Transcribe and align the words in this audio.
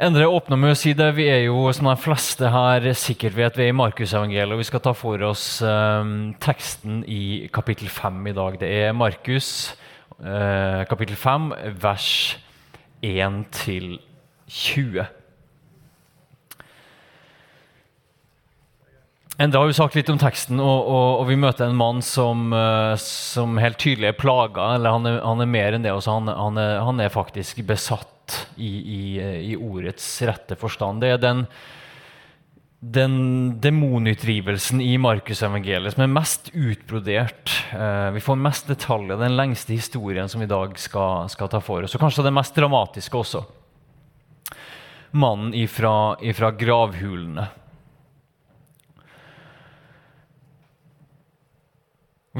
Endre 0.00 0.24
åpner 0.32 0.56
med 0.56 0.72
å 0.72 0.76
si 0.80 0.94
det. 0.96 1.10
Vi 1.12 1.26
er 1.28 1.42
jo, 1.44 1.66
som 1.76 1.90
de 1.90 1.92
fleste 2.00 2.48
her 2.48 2.86
sikkert 2.96 3.34
vet, 3.36 3.58
vi 3.58 3.66
er 3.66 3.74
i 3.74 3.76
Markusevangeliet. 3.76 4.54
Og 4.54 4.62
vi 4.62 4.64
skal 4.64 4.80
ta 4.80 4.94
for 4.96 5.20
oss 5.28 5.58
eh, 5.60 6.12
teksten 6.40 7.02
i 7.04 7.50
kapittel 7.52 7.90
5 7.92 8.30
i 8.30 8.32
dag. 8.38 8.56
Det 8.62 8.70
er 8.78 8.96
Markus 8.96 9.50
eh, 10.24 10.86
kapittel 10.88 11.20
5, 11.20 11.50
vers 11.82 12.06
1 13.04 13.42
til 13.58 13.98
20. 14.48 15.04
Endre 19.40 19.60
har 19.60 19.68
jo 19.68 19.76
sagt 19.76 19.98
litt 20.00 20.08
om 20.12 20.20
teksten, 20.20 20.62
og, 20.64 20.80
og, 20.80 21.10
og 21.20 21.28
vi 21.28 21.36
møter 21.40 21.66
en 21.68 21.76
mann 21.76 22.00
som, 22.04 22.50
uh, 22.52 22.96
som 23.00 23.60
helt 23.60 23.78
tydelig 23.80 24.10
er 24.10 24.16
plaga. 24.16 24.74
Eller 24.78 24.96
han 24.96 25.08
er, 25.08 25.20
han 25.24 25.44
er 25.44 25.52
mer 25.58 25.76
enn 25.76 25.84
det. 25.84 25.92
Også. 25.92 26.16
Han, 26.16 26.32
han, 26.32 26.60
er, 26.60 26.80
han 26.88 27.04
er 27.04 27.12
faktisk 27.12 27.60
besatt 27.68 28.16
i, 28.56 28.70
i, 28.70 29.02
i, 29.52 29.56
ordets 29.56 30.06
rette 30.26 30.56
forstand. 30.58 31.02
Det 31.02 31.12
er 31.14 31.20
den, 31.22 31.44
den 32.80 33.14
demonutdrivelsen 33.62 34.82
i 34.84 34.94
Markusevangeliet 35.00 35.96
som 35.96 36.04
er 36.06 36.12
mest 36.12 36.50
utbrodert. 36.54 37.54
Eh, 37.76 38.10
vi 38.16 38.24
får 38.24 38.42
mest 38.42 38.70
detaljer, 38.70 39.20
den 39.20 39.38
lengste 39.38 39.76
historien 39.76 40.30
som 40.30 40.42
vi 40.42 40.48
i 40.48 40.52
dag 40.52 40.76
skal, 40.80 41.30
skal 41.32 41.52
ta 41.52 41.62
for 41.64 41.86
oss. 41.86 41.96
Og 41.96 42.04
kanskje 42.04 42.26
det 42.26 42.34
mest 42.36 42.58
dramatiske 42.58 43.22
også. 43.22 43.44
Mannen 45.10 45.54
ifra, 45.58 46.14
ifra 46.22 46.52
gravhulene. 46.54 47.48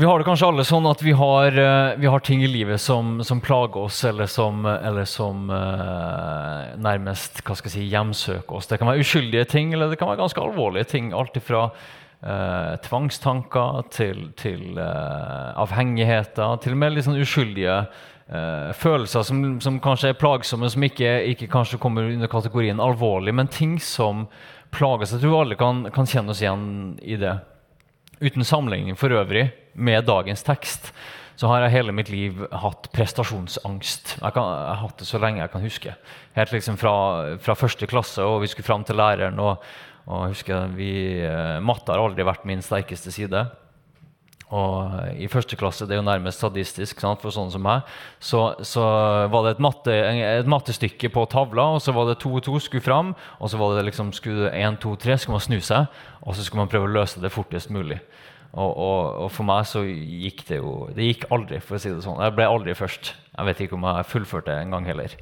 Vi 0.01 0.07
har 0.07 0.19
det 0.19 0.25
kanskje 0.25 0.47
alle 0.49 0.65
sånn 0.65 0.87
at 0.89 1.03
vi 1.05 1.13
har, 1.13 1.53
eh, 1.61 1.99
vi 2.01 2.09
har 2.09 2.23
ting 2.25 2.41
i 2.41 2.49
livet 2.49 2.81
som, 2.81 3.19
som, 3.21 3.41
plager 3.45 3.83
oss, 3.83 3.99
eller 4.09 4.31
som, 4.33 4.63
eller 4.65 5.05
som 5.05 5.51
eh, 5.53 6.71
nærmest 6.81 7.43
hva 7.45 7.53
skal 7.59 7.69
jeg 7.69 7.75
si, 7.75 7.89
hjemsøker 7.93 8.57
oss. 8.57 8.71
Det 8.71 8.79
kan 8.81 8.89
være 8.89 9.05
uskyldige 9.05 9.45
ting, 9.53 9.75
eller 9.75 9.93
det 9.93 9.99
kan 10.01 10.09
være 10.09 10.23
ganske 10.23 10.41
alvorlige 10.41 10.89
ting. 10.95 11.13
Alt 11.13 11.37
fra 11.45 11.67
eh, 11.69 12.81
tvangstanker 12.89 13.85
til, 13.93 14.25
til 14.41 14.81
eh, 14.81 15.53
avhengigheter, 15.67 16.57
til 16.65 16.79
og 16.79 16.81
med 16.81 16.97
litt 16.97 17.11
sånn 17.11 17.21
uskyldige 17.21 17.83
følelser 18.79 19.25
som, 19.27 19.47
som, 19.59 19.81
kanskje 19.83 20.15
er 20.15 20.21
plagsomme, 20.21 20.69
som 20.71 20.85
ikke, 20.87 21.17
ikke, 21.35 21.49
kanskje 21.51 21.83
kommer 21.83 22.07
under 22.07 22.31
kategorien 22.31 22.81
alvorlig, 22.81 23.35
men 23.35 23.53
ting 23.53 23.81
som 23.83 24.29
plager 24.73 25.05
oss. 25.05 25.17
Jeg 25.19 25.27
tror 25.27 25.43
alle 25.43 25.61
kan, 25.61 25.89
kan 25.93 26.09
kjenne 26.09 26.33
oss 26.33 26.41
igjen 26.41 26.69
i 27.03 27.21
det. 27.21 27.41
Uten 28.23 28.47
sammenligning 28.47 28.97
for 28.97 29.13
øvrig 29.13 29.51
med 29.75 30.07
dagens 30.09 30.45
tekst 30.47 30.93
så 31.41 31.49
har 31.49 31.63
jeg 31.65 31.73
hele 31.73 31.93
mitt 31.97 32.11
liv 32.13 32.43
hatt 32.53 32.91
prestasjonsangst. 32.93 34.19
Jeg, 34.19 34.33
kan, 34.37 34.45
jeg 34.45 34.75
har 34.75 34.83
hatt 34.83 34.99
det 35.01 35.07
så 35.09 35.21
lenge 35.23 35.41
jeg 35.41 35.53
kan 35.55 35.63
huske. 35.65 35.95
Helt 36.37 36.53
liksom 36.53 36.77
fra, 36.77 36.93
fra 37.41 37.57
første 37.57 37.89
klasse, 37.89 38.21
og 38.21 38.43
vi 38.43 38.51
skulle 38.53 38.67
fram 38.67 38.85
til 38.85 39.01
læreren. 39.01 39.41
og, 39.41 39.65
og 40.05 40.35
husker 40.35 40.69
vi, 40.77 40.91
eh, 41.25 41.57
Matte 41.65 41.95
har 41.95 42.03
aldri 42.03 42.27
vært 42.29 42.45
min 42.49 42.61
sterkeste 42.65 43.13
side. 43.15 43.47
Og 44.51 45.15
I 45.15 45.29
første 45.31 45.57
klasse, 45.57 45.87
det 45.87 45.95
er 45.95 46.01
jo 46.01 46.07
nærmest 46.09 46.43
sadistisk 46.43 47.01
sant, 47.01 47.21
for 47.23 47.33
sånne 47.33 47.55
som 47.55 47.63
meg, 47.63 47.87
så, 48.19 48.41
så 48.67 48.83
var 49.31 49.47
det 49.47 49.53
et, 49.55 49.63
matte, 49.63 49.95
et, 49.95 50.49
mattestykke 50.51 51.13
på 51.15 51.25
tavla, 51.31 51.69
og 51.77 51.85
så 51.85 51.95
var 51.95 52.11
det 52.11 52.19
to 52.21 52.35
og 52.35 52.43
to 52.45 52.59
skulle 52.59 52.85
fram. 52.85 53.15
Og 53.39 53.53
så 53.53 53.61
var 53.61 53.79
det 53.79 53.87
liksom, 53.89 54.11
skulle 54.17 54.51
én, 54.51 54.77
to, 54.83 54.97
tre, 55.01 55.17
skulle 55.17 55.39
man 55.39 55.47
snu 55.47 55.61
seg, 55.63 56.03
og 56.21 56.35
så 56.35 56.45
skulle 56.45 56.67
man 56.67 56.73
prøve 56.73 56.91
å 56.91 56.97
løse 56.99 57.23
det 57.23 57.33
fortest 57.33 57.71
mulig. 57.73 58.01
Og, 58.51 58.71
og, 58.71 59.03
og, 59.25 59.29
for 59.31 59.47
meg 59.47 59.67
så 59.71 59.85
gikk 59.87 60.43
det 60.49 60.57
jo 60.59 60.89
Det 60.91 61.07
gikk 61.07 61.29
aldri, 61.31 61.61
for 61.63 61.79
å 61.79 61.83
si 61.83 61.93
det 61.93 62.03
sånn. 62.03 62.19
Jeg 62.25 62.35
ble 62.35 62.49
aldri 62.51 62.75
først. 62.75 63.13
Jeg 63.31 63.47
vet 63.47 63.63
ikke 63.63 63.79
om 63.79 63.87
jeg 63.87 64.09
fullførte 64.11 64.57
en 64.59 64.75
gang 64.75 64.89
heller. 64.91 65.15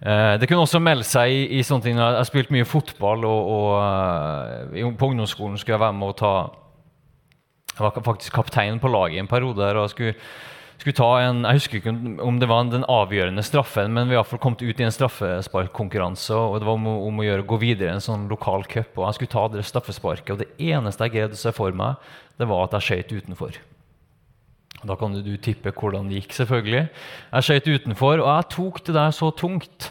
Eh, 0.00 0.34
det 0.40 0.46
kunne 0.48 0.64
også 0.64 0.80
melde 0.80 1.04
seg 1.04 1.34
i, 1.34 1.40
i 1.58 1.64
sånne 1.66 1.84
ting. 1.84 1.98
Jeg 1.98 2.28
spilte 2.28 2.54
mye 2.54 2.68
fotball, 2.68 3.26
og, 3.26 3.50
og 3.56 4.78
uh, 4.78 4.94
på 4.96 5.10
ungdomsskolen 5.10 5.58
skulle 5.60 5.76
jeg 5.76 5.82
være 5.82 5.98
med 5.98 6.12
å 6.12 6.16
ta 6.16 6.32
Jeg 7.74 7.82
var 7.84 8.06
faktisk 8.06 8.38
kaptein 8.38 8.80
på 8.80 8.92
laget 8.92 9.18
i 9.18 9.24
en 9.24 9.30
periode. 9.30 9.60
der, 9.60 9.76
og 9.76 9.88
jeg 9.88 9.94
skulle 9.96 10.14
skulle 10.80 10.96
ta 10.96 11.08
en, 11.20 11.42
Jeg 11.44 11.58
husker 11.58 11.80
ikke 11.80 11.92
om 12.24 12.38
det 12.40 12.48
var 12.48 12.68
den 12.72 12.86
avgjørende 12.88 13.42
straffen, 13.44 13.92
men 13.92 14.08
vi 14.08 14.16
har 14.16 14.38
kom 14.40 14.56
ut 14.56 14.80
i 14.80 14.86
en 14.86 14.94
straffesparkkonkurranse. 14.94 16.34
og 16.34 16.60
Det 16.60 16.68
var 16.68 16.78
om, 16.78 16.86
om, 16.86 17.20
å 17.20 17.26
gjøre 17.26 17.44
å 17.44 17.50
gå 17.50 17.58
videre 17.60 17.90
i 17.90 17.98
en 17.98 18.04
sånn 18.04 18.28
lokal 18.30 18.64
cup. 18.64 18.96
og 18.96 19.08
Jeg 19.08 19.18
skulle 19.18 19.34
ta 19.34 19.48
det 19.48 19.66
straffesparket. 19.68 20.30
og 20.32 20.38
Det 20.38 20.50
eneste 20.56 21.04
jeg 21.04 21.16
greide 21.16 21.36
å 21.36 21.42
se 21.42 21.52
for 21.52 21.76
meg, 21.76 21.96
det 22.40 22.48
var 22.48 22.64
at 22.64 22.78
jeg 22.78 22.88
skøyt 22.88 23.16
utenfor. 23.20 23.58
Da 24.80 24.96
kan 24.96 25.12
du 25.12 25.34
tippe 25.36 25.74
hvordan 25.76 26.08
det 26.08 26.22
gikk, 26.22 26.38
selvfølgelig. 26.38 26.86
Jeg 27.34 27.48
skøyt 27.48 27.68
utenfor, 27.68 28.22
og 28.22 28.30
jeg 28.30 28.48
tok 28.56 28.80
det 28.86 28.96
der 28.96 29.12
så 29.12 29.28
tungt 29.36 29.90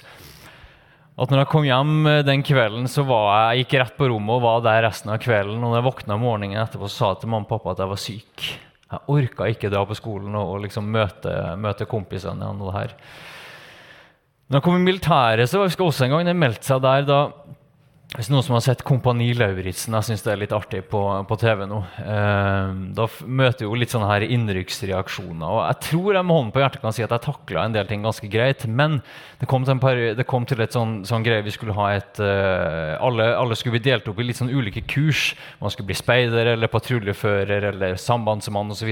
at 1.20 1.30
når 1.30 1.42
jeg 1.42 1.50
kom 1.52 1.66
hjem 1.68 2.08
den 2.24 2.42
kvelden, 2.48 2.88
så 2.88 3.04
jeg, 3.04 3.30
jeg 3.36 3.66
gikk 3.66 3.78
rett 3.82 3.98
på 4.00 4.08
rommet 4.08 4.38
og 4.38 4.46
var 4.46 4.64
der 4.64 4.86
resten 4.88 5.12
av 5.12 5.20
kvelden. 5.20 5.60
Og 5.60 5.68
når 5.68 5.82
jeg 5.82 5.88
våkna 5.90 6.18
morgenen 6.18 6.62
etterpå, 6.64 6.88
så 6.88 6.96
sa 6.96 7.10
jeg 7.12 7.26
til 7.26 7.34
mamma 7.34 7.44
og 7.44 7.52
pappa 7.52 7.76
at 7.76 7.84
jeg 7.84 7.92
var 7.92 8.02
syk. 8.02 8.50
Jeg 8.90 9.06
orka 9.14 9.46
ikke 9.50 9.70
dra 9.70 9.84
på 9.86 9.98
skolen 9.98 10.34
og, 10.34 10.56
og 10.56 10.64
liksom 10.64 10.88
møte, 10.90 11.34
møte 11.62 11.86
kompisene. 11.90 12.48
og 12.50 12.64
det 12.64 12.78
her. 12.78 12.96
Når 14.50 14.58
jeg 14.58 14.66
kom 14.66 14.80
i 14.80 14.86
militæret, 14.88 15.50
så 15.50 15.62
jeg 15.62 15.76
også 15.86 16.08
en 16.08 16.16
gang 16.16 16.26
det 16.26 16.36
meldte 16.36 16.66
seg 16.66 16.82
der 16.82 17.06
da 17.06 17.20
hvis 18.18 18.32
noen 18.34 18.42
som 18.42 18.56
har 18.56 18.64
sett 18.66 18.80
Kompani 18.82 19.28
Lauritzen, 19.38 19.94
jeg 19.94 20.08
syns 20.08 20.24
det 20.26 20.32
er 20.34 20.40
litt 20.42 20.54
artig 20.56 20.80
på, 20.90 21.00
på 21.30 21.36
TV 21.38 21.60
nå 21.70 21.78
eh, 22.02 22.72
Da 22.98 23.06
møter 23.22 23.68
jo 23.68 23.76
litt 23.78 23.94
sånne 23.94 24.08
her 24.10 24.26
innrykksreaksjoner. 24.26 25.46
Og 25.46 25.60
jeg 25.62 25.78
tror 25.86 26.18
jeg 26.18 26.26
med 26.26 26.34
hånden 26.40 26.56
på 26.56 26.64
hjertet 26.64 26.82
kan 26.82 26.96
si 26.96 27.06
at 27.06 27.14
jeg 27.14 27.24
takla 27.28 27.68
en 27.68 27.76
del 27.78 27.86
ting 27.92 28.02
ganske 28.08 28.32
greit. 28.34 28.66
Men 28.66 28.98
det 29.38 29.52
kom 29.52 29.68
til, 29.68 29.78
periode, 29.84 30.18
det 30.18 30.26
kom 30.32 30.50
til 30.50 30.66
et 30.66 30.74
sånn, 30.74 30.98
sånn, 31.06 31.28
greie 31.28 31.46
vi 31.46 31.54
skulle 31.54 31.78
ha 31.78 31.92
et 32.00 32.24
eh, 32.26 32.96
alle, 32.98 33.30
alle, 33.38 33.60
skulle 33.60 33.78
bli 33.78 33.86
delt 33.92 34.10
opp 34.10 34.18
i 34.18 34.26
litt 34.26 34.42
sånn 34.42 34.50
ulike 34.58 34.88
kurs. 34.90 35.36
Man 35.62 35.70
skulle 35.70 35.94
bli 35.94 36.02
speider 36.02 36.56
eller 36.56 36.74
patruljefører 36.74 37.70
eller 37.76 38.02
sambandsmann 38.02 38.74
osv. 38.74 38.90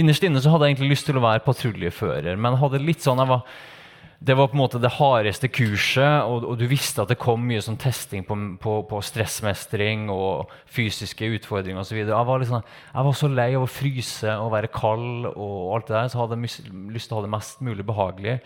Innerst 0.00 0.24
inne 0.24 0.40
så 0.40 0.56
hadde 0.56 0.64
jeg 0.64 0.78
egentlig 0.78 0.94
lyst 0.96 1.10
til 1.12 1.20
å 1.20 1.28
være 1.28 1.44
patruljefører, 1.44 2.40
men 2.40 2.56
hadde 2.64 2.80
litt 2.80 3.04
sånn 3.04 3.20
jeg 3.20 3.36
var 3.36 3.44
det 4.18 4.36
var 4.36 4.48
på 4.48 4.56
en 4.56 4.62
måte 4.62 4.80
det 4.80 4.94
hardeste 4.96 5.48
kurset, 5.52 6.24
og, 6.24 6.44
og, 6.48 6.54
du 6.56 6.64
visste 6.70 7.02
at 7.02 7.10
det 7.12 7.18
kom 7.20 7.42
mye 7.44 7.60
sånn 7.64 7.76
testing 7.80 8.24
på, 8.24 8.36
på, 8.62 8.78
på 8.88 9.00
stressmestring 9.04 10.06
og 10.12 10.52
fysiske 10.72 11.28
utfordringer 11.36 11.82
osv. 11.82 11.98
Jeg, 12.00 12.08
liksom, 12.08 12.64
jeg 12.94 13.08
var 13.08 13.18
så 13.20 13.30
lei 13.32 13.50
av 13.58 13.66
å 13.66 13.70
fryse 13.70 14.38
og 14.40 14.54
være 14.56 14.72
kald 14.72 15.28
og 15.34 15.76
alt 15.76 15.90
det 15.90 15.98
der, 15.98 16.08
så 16.12 16.22
hadde 16.22 16.40
jeg 16.40 16.72
lyst 16.94 17.10
til 17.10 17.16
å 17.16 17.20
ha 17.20 17.26
det 17.26 17.34
mest 17.36 17.60
mulig 17.64 17.86
behagelig. 17.86 18.38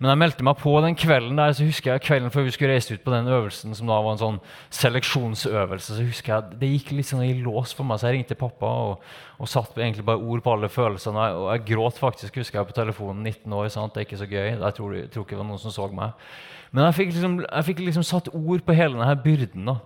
Men 0.00 0.10
jeg 0.10 0.20
meldte 0.20 0.46
meg 0.46 0.58
på 0.58 0.72
den 0.82 0.96
kvelden 0.98 1.38
der, 1.38 1.52
så 1.54 1.66
husker 1.66 1.92
jeg 1.92 2.02
kvelden 2.02 2.32
før 2.34 2.46
vi 2.48 2.54
skulle 2.54 2.74
reise 2.74 2.96
ut 2.96 3.04
på 3.04 3.12
den 3.14 3.30
øvelsen, 3.30 3.76
som 3.78 3.90
da 3.90 4.00
var 4.02 4.16
en 4.16 4.22
sånn 4.22 4.40
seleksjonsøvelse, 4.74 5.98
så 5.98 6.06
husker 6.06 6.34
jeg 6.34 6.58
det 6.60 6.70
gikk 6.72 6.90
litt 6.96 7.10
sånn 7.10 7.22
i 7.26 7.36
lås 7.38 7.76
for 7.76 7.86
meg. 7.86 8.00
Så 8.00 8.10
jeg 8.10 8.18
ringte 8.18 8.38
pappa 8.38 8.72
og, 8.88 9.06
og 9.38 9.50
satt 9.50 9.78
egentlig 9.78 10.06
bare 10.08 10.22
ord 10.22 10.42
på 10.44 10.56
alle 10.56 10.72
følelsene. 10.72 11.28
Og 11.38 11.48
jeg 11.52 11.66
gråt 11.70 12.02
faktisk, 12.02 12.40
husker 12.42 12.60
jeg, 12.60 12.70
på 12.72 12.78
telefonen. 12.80 13.22
19 13.22 13.56
år, 13.60 13.70
sant? 13.72 13.94
det 13.94 14.02
er 14.02 14.08
ikke 14.08 14.22
så 14.24 14.30
gøy. 14.30 14.50
Jeg 14.50 14.76
tror, 14.80 14.98
jeg 14.98 15.10
tror 15.14 15.26
ikke 15.26 15.36
det 15.36 15.42
var 15.44 15.50
noen 15.52 15.62
som 15.62 15.74
så 15.74 15.88
meg. 15.94 16.28
Men 16.74 16.88
jeg 16.88 16.98
fikk 16.98 17.12
liksom, 17.14 17.40
jeg 17.44 17.66
fikk 17.68 17.84
liksom 17.86 18.06
satt 18.06 18.32
ord 18.34 18.64
på 18.66 18.74
hele 18.74 18.98
denne 18.98 19.18
byrden. 19.22 19.68
da. 19.70 19.78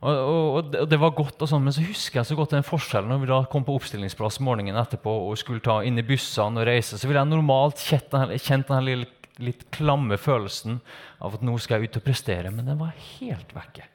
Og, 0.00 0.16
og, 0.16 0.70
og, 0.72 0.88
det 0.88 0.96
var 0.96 1.12
godt, 1.12 1.42
og 1.44 1.48
sånn, 1.50 1.64
Men 1.66 1.74
så 1.76 1.84
husker 1.84 2.20
jeg 2.20 2.30
så 2.30 2.36
godt 2.38 2.54
den 2.56 2.64
forskjellen 2.64 3.12
når 3.12 3.20
vi 3.20 3.28
da 3.28 3.40
kom 3.52 3.66
på 3.66 3.74
oppstillingsplass 3.76 4.40
morgenen 4.44 4.80
etterpå 4.80 5.12
og 5.26 5.36
skulle 5.40 5.60
ta 5.64 5.82
inn 5.84 6.00
i 6.00 6.06
bussene 6.06 6.62
og 6.62 6.68
reise. 6.68 6.96
Så 6.96 7.08
ville 7.08 7.20
jeg 7.20 7.28
normalt 7.28 7.82
kjent 7.84 8.08
den, 8.14 8.32
kjent 8.40 8.72
den 8.72 8.88
litt, 8.88 9.30
litt 9.40 9.66
klamme 9.76 10.16
følelsen 10.20 10.80
av 11.20 11.36
at 11.36 11.44
nå 11.44 11.56
skal 11.60 11.80
jeg 11.80 11.90
ut 11.90 12.00
og 12.00 12.06
prestere. 12.08 12.52
Men 12.54 12.72
den 12.72 12.80
var 12.80 12.96
helt 12.96 13.52
vekke. 13.56 13.88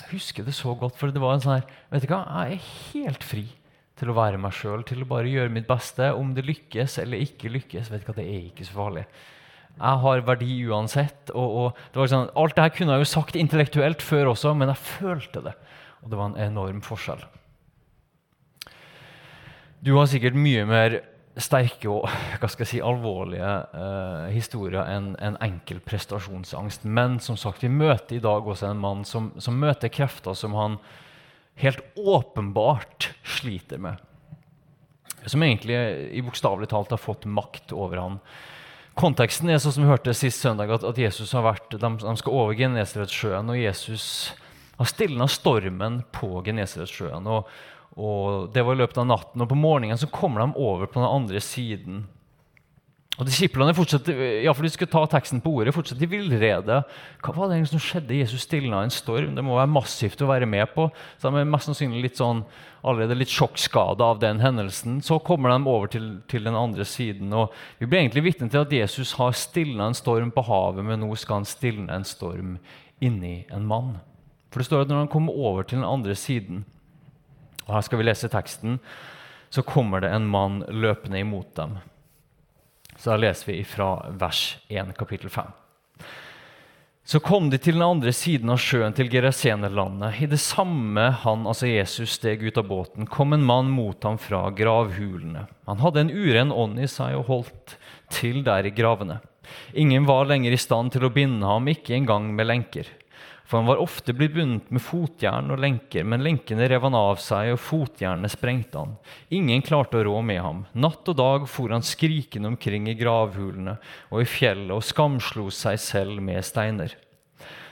Jeg 0.00 0.12
husker 0.14 0.46
det 0.46 0.54
så 0.56 0.76
godt, 0.78 0.94
for 0.98 1.10
det 1.12 1.22
var 1.22 1.36
en 1.36 1.42
sånn 1.42 1.58
her 1.58 1.66
Vet 1.90 2.06
du 2.06 2.12
hva, 2.14 2.22
jeg 2.46 2.60
er 2.60 2.70
helt 2.94 3.26
fri 3.26 3.48
til 4.00 4.12
å 4.12 4.16
være 4.16 4.38
meg 4.40 4.54
sjøl, 4.56 4.86
til 4.86 5.02
å 5.02 5.10
bare 5.10 5.28
gjøre 5.28 5.52
mitt 5.52 5.66
beste. 5.68 6.06
Om 6.16 6.32
det 6.38 6.46
lykkes 6.46 7.00
eller 7.02 7.20
ikke 7.26 7.50
lykkes, 7.52 7.90
vet 7.90 8.06
du 8.06 8.08
hva, 8.08 8.16
det 8.16 8.30
er 8.30 8.46
ikke 8.46 8.66
så 8.68 8.78
farlig. 8.78 9.04
Jeg 9.76 10.00
har 10.04 10.24
verdi 10.26 10.56
uansett. 10.68 11.32
Og, 11.32 11.58
og 11.60 11.82
det 11.92 12.02
var 12.02 12.10
sånn, 12.12 12.32
alt 12.38 12.56
dette 12.56 12.76
kunne 12.76 12.96
jeg 12.96 13.04
jo 13.06 13.12
sagt 13.12 13.38
intellektuelt 13.38 14.02
før 14.04 14.34
også, 14.34 14.54
men 14.58 14.72
jeg 14.72 14.84
følte 14.86 15.44
det. 15.46 15.54
Og 16.04 16.10
det 16.12 16.20
var 16.20 16.32
en 16.32 16.42
enorm 16.50 16.82
forskjell. 16.84 17.22
Du 19.80 19.94
har 19.96 20.10
sikkert 20.10 20.36
mye 20.36 20.66
mer 20.68 20.98
sterke 21.40 21.88
og 21.88 22.04
hva 22.40 22.48
skal 22.50 22.66
jeg 22.66 22.70
si, 22.74 22.80
alvorlige 22.84 23.48
eh, 23.48 24.26
historier 24.34 24.82
enn 24.92 25.14
en 25.22 25.38
enkel 25.40 25.80
prestasjonsangst. 25.84 26.84
Men 26.84 27.16
som 27.22 27.38
sagt, 27.40 27.64
vi 27.64 27.72
møter 27.72 28.18
i 28.18 28.24
dag 28.24 28.44
også 28.44 28.68
en 28.68 28.82
mann 28.82 29.06
som, 29.08 29.30
som 29.40 29.56
møter 29.60 29.92
krefter 29.92 30.36
som 30.36 30.56
han 30.58 30.76
helt 31.60 31.80
åpenbart 31.96 33.10
sliter 33.24 33.80
med. 33.80 34.00
Som 35.28 35.44
egentlig 35.44 35.76
i 36.16 36.22
bokstavelig 36.24 36.70
talt 36.72 36.92
har 36.94 37.00
fått 37.00 37.28
makt 37.28 37.74
over 37.76 38.00
han. 38.00 38.20
Konteksten 38.98 39.50
er 39.50 39.60
sånn 39.62 39.74
som 39.76 39.84
vi 39.84 39.90
hørte 39.90 40.14
sist 40.16 40.42
søndag, 40.42 40.72
at, 40.74 40.84
at 40.84 40.98
Jesus 40.98 41.32
har 41.36 41.44
vært, 41.46 41.70
de, 41.72 41.90
de 42.02 42.14
skal 42.18 42.36
over 42.36 42.56
Genesaretsjøen, 42.58 43.52
og 43.52 43.60
Jesus 43.60 44.06
har 44.80 44.88
stilna 44.90 45.28
stormen 45.30 46.00
på 46.16 46.40
Genesaretsjøen. 46.46 47.28
Og, 47.30 47.50
og 48.00 48.50
det 48.54 48.64
var 48.66 48.76
i 48.76 48.80
løpet 48.82 49.00
av 49.02 49.08
natten, 49.08 49.44
og 49.44 49.50
på 49.50 49.58
morgenen 49.58 50.00
så 50.00 50.10
kommer 50.12 50.42
de 50.42 50.58
over 50.58 50.90
på 50.90 51.00
den 51.00 51.08
andre 51.08 51.42
siden. 51.44 52.02
Og 53.20 53.26
Disiplene 53.28 53.74
fortsetter, 53.76 54.16
ja, 54.40 54.52
for 54.56 54.64
de 54.64 54.70
skal 54.72 54.88
ta 54.88 55.02
teksten 55.12 55.42
på 55.44 55.52
ordet, 55.58 55.74
fortsetter 55.76 56.06
i 56.06 56.08
villrede. 56.08 56.78
Hva 57.20 57.34
var 57.36 57.50
det 57.52 57.58
som 57.68 57.82
skjedde? 57.82 58.16
Jesus 58.16 58.46
stilna 58.46 58.80
en 58.80 58.92
storm. 58.94 59.34
Det 59.36 59.44
må 59.44 59.58
være 59.58 59.68
massivt 59.68 60.22
å 60.24 60.30
være 60.30 60.48
med 60.48 60.72
på. 60.72 60.86
Så 61.20 61.28
De 61.28 61.42
er 61.42 61.50
mest 61.52 61.68
sannsynlig 61.68 62.06
litt 62.06 62.20
sånn, 62.20 62.40
allerede 62.80 63.18
litt 63.20 63.34
sjokkskada 63.34 64.08
av 64.14 64.22
den 64.22 64.40
hendelsen. 64.40 65.02
Så 65.04 65.20
kommer 65.20 65.52
de 65.52 65.68
over 65.68 65.92
til, 65.92 66.08
til, 66.32 66.48
den 66.48 66.56
andre 66.56 66.88
siden. 66.88 67.28
og 67.36 67.52
Vi 67.76 67.90
blir 67.90 68.00
egentlig 68.00 68.24
vitne 68.30 68.48
til 68.48 68.64
at 68.64 68.72
Jesus 68.72 69.12
har 69.20 69.36
stilna 69.36 69.90
en 69.90 69.98
storm 70.00 70.32
på 70.32 70.46
havet, 70.48 70.86
men 70.88 71.04
nå 71.04 71.12
skal 71.20 71.42
han 71.42 71.50
stilne 71.50 71.92
en 71.92 72.08
storm 72.08 72.56
inni 73.04 73.42
en 73.52 73.68
mann. 73.68 73.98
For 74.48 74.64
det 74.64 74.70
står 74.70 74.86
at 74.86 74.94
når 74.94 75.04
han 75.04 75.12
kommer 75.12 75.36
over 75.36 75.68
til 75.68 75.82
den 75.82 75.88
andre 75.92 76.16
siden, 76.16 76.64
og 77.68 77.76
her 77.76 77.84
skal 77.84 78.00
vi 78.00 78.08
lese 78.08 78.32
teksten, 78.32 78.80
så 79.52 79.60
kommer 79.66 80.00
det 80.00 80.14
en 80.14 80.24
mann 80.30 80.62
løpende 80.72 81.20
imot 81.20 81.52
dem. 81.60 81.76
Så 83.00 83.14
da 83.14 83.16
leser 83.16 83.52
vi 83.52 83.64
fra 83.64 83.94
vers 84.20 84.58
1, 84.68 84.92
kapittel 84.98 85.30
5. 85.32 85.46
Så 87.04 87.18
kom 87.24 87.48
de 87.50 87.56
til 87.58 87.78
den 87.78 87.82
andre 87.86 88.12
siden 88.12 88.52
av 88.52 88.60
sjøen, 88.60 88.92
til 88.94 89.08
Gerasenerlandet. 89.10 90.20
I 90.20 90.28
det 90.28 90.38
samme 90.44 91.06
han, 91.22 91.46
altså 91.48 91.70
Jesus, 91.70 92.18
steg 92.18 92.44
ut 92.44 92.60
av 92.60 92.68
båten, 92.68 93.08
kom 93.08 93.32
en 93.32 93.46
mann 93.46 93.72
mot 93.72 94.04
ham 94.04 94.20
fra 94.20 94.44
gravhulene. 94.52 95.46
Han 95.66 95.80
hadde 95.80 96.04
en 96.04 96.12
uren 96.12 96.52
ånd 96.52 96.76
i 96.78 96.90
seg 96.92 97.16
og 97.16 97.26
holdt 97.32 97.74
til 98.12 98.44
der 98.44 98.68
i 98.68 98.74
gravene. 98.76 99.22
Ingen 99.72 100.04
var 100.06 100.28
lenger 100.28 100.52
i 100.52 100.60
stand 100.60 100.92
til 100.92 101.08
å 101.08 101.14
binde 101.14 101.48
ham, 101.48 101.72
ikke 101.72 101.96
engang 101.96 102.28
med 102.36 102.52
lenker. 102.52 102.92
For 103.50 103.58
han 103.58 103.66
var 103.66 103.80
ofte 103.82 104.14
blitt 104.14 104.36
bundet 104.36 104.68
med 104.70 104.78
fotjern 104.78 105.50
og 105.50 105.58
lenker, 105.58 106.04
men 106.06 106.22
lenkene 106.22 106.68
rev 106.70 106.84
han 106.86 106.94
av 106.94 107.18
seg, 107.18 107.48
og 107.56 107.58
fotjernene 107.58 108.30
sprengte 108.30 108.78
han. 108.78 108.92
Ingen 109.34 109.64
klarte 109.66 109.98
å 109.98 110.04
rå 110.06 110.20
med 110.22 110.38
ham. 110.38 110.60
Natt 110.78 111.10
og 111.10 111.18
dag 111.18 111.48
for 111.50 111.74
han 111.74 111.82
skrikende 111.82 112.52
omkring 112.52 112.86
i 112.86 112.94
gravhulene 112.94 113.74
og 114.12 114.22
i 114.22 114.28
fjellet 114.30 114.70
og 114.76 114.86
skamslo 114.86 115.48
seg 115.50 115.82
selv 115.82 116.22
med 116.22 116.46
steiner. 116.46 116.94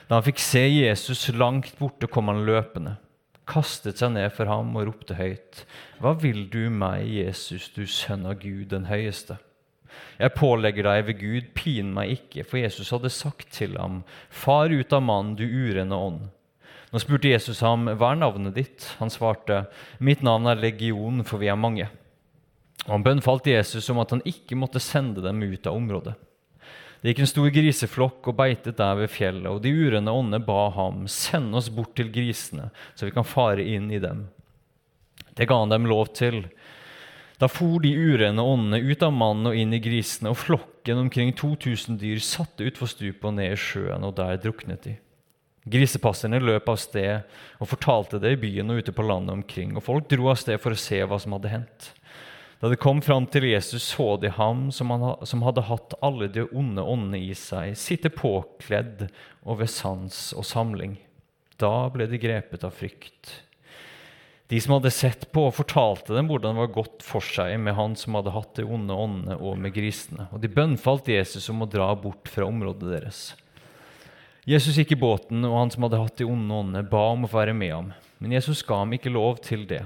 Da 0.09 0.17
han 0.17 0.27
fikk 0.27 0.43
se 0.43 0.65
Jesus 0.67 1.29
langt 1.31 1.71
borte, 1.79 2.11
kom 2.11 2.27
han 2.27 2.43
løpende, 2.43 2.97
kastet 3.47 4.03
seg 4.03 4.17
ned 4.17 4.33
for 4.35 4.51
ham 4.51 4.75
og 4.75 4.89
ropte 4.89 5.15
høyt. 5.15 5.63
Hva 6.03 6.11
vil 6.19 6.49
du 6.51 6.65
meg, 6.67 7.07
Jesus, 7.07 7.71
du 7.71 7.85
sønn 7.87 8.27
av 8.27 8.41
Gud 8.43 8.73
den 8.75 8.91
høyeste? 8.91 9.39
Jeg 10.19 10.35
pålegger 10.35 10.87
deg 10.89 11.05
ved 11.07 11.19
Gud, 11.21 11.47
pin 11.57 11.93
meg 11.95 12.15
ikke, 12.17 12.43
for 12.47 12.61
Jesus 12.61 12.91
hadde 12.95 13.11
sagt 13.13 13.49
til 13.55 13.77
ham, 13.79 14.01
Far 14.29 14.73
ut 14.73 14.93
av 14.95 15.03
mannen, 15.05 15.37
du 15.39 15.45
urene 15.45 15.95
ånd. 15.95 16.27
Nå 16.89 17.01
spurte 17.01 17.29
Jesus 17.29 17.61
ham, 17.65 17.85
Hva 17.99 18.13
er 18.13 18.21
navnet 18.23 18.57
ditt? 18.57 18.87
Han 18.99 19.11
svarte, 19.13 19.63
Mitt 20.01 20.23
navn 20.25 20.49
er 20.49 20.59
Legion, 20.59 21.23
for 21.27 21.41
vi 21.41 21.51
er 21.51 21.59
mange. 21.59 21.89
Og 22.87 22.95
Han 22.95 23.05
bønnfalt 23.05 23.47
Jesus 23.51 23.89
om 23.93 24.01
at 24.01 24.15
han 24.15 24.25
ikke 24.27 24.57
måtte 24.57 24.81
sende 24.81 25.21
dem 25.21 25.43
ut 25.43 25.67
av 25.67 25.77
området. 25.77 26.15
Det 26.99 27.13
gikk 27.13 27.21
en 27.23 27.31
stor 27.31 27.51
griseflokk 27.55 28.27
og 28.27 28.35
beitet 28.35 28.79
der 28.79 28.97
ved 28.99 29.11
fjellet, 29.13 29.47
og 29.47 29.61
de 29.63 29.71
urene 29.71 30.11
åndene 30.11 30.41
ba 30.43 30.65
ham, 30.75 31.05
send 31.07 31.55
oss 31.55 31.69
bort 31.71 31.93
til 31.95 32.09
grisene, 32.11 32.67
så 32.91 33.07
vi 33.07 33.13
kan 33.15 33.27
fare 33.27 33.63
inn 33.63 33.87
i 33.93 34.01
dem. 34.03 34.25
Det 35.37 35.47
ga 35.47 35.61
han 35.61 35.71
dem 35.71 35.87
lov 35.87 36.09
til. 36.17 36.41
Da 37.39 37.47
for 37.47 37.79
de 37.79 37.93
urene 37.95 38.43
åndene 38.43 38.81
ut 38.83 39.03
av 39.05 39.13
mannen 39.15 39.47
og 39.47 39.55
inn 39.55 39.75
i 39.75 39.79
grisene, 39.79 40.33
og 40.33 40.41
flokken 40.41 41.05
omkring 41.05 41.31
2000 41.39 41.99
dyr 42.01 42.19
satte 42.23 42.67
utfor 42.67 42.91
stupet 42.91 43.29
og 43.29 43.37
ned 43.37 43.53
i 43.53 43.59
sjøen, 43.59 44.03
og 44.03 44.17
der 44.17 44.41
druknet 44.43 44.83
de. 44.83 44.97
Grisepasserne 45.69 46.41
løp 46.41 46.67
av 46.71 46.79
sted 46.81 47.23
og 47.61 47.69
fortalte 47.69 48.19
det 48.19 48.33
i 48.35 48.41
byen 48.41 48.71
og 48.73 48.81
ute 48.81 48.95
på 48.95 49.05
landet 49.05 49.37
omkring, 49.37 49.75
og 49.77 49.85
folk 49.85 50.09
dro 50.11 50.31
av 50.31 50.39
sted 50.41 50.59
for 50.59 50.75
å 50.75 50.79
se 50.79 50.99
hva 50.99 51.19
som 51.21 51.35
hadde 51.37 51.53
hendt. 51.53 51.89
Da 52.59 52.67
de 52.67 52.75
kom 52.75 52.99
fram 52.99 53.23
til 53.31 53.47
Jesus, 53.47 53.85
så 53.87 54.17
de 54.19 54.33
ham 54.35 54.67
som, 54.75 54.91
han, 54.91 55.13
som 55.23 55.43
hadde 55.47 55.63
hatt 55.69 55.95
alle 56.03 56.27
de 56.27 56.43
onde 56.51 56.83
åndene 56.83 57.21
i 57.29 57.35
seg, 57.37 57.71
sitte 57.79 58.11
påkledd 58.11 59.05
og 59.45 59.61
ved 59.61 59.71
sans 59.71 60.17
og 60.35 60.43
samling. 60.47 60.97
Da 61.59 61.87
ble 61.93 62.09
de 62.11 62.19
grepet 62.19 62.65
av 62.67 62.75
frykt. 62.75 63.31
De 64.49 64.57
som 64.61 64.73
hadde 64.73 64.89
sett 64.89 65.27
på, 65.29 65.43
fortalte 65.53 66.15
dem 66.15 66.29
hvordan 66.29 66.55
det 66.55 66.63
var 66.63 66.71
gått 66.73 67.03
for 67.05 67.21
seg 67.21 67.53
med 67.61 67.75
han 67.77 67.93
som 67.99 68.15
hadde 68.17 68.33
hatt 68.33 68.55
de 68.57 68.65
onde 68.65 68.95
åndene, 68.97 69.37
og 69.37 69.59
med 69.61 69.75
grisene. 69.75 70.25
Og 70.33 70.41
de 70.41 70.49
bønnfalt 70.49 71.11
Jesus 71.11 71.51
om 71.53 71.61
å 71.61 71.69
dra 71.69 71.91
bort 71.93 72.31
fra 72.33 72.47
området 72.49 72.89
deres. 72.95 73.21
Jesus 74.49 74.79
gikk 74.81 74.95
i 74.95 74.97
båten, 74.97 75.45
og 75.45 75.53
han 75.53 75.69
som 75.69 75.85
hadde 75.85 76.01
hatt 76.01 76.17
de 76.17 76.25
onde 76.25 76.49
åndene, 76.63 76.81
ba 76.89 77.11
om 77.11 77.27
å 77.27 77.31
være 77.31 77.53
med 77.53 77.75
ham. 77.75 77.93
Men 78.17 78.33
Jesus 78.39 78.65
ga 78.65 78.81
ham 78.81 78.97
ikke 78.97 79.13
lov 79.13 79.37
til 79.45 79.69
det. 79.69 79.83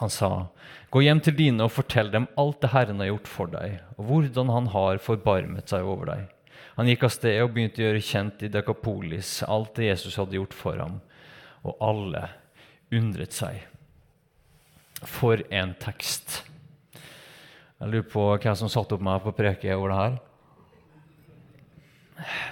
Han 0.00 0.10
sa, 0.10 0.48
'Gå 0.90 1.04
hjem 1.04 1.20
til 1.20 1.36
dine 1.36 1.64
og 1.64 1.76
fortell 1.76 2.10
dem 2.10 2.28
alt 2.36 2.60
det 2.62 2.72
Herren 2.72 3.00
har 3.00 3.12
gjort 3.12 3.28
for 3.28 3.46
deg,' 3.46 3.80
'og 3.98 4.04
hvordan 4.08 4.48
Han 4.48 4.66
har 4.72 4.96
forbarmet 4.96 5.68
seg 5.68 5.84
over 5.84 6.06
deg.' 6.06 6.28
Han 6.76 6.88
gikk 6.88 7.04
av 7.04 7.10
sted 7.10 7.42
og 7.42 7.52
begynte 7.52 7.84
å 7.84 7.92
gjøre 7.92 8.00
kjent 8.00 8.42
i 8.42 8.48
Dekapolis 8.48 9.42
alt 9.44 9.74
det 9.74 9.92
Jesus 9.92 10.16
hadde 10.16 10.40
gjort 10.40 10.54
for 10.54 10.76
ham, 10.80 11.02
og 11.62 11.76
alle 11.80 12.30
undret 12.92 13.34
seg. 13.36 13.62
For 15.02 15.42
en 15.50 15.74
tekst. 15.82 16.42
Jeg 17.82 17.90
lurer 17.90 18.06
på 18.06 18.26
hvem 18.36 18.58
som 18.58 18.70
satte 18.70 18.94
opp 18.94 19.02
meg 19.02 19.24
på 19.24 19.34
preke 19.34 19.74
over 19.74 19.90
det 19.90 19.98
her. 19.98 20.20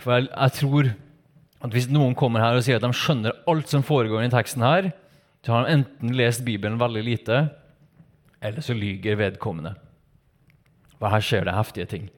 For 0.02 0.16
jeg, 0.16 0.26
jeg, 0.32 0.54
tror 0.58 0.90
at 1.60 1.76
hvis 1.76 1.90
noen 1.92 2.16
kommer 2.18 2.42
her 2.42 2.56
og 2.58 2.64
sier 2.66 2.80
at 2.80 2.86
de 2.86 2.90
skjønner 2.96 3.36
alt 3.50 3.70
som 3.70 3.84
foregår 3.86 4.24
i 4.26 4.32
teksten 4.32 4.64
her, 4.66 4.90
så 5.46 5.54
har 5.54 5.66
de 5.68 5.76
enten 5.78 6.16
lest 6.16 6.42
Bibelen 6.44 6.80
veldig 6.80 7.04
lite, 7.06 7.44
eller 8.42 8.64
så 8.64 8.74
lyger 8.74 9.20
vedkommende. 9.20 9.76
For 10.98 11.12
her 11.12 11.24
skjer 11.24 11.46
det 11.46 11.54
heftige 11.56 11.88
ting. 11.88 12.10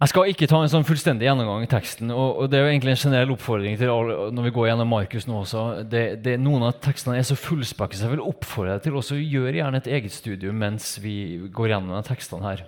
Jeg 0.00 0.14
skal 0.14 0.30
ikke 0.32 0.46
ta 0.48 0.62
en 0.64 0.70
sånn 0.72 0.86
fullstendig 0.88 1.26
gjennomgang 1.26 1.66
i 1.66 1.68
teksten. 1.68 2.08
og, 2.08 2.46
Det 2.48 2.56
er 2.56 2.62
jo 2.64 2.70
egentlig 2.70 2.94
en 2.94 3.02
generell 3.02 3.34
oppfordring 3.34 3.76
til 3.76 3.90
alle, 3.92 4.30
når 4.32 4.46
vi 4.46 4.52
går 4.56 4.68
gjennom 4.70 4.88
Markus 4.88 5.26
nå 5.28 5.42
også. 5.42 5.64
Det, 5.84 6.04
det, 6.24 6.38
noen 6.40 6.64
av 6.70 6.78
tekstene 6.80 7.18
er 7.20 7.26
så 7.28 7.36
fullspekket, 7.36 8.00
så 8.00 8.08
jeg 8.08 8.14
vil 8.14 8.24
oppfordre 8.24 8.78
deg 8.78 8.86
til 8.86 8.96
også 8.96 9.18
å 9.18 9.20
gjøre 9.20 9.58
gjerne 9.60 9.82
et 9.82 9.90
eget 9.92 10.14
studium 10.16 10.56
mens 10.56 10.94
vi 11.04 11.16
går 11.52 11.74
gjennom 11.74 11.92
de 11.98 12.08
tekstene 12.08 12.48
her. 12.48 12.64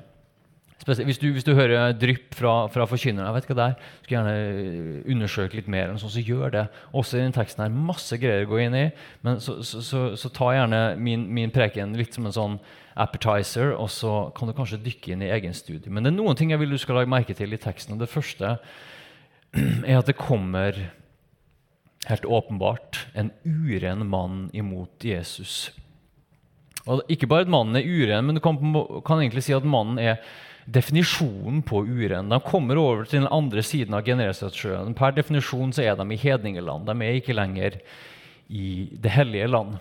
Hvis 0.82 1.20
du, 1.22 1.28
hvis 1.30 1.46
du, 1.46 1.52
hører 1.54 1.92
drypp 1.94 2.34
fra, 2.34 2.66
fra 2.72 2.86
forkynneren, 2.90 3.28
jeg 3.28 3.36
vet 3.36 3.48
hva 3.50 3.56
det 3.58 3.66
er, 3.68 3.90
skulle 4.02 4.16
gjerne 4.16 5.02
undersøke 5.14 5.58
litt 5.58 5.68
mer, 5.70 5.92
sånn, 6.00 6.10
så 6.10 6.22
gjør 6.26 6.54
det. 6.56 6.64
Også 6.90 7.18
i 7.18 7.22
denne 7.22 7.36
teksten 7.36 7.62
her, 7.62 7.76
Masse 7.92 8.18
greier 8.18 8.48
å 8.48 8.50
gå 8.50 8.58
inn 8.64 8.74
i, 8.74 8.86
men 9.22 9.38
så, 9.44 9.60
så, 9.66 9.82
så, 9.86 10.00
så 10.18 10.30
ta 10.34 10.50
gjerne 10.56 10.80
min, 10.98 11.28
min 11.30 11.54
preken 11.54 11.94
litt 11.98 12.18
som 12.18 12.26
en 12.26 12.34
sånn 12.34 12.56
appetizer, 12.98 13.76
og 13.76 13.92
så 13.94 14.32
kan 14.36 14.50
du 14.50 14.56
kanskje 14.56 14.80
dykke 14.82 15.14
inn 15.14 15.22
i 15.22 15.30
egen 15.32 15.54
studie. 15.56 15.92
Men 15.92 16.04
det 16.04 16.12
er 16.12 16.18
noen 16.18 16.38
ting 16.38 16.50
jeg 16.50 16.60
vil 16.60 16.74
du 16.74 16.80
skal 16.82 16.98
legge 16.98 17.14
merke 17.14 17.36
til 17.38 17.54
i 17.54 17.60
teksten. 17.62 17.94
og 17.94 18.02
Det 18.02 18.10
første 18.10 18.56
er 19.88 20.00
at 20.00 20.10
det 20.10 20.18
kommer 20.18 20.82
helt 22.08 22.26
åpenbart 22.26 23.06
en 23.14 23.30
uren 23.44 24.02
mann 24.10 24.48
imot 24.52 25.06
Jesus. 25.06 25.70
Og 26.90 27.02
Ikke 27.12 27.28
bare 27.30 27.46
at 27.46 27.52
mannen 27.52 27.78
er 27.78 27.86
uren, 27.86 28.26
men 28.26 28.38
du 28.38 28.42
kan, 28.42 28.58
kan 29.06 29.20
egentlig 29.22 29.44
si 29.46 29.54
at 29.54 29.66
mannen 29.66 30.00
er 30.02 30.18
definisjonen 30.66 31.62
på 31.66 31.82
uren. 31.86 32.30
De 32.30 32.38
kommer 32.46 32.78
over 32.78 33.06
til 33.06 33.22
den 33.22 33.30
andre 33.34 33.62
siden 33.66 33.94
av 33.98 34.04
Genesaretsjøen. 34.06 34.94
Per 34.98 35.14
definisjon 35.16 35.74
så 35.74 35.86
er 35.86 35.96
de 35.98 36.06
i 36.14 36.20
hedningeland. 36.20 36.86
De 36.86 37.06
er 37.06 37.18
ikke 37.18 37.36
lenger 37.36 37.78
i 38.50 38.90
det 39.02 39.14
hellige 39.14 39.50
land. 39.50 39.78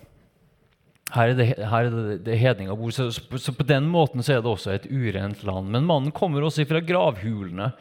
Her 1.12 1.34
er 1.34 1.36
det, 1.36 1.48
her 1.58 1.90
er 1.90 1.92
det, 1.92 2.20
det 2.26 2.38
hedninga 2.40 2.78
bor. 2.80 2.94
Så, 2.96 3.10
så, 3.12 3.54
på 3.54 3.68
den 3.68 3.90
måten 3.92 4.24
så 4.24 4.38
er 4.38 4.46
det 4.46 4.52
også 4.52 4.78
et 4.78 4.88
urent 4.88 5.44
land. 5.48 5.70
Men 5.74 5.90
mannen 5.90 6.16
kommer 6.16 6.46
også 6.48 6.66
fra 6.70 6.82
gravhulene. 6.86 7.74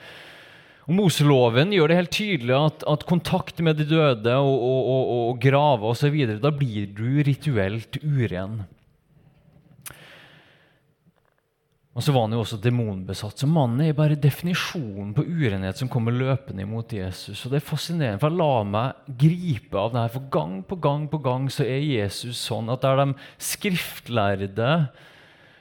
Og 0.88 0.96
Moseloven 0.96 1.70
gjør 1.76 1.92
det 1.92 2.00
helt 2.00 2.16
tydelig 2.16 2.56
at, 2.56 2.84
at 2.90 3.06
kontakt 3.06 3.60
med 3.62 3.78
de 3.78 3.86
døde 3.86 4.34
og, 4.34 4.50
og, 4.50 4.80
og, 4.90 5.12
og 5.30 5.40
grave 5.44 5.92
osv. 5.92 6.16
Da 6.42 6.50
blir 6.50 6.90
du 6.96 7.22
rituelt 7.22 8.00
uren. 8.02 8.64
Og 11.90 12.04
så 12.06 12.12
var 12.14 12.28
han 12.28 12.36
jo 12.36 12.44
også 12.44 12.60
demonbesatt. 12.62 13.40
Så 13.42 13.48
mannen 13.50 13.82
er 13.82 13.96
bare 13.98 14.18
definisjonen 14.18 15.10
på 15.16 15.24
urenhet 15.26 15.80
som 15.80 15.90
kommer 15.90 16.14
løpende 16.14 16.62
imot 16.62 16.94
Jesus. 16.94 17.42
Og 17.42 17.50
det 17.50 17.58
er 17.58 17.66
fascinerende, 17.66 18.20
for 18.22 18.30
jeg 18.30 18.38
lar 18.38 18.68
meg 18.70 19.16
gripe 19.18 19.78
av 19.80 19.90
det 19.90 20.04
her. 20.04 20.12
For 20.14 20.28
gang 20.38 20.60
på 20.70 20.78
gang 20.84 21.08
på 21.10 21.18
gang 21.24 21.48
så 21.50 21.66
er 21.66 21.82
Jesus 21.82 22.38
sånn 22.46 22.70
at 22.70 22.86
der 22.86 23.02
de 23.02 23.08
skriftlærde 23.42 24.70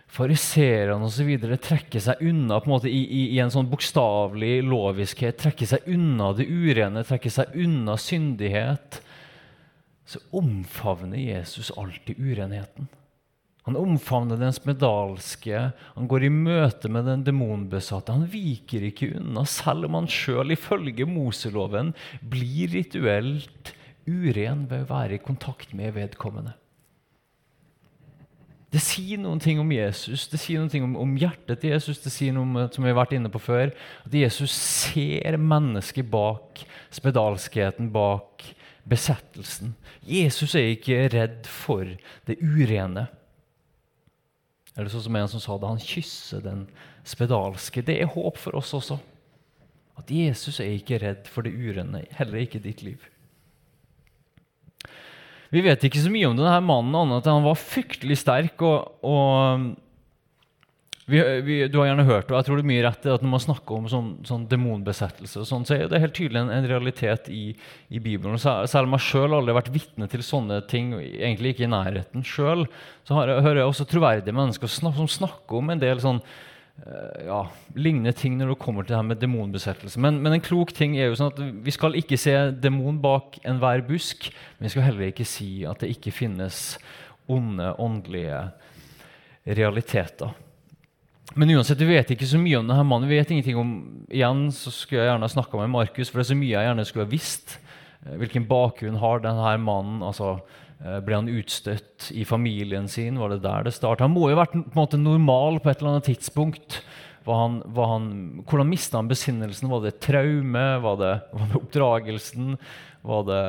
fariseerne 0.10 1.06
osv. 1.06 1.34
trekker 1.62 2.02
seg 2.02 2.22
unna 2.26 2.60
på 2.62 2.70
en 2.70 2.76
måte 2.76 2.90
i, 2.90 3.02
i, 3.06 3.24
i 3.36 3.42
en 3.42 3.54
sånn 3.54 3.70
bokstavelig 3.70 4.64
loviskhet, 4.66 5.38
trekker 5.38 5.70
seg 5.70 5.90
unna 5.90 6.32
det 6.38 6.48
urene, 6.50 7.06
trekker 7.06 7.34
seg 7.34 7.58
unna 7.58 7.98
syndighet, 7.98 9.02
så 10.10 10.22
omfavner 10.34 11.22
Jesus 11.22 11.70
alltid 11.78 12.18
urenheten. 12.18 12.90
Han 13.70 13.78
omfavner 13.78 14.40
den 14.42 14.54
spedalske, 14.56 15.68
han 15.94 16.08
går 16.10 16.24
i 16.26 16.32
møte 16.34 16.90
med 16.90 17.06
den 17.06 17.22
demonbesatte. 17.28 18.16
Han 18.16 18.26
viker 18.32 18.88
ikke 18.88 19.12
unna, 19.20 19.44
selv 19.46 19.86
om 19.86 20.00
han 20.00 20.10
sjøl 20.10 20.56
ifølge 20.56 21.06
Moseloven 21.06 21.92
blir 22.26 22.74
rituelt 22.74 23.76
uren 24.10 24.64
ved 24.72 24.88
å 24.88 24.90
være 24.90 25.20
i 25.20 25.22
kontakt 25.22 25.76
med 25.78 25.94
vedkommende. 26.00 26.56
Det 28.74 28.82
sier 28.82 29.22
noen 29.22 29.38
ting 29.42 29.62
om 29.62 29.70
Jesus, 29.74 30.26
det 30.34 30.42
sier 30.42 30.58
noen 30.62 30.74
ting 30.74 30.88
om, 30.88 30.98
om 30.98 31.14
hjertet 31.18 31.62
til 31.62 31.76
Jesus. 31.76 32.02
Det 32.02 32.12
sier 32.14 32.34
noe 32.34 32.46
om, 32.46 32.58
som 32.74 32.86
vi 32.86 32.90
har 32.90 32.98
vært 32.98 33.14
inne 33.18 33.30
på 33.30 33.42
før, 33.42 33.70
at 34.06 34.18
Jesus 34.18 34.54
ser 34.54 35.38
mennesket 35.42 36.10
bak 36.10 36.66
spedalskheten, 36.94 37.94
bak 37.94 38.50
besettelsen. 38.90 39.76
Jesus 40.06 40.58
er 40.58 40.74
ikke 40.74 41.06
redd 41.14 41.50
for 41.50 41.86
det 42.26 42.38
urene. 42.42 43.08
Eller 44.80 44.92
sånn 44.94 45.04
som 45.10 45.18
en 45.20 45.28
som 45.28 45.42
sa 45.44 45.58
det, 45.60 45.68
han 45.68 45.82
kysser 45.84 46.44
den 46.46 46.62
spedalske. 47.04 47.84
Det 47.84 47.98
er 48.00 48.14
håp 48.14 48.38
for 48.40 48.56
oss 48.56 48.72
også. 48.78 48.96
At 50.00 50.12
Jesus 50.14 50.62
er 50.64 50.72
ikke 50.78 51.02
redd 51.04 51.28
for 51.28 51.44
det 51.44 51.52
urene, 51.52 52.06
heller 52.16 52.46
ikke 52.46 52.62
ditt 52.64 52.86
liv. 52.86 53.04
Vi 55.52 55.64
vet 55.66 55.84
ikke 55.84 56.00
så 56.00 56.12
mye 56.14 56.30
om 56.30 56.38
denne 56.38 56.56
mannen, 56.64 56.96
annet 56.96 57.28
enn 57.28 57.42
han 57.42 57.48
var 57.50 57.60
fryktelig 57.60 58.22
sterk. 58.22 58.64
og, 58.64 59.04
og 59.04 59.76
vi, 61.10 61.22
vi, 61.46 61.56
du 61.72 61.78
har 61.82 61.90
gjerne 61.90 62.06
hørt, 62.08 62.30
og 62.32 62.38
jeg 62.38 62.48
tror 62.48 62.60
det 62.60 62.64
er 62.66 62.70
mye 62.72 62.84
rett 62.86 63.08
at 63.12 63.24
når 63.26 63.34
man 63.34 63.44
snakker 63.44 63.78
om 63.78 63.88
sånn, 63.92 64.10
sånn 64.28 64.46
demonbesettelse, 64.52 65.46
sånn, 65.50 65.66
så 65.68 65.76
er 65.76 65.90
det 65.92 66.02
helt 66.04 66.16
tydelig 66.18 66.44
en, 66.44 66.54
en 66.56 66.70
realitet 66.70 67.32
i, 67.34 67.44
i, 67.90 68.02
Bibelen. 68.04 68.40
Selv 68.42 68.86
om 68.86 68.98
jeg 68.98 69.08
sjøl 69.08 69.34
aldri 69.38 69.54
har 69.54 69.62
vært 69.62 69.74
vitne 69.76 70.10
til 70.12 70.26
sånne 70.26 70.62
ting, 70.70 70.94
egentlig 71.00 71.56
ikke 71.56 71.68
i 71.68 71.74
nærheten 71.74 72.26
sjøl, 72.28 72.68
så 73.08 73.20
har 73.20 73.40
hører 73.40 73.64
jeg 73.64 73.74
også 73.74 73.90
troverdige 73.90 74.38
mennesker 74.38 74.72
som 74.72 75.10
snakker 75.10 75.60
om 75.60 75.74
en 75.74 75.82
del 75.82 76.04
sånn 76.04 76.24
Eh, 76.88 77.26
ja, 77.28 77.40
lignende 77.76 78.14
ting 78.16 78.38
når 78.40 78.54
det 78.54 78.60
kommer 78.62 78.86
til 78.86 78.94
det 78.94 79.00
her 79.00 79.08
med 79.10 79.22
demonbesettelse. 79.22 80.00
Men, 80.02 80.20
men, 80.24 80.36
en 80.36 80.44
klok 80.44 80.72
ting 80.76 80.96
er 80.98 81.10
jo 81.10 81.18
sånn 81.20 81.34
at 81.34 81.42
vi 81.66 81.74
skal 81.76 81.98
ikke 82.00 82.20
se 82.20 82.36
demon 82.62 83.00
bak 83.04 83.40
enhver 83.48 83.84
busk. 83.88 84.30
Men 84.58 84.68
vi 84.68 84.74
skal 84.76 84.88
heller 84.88 85.12
ikke 85.12 85.28
si 85.28 85.66
at 85.68 85.84
det 85.84 85.92
ikke 85.96 86.16
finnes 86.16 86.78
onde, 87.30 87.74
åndelige 87.82 88.46
realiteter. 89.60 90.32
Men 91.36 91.52
uansett, 91.54 91.82
vi 91.82 91.92
vet 91.94 92.14
ikke 92.16 92.28
så 92.30 92.40
mye 92.42 92.58
om 92.58 92.70
denne 92.70 92.86
mannen. 92.88 93.10
Vi 93.10 93.20
vet 93.20 93.34
ingenting 93.34 93.60
om, 93.60 93.74
Igjen 94.10 94.48
så 94.56 94.72
skulle 94.74 95.04
jeg 95.04 95.12
gjerne 95.12 95.30
snakka 95.30 95.60
med 95.62 95.74
Markus, 95.76 96.10
for 96.10 96.20
det 96.20 96.26
er 96.26 96.32
så 96.32 96.40
mye 96.40 96.56
jeg 96.56 96.70
gjerne 96.70 96.88
skulle 96.90 97.06
ha 97.06 97.12
visst. 97.12 97.60
Eh, 98.06 98.16
hvilken 98.22 98.48
bakgrunn 98.50 98.98
har 99.02 99.22
denne 99.26 99.54
mannen? 99.62 100.02
altså 100.02 100.40
Eh, 100.80 101.00
ble 101.04 101.18
han 101.18 101.32
utstøtt 101.32 102.08
i 102.16 102.24
familien 102.28 102.88
sin? 102.92 103.20
Var 103.20 103.34
det 103.34 103.44
der 103.44 103.68
det 103.68 103.76
starta? 103.76 104.06
Han 104.08 104.16
må 104.16 104.30
jo 104.30 104.38
ha 104.38 104.46
vært 104.46 104.56
på 104.56 104.80
måte 104.80 105.00
normal 105.00 105.60
på 105.60 105.72
et 105.72 105.82
eller 105.82 105.98
annet 105.98 106.08
tidspunkt. 106.08 106.80
Var 107.28 107.36
han, 107.36 107.58
var 107.76 107.90
han, 107.92 108.06
hvordan 108.48 108.70
mista 108.70 108.98
han 108.98 109.10
besinnelsen? 109.10 109.68
Var 109.70 109.84
det 109.84 109.98
traume? 110.02 110.68
Var 110.86 111.02
det, 111.02 111.12
var 111.36 111.50
det 111.52 111.60
oppdragelsen? 111.60 112.56
Var 113.02 113.22
det, 113.24 113.44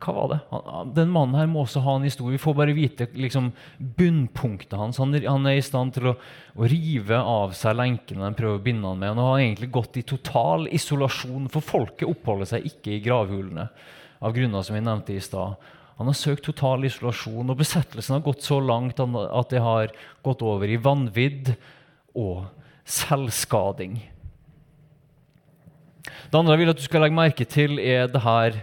hva 0.00 0.12
var 0.16 0.30
det? 0.32 0.38
Han, 0.48 0.92
den 0.96 1.10
mannen 1.12 1.36
her 1.36 1.48
må 1.50 1.66
også 1.66 1.82
ha 1.84 1.98
en 1.98 2.06
historie. 2.08 2.38
Vi 2.38 2.40
får 2.40 2.54
bare 2.56 2.76
vite 2.76 3.08
liksom, 3.12 3.50
bunnpunktet 3.78 4.78
hans. 4.80 5.00
Han, 5.02 5.12
han, 5.12 5.48
er 5.48 5.58
i 5.58 5.64
stand 5.64 5.92
til 5.98 6.08
å, 6.12 6.14
å 6.56 6.70
rive 6.72 7.18
av 7.20 7.52
seg 7.58 7.76
lenkene 7.76 8.30
de 8.30 8.38
prøver 8.38 8.56
å 8.56 8.64
binde 8.64 8.88
han 8.88 9.02
med. 9.02 9.12
Han 9.12 9.26
har 9.26 9.42
egentlig 9.42 9.70
gått 9.76 10.00
i 10.00 10.06
total 10.08 10.70
isolasjon, 10.72 11.50
for 11.52 11.64
folket 11.64 12.08
oppholder 12.08 12.54
seg 12.54 12.70
ikke 12.70 12.96
i 12.96 13.02
gravhulene 13.04 13.68
av 14.24 14.34
grunner 14.34 14.64
som 14.64 14.78
vi 14.78 14.84
nevnte 14.86 15.14
i 15.14 15.22
stad. 15.22 15.58
Han 15.98 16.08
har 16.08 16.16
søkt 16.16 16.46
total 16.46 16.86
isolasjon, 16.88 17.50
og 17.50 17.58
besettelsen 17.58 18.16
har 18.16 18.24
gått 18.24 18.46
så 18.46 18.60
langt 18.62 19.00
at 19.02 19.50
det 19.52 19.60
har 19.62 19.92
gått 20.24 20.44
over 20.46 20.70
i 20.70 20.80
vanvidd 20.80 21.52
og 22.16 22.46
selvskading. 22.88 23.98
Det 26.26 26.38
andre 26.38 26.56
jeg 26.56 26.62
vil 26.62 26.72
at 26.74 26.80
du 26.80 26.84
skal 26.86 27.04
legge 27.04 27.18
merke 27.18 27.46
til, 27.48 27.78
er 27.78 28.10
det 28.12 28.24
her 28.24 28.58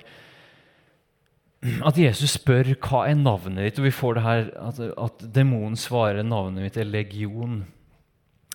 at 1.85 1.97
Jesus 1.97 2.35
spør 2.37 2.75
hva 2.77 3.05
er 3.09 3.17
navnet 3.17 3.63
ditt, 3.63 3.79
og 3.81 3.87
vi 3.87 3.93
får 3.95 4.17
det 4.17 4.25
her 4.25 4.49
at, 4.67 4.81
at 5.07 5.23
demonen 5.33 5.77
svarer 5.79 6.25
navnet 6.25 6.67
mitt 6.67 6.77
er 6.77 6.85
legion. 6.89 7.63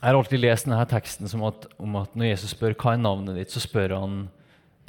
Jeg 0.00 0.06
har 0.06 0.16
alltid 0.16 0.40
lest 0.40 0.68
denne 0.68 0.84
teksten 0.88 1.28
som 1.28 1.42
at, 1.48 1.66
om 1.82 1.96
at 2.00 2.14
når 2.16 2.30
Jesus 2.30 2.54
spør 2.54 2.76
hva 2.78 2.94
er 2.94 3.02
navnet 3.02 3.40
ditt, 3.40 3.50
så 3.52 3.62
spør 3.62 3.96
han 3.98 4.20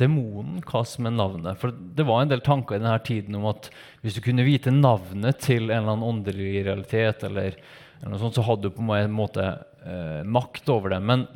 demonen 0.01 0.61
hva 0.65 0.83
som 0.87 1.07
er 1.07 1.15
navnet. 1.15 1.59
For 1.61 1.73
det 1.73 2.05
var 2.07 2.23
en 2.23 2.31
del 2.31 2.43
tanker 2.45 2.77
i 2.77 2.83
denne 2.83 3.01
tiden 3.05 3.37
om 3.37 3.49
at 3.51 3.69
hvis 4.01 4.17
du 4.17 4.23
kunne 4.25 4.45
vite 4.47 4.73
navnet 4.73 5.41
til 5.43 5.67
en 5.67 5.81
eller 5.81 5.95
annen 5.95 6.07
åndelig 6.07 6.63
realitet, 6.67 7.25
eller, 7.27 7.57
eller 7.99 8.13
noe 8.13 8.21
sånt, 8.21 8.37
så 8.37 8.45
hadde 8.47 8.69
du 8.69 8.77
på 8.77 8.85
en 8.95 9.13
måte 9.13 9.45
eh, 9.83 10.21
makt 10.23 10.71
over 10.73 10.93
det. 10.95 11.01
Men 11.05 11.27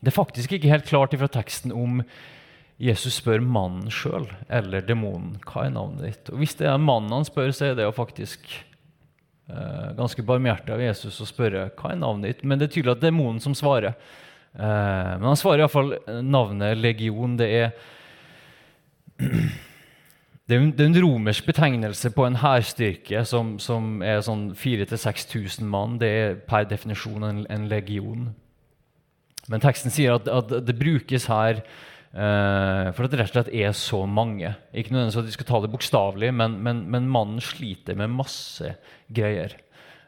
det 0.00 0.12
er 0.12 0.16
faktisk 0.16 0.52
ikke 0.56 0.70
helt 0.70 0.88
klart 0.88 1.14
ifra 1.16 1.28
teksten 1.32 1.72
om 1.74 2.02
Jesus 2.76 3.16
spør 3.22 3.40
mannen 3.40 3.88
sjøl 3.92 4.26
eller 4.52 4.84
demonen 4.84 5.38
hva 5.46 5.64
er 5.64 5.72
navnet 5.72 6.04
ditt. 6.04 6.32
Og 6.32 6.42
Hvis 6.42 6.58
det 6.58 6.68
er 6.68 6.80
mannen 6.82 7.14
han 7.14 7.24
spør, 7.24 7.48
så 7.56 7.70
er 7.70 7.78
det 7.78 7.86
jo 7.86 7.94
faktisk 7.96 8.44
eh, 9.48 9.92
ganske 9.96 10.24
barmhjertig 10.28 10.74
av 10.74 10.84
Jesus 10.84 11.22
å 11.24 11.28
spørre 11.28 11.70
hva 11.72 11.94
er 11.94 12.00
navnet 12.02 12.28
ditt. 12.28 12.44
Men 12.44 12.60
det 12.60 12.68
er 12.68 12.74
tydelig 12.76 12.96
at 12.96 13.00
det 13.00 13.08
er 13.08 13.14
demonen 13.14 13.40
som 13.40 13.56
svarer. 13.56 13.96
Eh, 14.56 15.12
men 15.16 15.28
han 15.30 15.40
svarer 15.40 15.64
iallfall 15.64 15.94
eh, 15.98 16.20
navnet 16.24 16.76
legion. 16.80 17.36
Det 17.40 17.48
er, 17.48 17.72
det 20.46 20.56
er, 20.56 20.60
en, 20.60 20.72
er 20.86 21.02
romersk 21.04 21.48
betegnelse 21.48 22.12
på 22.12 22.28
en 22.28 22.40
hærstyrke 22.40 23.24
som, 23.28 23.56
som, 23.62 24.02
er 24.04 24.20
sånn 24.24 24.50
4000-6000 24.56 25.68
mann. 25.68 25.96
Det 26.00 26.12
er 26.12 26.40
per 26.48 26.68
definisjon 26.68 27.24
en, 27.24 27.46
en, 27.52 27.68
legion. 27.72 28.34
Men 29.52 29.62
teksten 29.62 29.94
sier 29.94 30.16
at, 30.18 30.30
at 30.30 30.56
det 30.66 30.78
brukes 30.78 31.28
her 31.30 31.60
uh, 31.62 32.88
for 32.96 33.06
at 33.06 33.12
det 33.12 33.20
rett 33.20 33.30
og 33.30 33.36
slett 33.36 33.52
er 33.54 33.76
så 33.76 34.02
mange. 34.08 34.54
Ikke 34.74 34.94
nødvendigvis 34.94 35.20
at 35.22 35.28
de 35.28 35.36
skal 35.36 35.48
ta 35.50 35.60
det 35.62 35.72
bokstavelig, 35.74 36.32
men, 36.34 36.58
men, 36.64 36.82
men 36.92 37.10
mannen 37.12 37.42
sliter 37.44 37.98
med 37.98 38.14
masse 38.14 38.74
greier. 39.14 39.54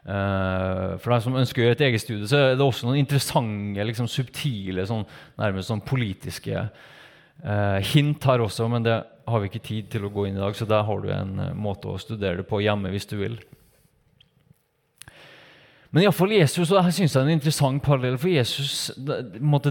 Uh, 0.09 0.95
for 0.97 1.11
deg 1.11 1.23
som 1.25 1.37
ønsker 1.37 1.61
å 1.61 1.65
gjøre 1.67 1.77
et 1.77 1.85
eget 1.89 2.03
studie, 2.03 2.27
så 2.29 2.39
er 2.39 2.57
det 2.57 2.65
også 2.65 2.87
noen 2.87 3.01
interessante, 3.01 3.85
liksom, 3.85 4.07
subtile, 4.09 4.87
sånn, 4.89 5.05
nærmest 5.39 5.69
sånn 5.69 5.83
politiske 5.85 6.63
uh, 6.65 7.77
hint 7.91 8.25
her 8.25 8.45
også. 8.45 8.69
Men 8.71 8.87
det 8.87 8.97
har 9.29 9.43
vi 9.43 9.51
ikke 9.51 9.67
tid 9.67 9.91
til 9.93 10.07
å 10.07 10.13
gå 10.13 10.27
inn 10.27 10.39
i 10.39 10.43
dag, 10.43 10.55
så 10.57 10.67
der 10.69 10.87
har 10.87 11.03
du 11.03 11.11
en 11.13 11.35
uh, 11.43 11.53
måte 11.53 11.91
å 11.91 12.01
studere 12.01 12.41
det 12.41 12.47
på 12.49 12.61
hjemme 12.63 12.91
hvis 12.95 13.09
du 13.11 13.19
vil. 13.21 13.37
Men 15.89 16.03
iallfall 16.03 16.35
Jesus, 16.35 16.69
og 16.69 16.83
jeg 16.85 16.93
synes 16.99 17.15
jeg 17.15 17.23
er 17.23 17.27
en 17.27 17.39
interessant 17.39 17.81
parallell, 17.81 18.17
for 18.21 18.29
Jesus, 18.29 18.91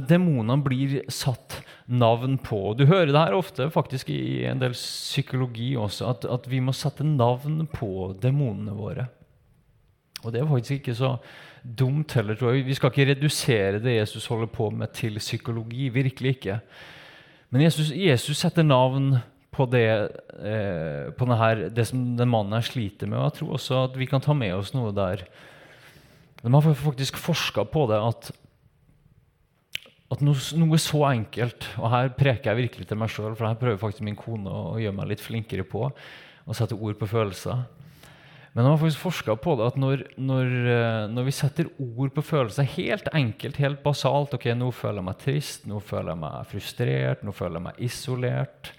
demonene 0.09 0.57
blir 0.65 0.97
satt 1.15 1.61
navn 1.87 2.35
på. 2.43 2.73
Du 2.75 2.89
hører 2.91 3.13
det 3.13 3.21
her 3.21 3.37
ofte 3.39 3.69
faktisk 3.71 4.11
i 4.11 4.43
en 4.51 4.59
del 4.59 4.75
psykologi 4.75 5.77
også, 5.79 6.11
at, 6.11 6.27
at 6.27 6.49
vi 6.51 6.59
må 6.65 6.75
sette 6.75 7.07
navn 7.07 7.63
på 7.71 8.17
demonene 8.19 8.75
våre. 8.75 9.07
Og 10.25 10.35
det 10.35 10.43
er 10.43 10.51
faktisk 10.51 10.81
ikke 10.81 10.97
så 10.99 11.15
dumt 11.63 12.17
heller, 12.19 12.35
tror 12.35 12.57
jeg. 12.57 12.67
Vi 12.67 12.75
skal 12.75 12.91
ikke 12.91 13.11
redusere 13.13 13.83
det 13.83 14.01
Jesus 14.01 14.27
holder 14.27 14.51
på 14.51 14.71
med, 14.75 14.91
til 14.99 15.21
psykologi. 15.23 15.87
Virkelig 15.95 16.35
ikke. 16.37 16.59
Men 17.55 17.63
Jesus, 17.63 17.93
Jesus 17.95 18.43
setter 18.43 18.67
navn 18.67 19.21
på, 19.55 19.67
det, 19.71 19.87
eh, 20.43 21.13
på 21.15 21.29
denne, 21.29 21.71
det 21.75 21.87
som 21.89 22.03
den 22.19 22.31
mannen 22.31 22.59
her 22.59 22.67
sliter 22.67 23.07
med. 23.07 23.21
Og 23.21 23.29
jeg 23.29 23.39
tror 23.39 23.55
også 23.61 23.85
at 23.85 23.99
vi 23.99 24.11
kan 24.11 24.25
ta 24.25 24.35
med 24.35 24.57
oss 24.59 24.75
noe 24.75 24.91
der. 24.97 25.23
De 26.43 26.53
har 26.55 26.75
faktisk 26.75 27.19
forska 27.19 27.65
på 27.67 27.87
det 27.91 27.99
at, 27.99 28.29
at 30.15 30.23
noe, 30.25 30.39
noe, 30.61 30.79
så 30.81 31.03
enkelt 31.09 31.67
Og 31.81 31.91
her 31.91 32.13
preker 32.15 32.53
jeg 32.53 32.61
virkelig 32.63 32.87
til 32.91 33.01
meg 33.01 33.11
sjøl, 33.13 33.35
for 33.35 33.49
her 33.49 33.59
prøver 33.59 33.81
faktisk 33.81 34.07
min 34.07 34.19
kone 34.19 34.53
å, 34.53 34.79
gjøre 34.79 34.97
meg 35.01 35.11
litt 35.15 35.25
flinkere 35.25 35.67
på 35.67 35.89
å 35.89 36.57
sette 36.57 36.79
ord 36.79 36.97
på 36.97 37.11
følelser. 37.11 37.67
Men 38.55 38.65
de 38.65 38.71
har 38.71 38.79
faktisk 38.81 39.03
forska 39.03 39.35
på 39.39 39.59
det 39.59 39.67
at 39.69 39.77
når, 39.79 40.07
når, 40.17 40.55
eh, 40.73 41.03
når, 41.13 41.27
vi 41.27 41.35
setter 41.37 41.69
ord 41.85 42.15
på 42.17 42.25
følelser 42.25 42.67
helt 42.79 43.11
enkelt, 43.13 43.61
helt 43.61 43.83
basalt 43.85 44.33
ok, 44.35 44.49
Nå 44.57 44.71
føler 44.73 45.03
jeg 45.03 45.09
meg 45.11 45.21
trist, 45.21 45.67
nå 45.69 45.83
føler 45.85 46.15
jeg 46.15 46.23
meg 46.23 46.49
frustrert, 46.55 47.23
nå 47.27 47.35
føler 47.37 47.61
jeg 47.61 47.67
meg 47.69 47.83
isolert. 47.91 48.73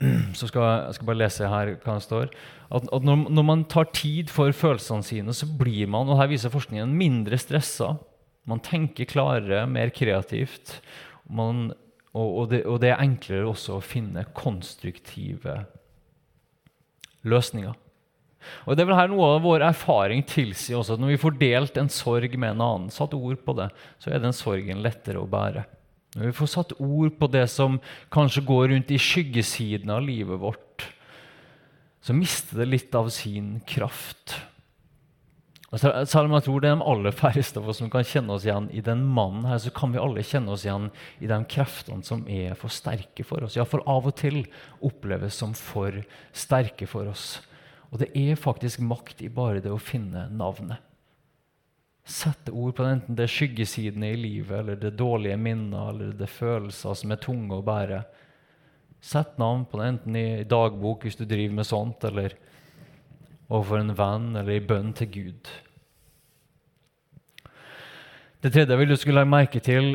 Så 0.38 0.48
skal 0.48 0.64
jeg 0.64 0.96
skal 0.96 1.08
bare 1.10 1.20
lese 1.20 1.48
her 1.50 1.74
hva 1.82 1.96
det 1.98 2.06
står. 2.06 2.30
At, 2.70 2.86
at 2.88 3.04
når, 3.06 3.26
når, 3.28 3.46
man 3.46 3.64
tar 3.68 3.90
tid 3.92 4.30
for 4.32 4.52
følelsene 4.56 5.04
sine, 5.04 5.34
så 5.36 5.48
blir 5.58 5.90
man 5.90 6.08
og 6.08 6.20
her 6.20 6.30
viser 6.30 6.52
forskningen, 6.52 6.96
mindre 6.96 7.40
stressa, 7.40 7.96
Man 8.48 8.62
tenker 8.64 9.04
klarere, 9.04 9.66
mer 9.68 9.90
kreativt. 9.94 10.80
Man, 11.28 11.68
og, 12.16 12.28
og, 12.28 12.46
det, 12.50 12.62
og, 12.64 12.80
det, 12.80 12.88
er 12.90 13.02
enklere 13.04 13.46
også 13.46 13.76
å 13.76 13.84
finne 13.84 14.24
konstruktive 14.34 15.58
løsninger. 17.22 17.76
Og 18.64 18.74
det 18.74 18.82
er 18.82 18.88
vel 18.88 18.96
her 18.96 19.12
Noe 19.12 19.34
av 19.36 19.44
vår 19.44 19.66
erfaring 19.68 20.24
tilsier 20.24 20.80
også 20.80 20.96
at 20.96 21.02
når 21.04 21.12
vi 21.12 21.20
får 21.20 21.36
delt 21.38 21.76
en 21.78 21.92
sorg 21.92 22.32
med 22.40 22.56
en 22.56 22.64
annen, 22.64 22.88
satt 22.90 23.12
ord 23.14 23.44
på 23.44 23.54
det, 23.60 23.68
så 24.00 24.10
er 24.10 24.24
den 24.24 24.34
sorgen 24.34 24.80
lettere 24.82 25.20
å 25.20 25.28
bære. 25.30 25.66
Når 26.16 26.26
vi 26.26 26.36
får 26.40 26.50
satt 26.50 26.76
ord 26.82 27.12
på 27.18 27.28
det 27.30 27.44
som 27.52 27.78
kanskje 28.10 28.42
går 28.46 28.70
rundt 28.72 28.90
i 28.90 28.98
skyggesiden 28.98 29.92
av 29.94 30.02
livet 30.02 30.40
vårt, 30.42 30.88
så 32.02 32.16
mister 32.16 32.62
det 32.62 32.70
litt 32.70 32.96
av 32.96 33.10
sin 33.14 33.58
kraft. 33.68 34.34
Selv 35.70 36.24
om 36.24 36.32
jeg 36.34 36.42
tror 36.48 36.62
det 36.62 36.70
er 36.72 36.78
de 36.80 36.86
aller 36.90 37.14
færreste 37.14 37.60
av 37.60 37.68
oss 37.70 37.78
som 37.78 37.90
kan 37.92 38.02
kjenne 38.02 38.34
oss 38.34 38.42
igjen 38.48 38.66
i 38.74 38.82
den 38.82 39.04
mannen 39.06 39.44
her, 39.46 39.60
så 39.62 39.70
kan 39.70 39.92
vi 39.94 40.00
alle 40.02 40.24
kjenne 40.26 40.50
oss 40.50 40.64
igjen 40.66 40.88
i 41.22 41.30
de 41.30 41.38
kreftene 41.52 42.02
som 42.06 42.24
er 42.26 42.56
for 42.58 42.74
sterke 42.74 43.22
for 43.26 43.46
oss. 43.46 43.54
Iallfall 43.54 43.84
av 43.86 44.08
og 44.10 44.16
til 44.18 44.42
oppleves 44.82 45.38
som 45.38 45.54
for 45.54 46.02
sterke 46.34 46.90
for 46.90 47.12
oss. 47.12 47.36
Og 47.94 48.02
det 48.02 48.10
er 48.18 48.40
faktisk 48.40 48.82
makt 48.82 49.22
i 49.22 49.30
bare 49.30 49.62
det 49.62 49.70
å 49.70 49.78
finne 49.78 50.26
navnet. 50.34 50.82
Sette 52.10 52.50
ord 52.50 52.74
på 52.74 52.82
det, 52.82 52.92
enten 52.96 53.16
det 53.18 53.26
er 53.28 53.30
skyggesidene 53.30 54.10
i 54.10 54.18
livet, 54.18 54.54
eller 54.58 54.78
det 54.80 54.96
dårlige 54.98 55.38
minner, 55.38 55.92
eller 55.92 56.14
det 56.18 56.26
er 56.26 56.32
følelser 56.34 56.96
som 56.98 57.14
er 57.14 57.22
tunge 57.22 57.60
å 57.60 57.64
bære. 57.64 58.02
Sett 59.00 59.38
navn 59.40 59.62
på 59.70 59.78
det, 59.78 59.90
enten 59.94 60.18
i 60.18 60.28
dagbok 60.48 61.06
hvis 61.06 61.18
du 61.20 61.24
driver 61.24 61.60
med 61.60 61.68
sånt, 61.68 62.04
eller 62.08 62.34
overfor 63.50 63.80
en 63.80 63.94
venn 63.98 64.30
eller 64.34 64.58
i 64.58 64.64
bønn 64.64 64.92
til 64.98 65.10
Gud. 65.14 65.50
Det 68.40 68.52
tredje 68.52 68.72
jeg 68.72 68.80
vil 68.80 68.90
du 68.90 68.96
skulle 68.98 69.20
legge 69.20 69.34
merke 69.34 69.62
til, 69.62 69.94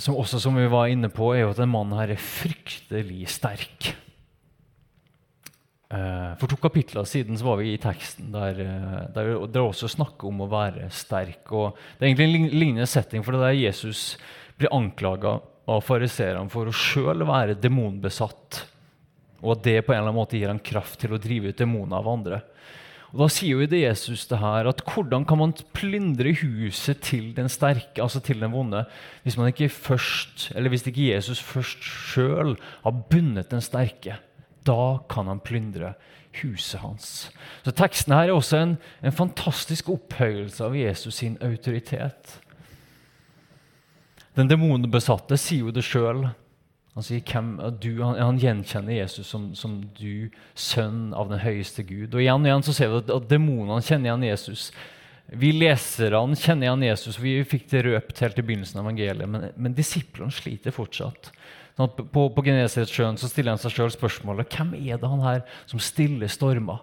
som 0.00 0.16
også 0.16 0.40
som 0.40 0.56
vi 0.56 0.68
var 0.72 0.88
inne 0.88 1.10
på, 1.12 1.34
er 1.34 1.44
jo 1.44 1.52
at 1.52 1.60
denne 1.60 1.74
mannen 1.74 1.98
her 1.98 2.14
er 2.14 2.20
fryktelig 2.20 3.26
sterk. 3.32 3.92
Eh, 5.92 6.34
for 6.40 6.48
to 6.48 6.56
kapitler 6.56 7.04
siden 7.04 7.36
så 7.36 7.50
var 7.50 7.58
vi 7.60 7.74
i 7.74 7.80
teksten 7.80 8.30
der, 8.32 8.60
eh, 8.64 9.00
der 9.12 9.32
det 9.44 9.60
også 9.60 9.90
snakker 9.92 10.30
om 10.30 10.40
å 10.40 10.48
være 10.48 10.88
sterk. 10.88 11.44
Og 11.52 11.76
det 11.98 12.06
er 12.06 12.14
egentlig 12.14 12.28
en 12.28 12.58
lignende 12.60 12.88
setting, 12.88 13.22
for 13.22 13.36
det 13.36 13.42
der 13.44 13.60
Jesus 13.60 14.16
blir 14.56 14.72
anklaga 14.72 15.40
av 15.68 15.84
fariseerne 15.84 16.48
for 16.50 16.66
å 16.66 16.72
sjøl 16.72 17.26
være 17.28 17.60
demonbesatt, 17.60 18.64
og 19.42 19.58
at 19.58 19.62
det 19.66 19.84
på 19.84 19.92
en 19.92 20.00
eller 20.00 20.08
annen 20.08 20.20
måte 20.22 20.38
gir 20.38 20.48
ham 20.48 20.62
kraft 20.64 20.98
til 21.02 21.12
å 21.12 21.20
drive 21.20 21.52
ut 21.52 21.60
demoner 21.60 21.98
av 21.98 22.08
andre. 22.08 22.40
Og 23.12 23.18
Da 23.18 23.28
sier 23.28 23.60
jo 23.60 23.66
det 23.68 23.82
Jesus 23.82 24.24
det 24.30 24.38
her, 24.40 24.66
at 24.66 24.80
hvordan 24.88 25.26
kan 25.28 25.38
man 25.38 25.52
plyndre 25.76 26.32
huset 26.32 27.02
til 27.04 27.34
den 27.36 27.50
sterke, 27.52 28.00
altså 28.00 28.22
til 28.24 28.40
den 28.40 28.54
vonde, 28.54 28.86
hvis, 29.22 29.36
man 29.36 29.52
ikke 29.52 29.68
først, 29.68 30.52
eller 30.56 30.72
hvis 30.72 30.86
ikke 30.88 31.12
Jesus 31.12 31.38
først 31.38 31.84
sjøl 31.84 32.56
har 32.56 33.02
bundet 33.10 33.50
den 33.52 33.60
sterke? 33.60 34.16
Da 34.66 35.02
kan 35.10 35.30
han 35.30 35.42
plyndre 35.42 35.94
huset 36.40 36.80
hans. 36.80 37.30
Så 37.64 37.74
Teksten 37.76 38.14
her 38.14 38.30
er 38.30 38.36
også 38.36 38.60
en, 38.62 38.76
en 39.04 39.14
fantastisk 39.14 39.90
opphøyelse 39.92 40.64
av 40.64 40.76
Jesus 40.78 41.20
sin 41.20 41.36
autoritet. 41.44 42.38
Den 44.38 44.48
demonbesatte 44.48 45.36
sier 45.40 45.66
jo 45.66 45.74
det 45.74 45.84
sjøl. 45.84 46.24
Han, 46.92 47.04
sier, 47.04 47.22
han, 47.32 48.16
han, 48.20 48.40
gjenkjenner 48.40 48.96
Jesus 48.96 49.28
som, 49.32 49.50
som, 49.56 49.78
du, 49.96 50.32
sønn 50.54 51.12
av 51.16 51.30
den 51.32 51.40
høyeste 51.40 51.84
Gud. 51.88 52.12
Og 52.12 52.20
igjen 52.20 52.44
og 52.44 52.50
igjen 52.50 52.66
så 52.66 52.74
ser 52.76 52.92
vi 52.92 53.00
at, 53.00 53.12
at 53.16 53.30
demonene 53.30 53.84
kjenner 53.84 54.10
igjen 54.10 54.26
Jesus. 54.28 54.66
Vi 55.32 55.54
leserne 55.56 56.36
kjenner 56.36 56.68
igjen 56.68 56.84
Jesus. 56.90 57.20
Vi 57.20 57.38
fikk 57.48 57.70
det 57.70 57.84
røpt 57.86 58.20
helt 58.24 58.40
i 58.40 58.44
begynnelsen 58.44 58.80
av 58.80 58.86
evangeliet, 58.88 59.28
men, 59.28 59.48
men 59.56 59.76
disiplene 59.76 60.32
sliter 60.34 60.74
fortsatt. 60.76 61.32
Sånn 61.82 62.08
på, 62.14 62.28
på 62.30 62.44
Genesaretsjøen 62.46 63.18
stiller 63.18 63.54
han 63.54 63.60
seg 63.60 63.74
sjøl 63.74 63.92
spørsmålet 63.94 64.54
hvem 64.54 64.74
er 64.78 65.00
det 65.00 65.10
han 65.10 65.22
her 65.24 65.42
som 65.66 65.82
stiller 65.82 66.30
stormer. 66.30 66.82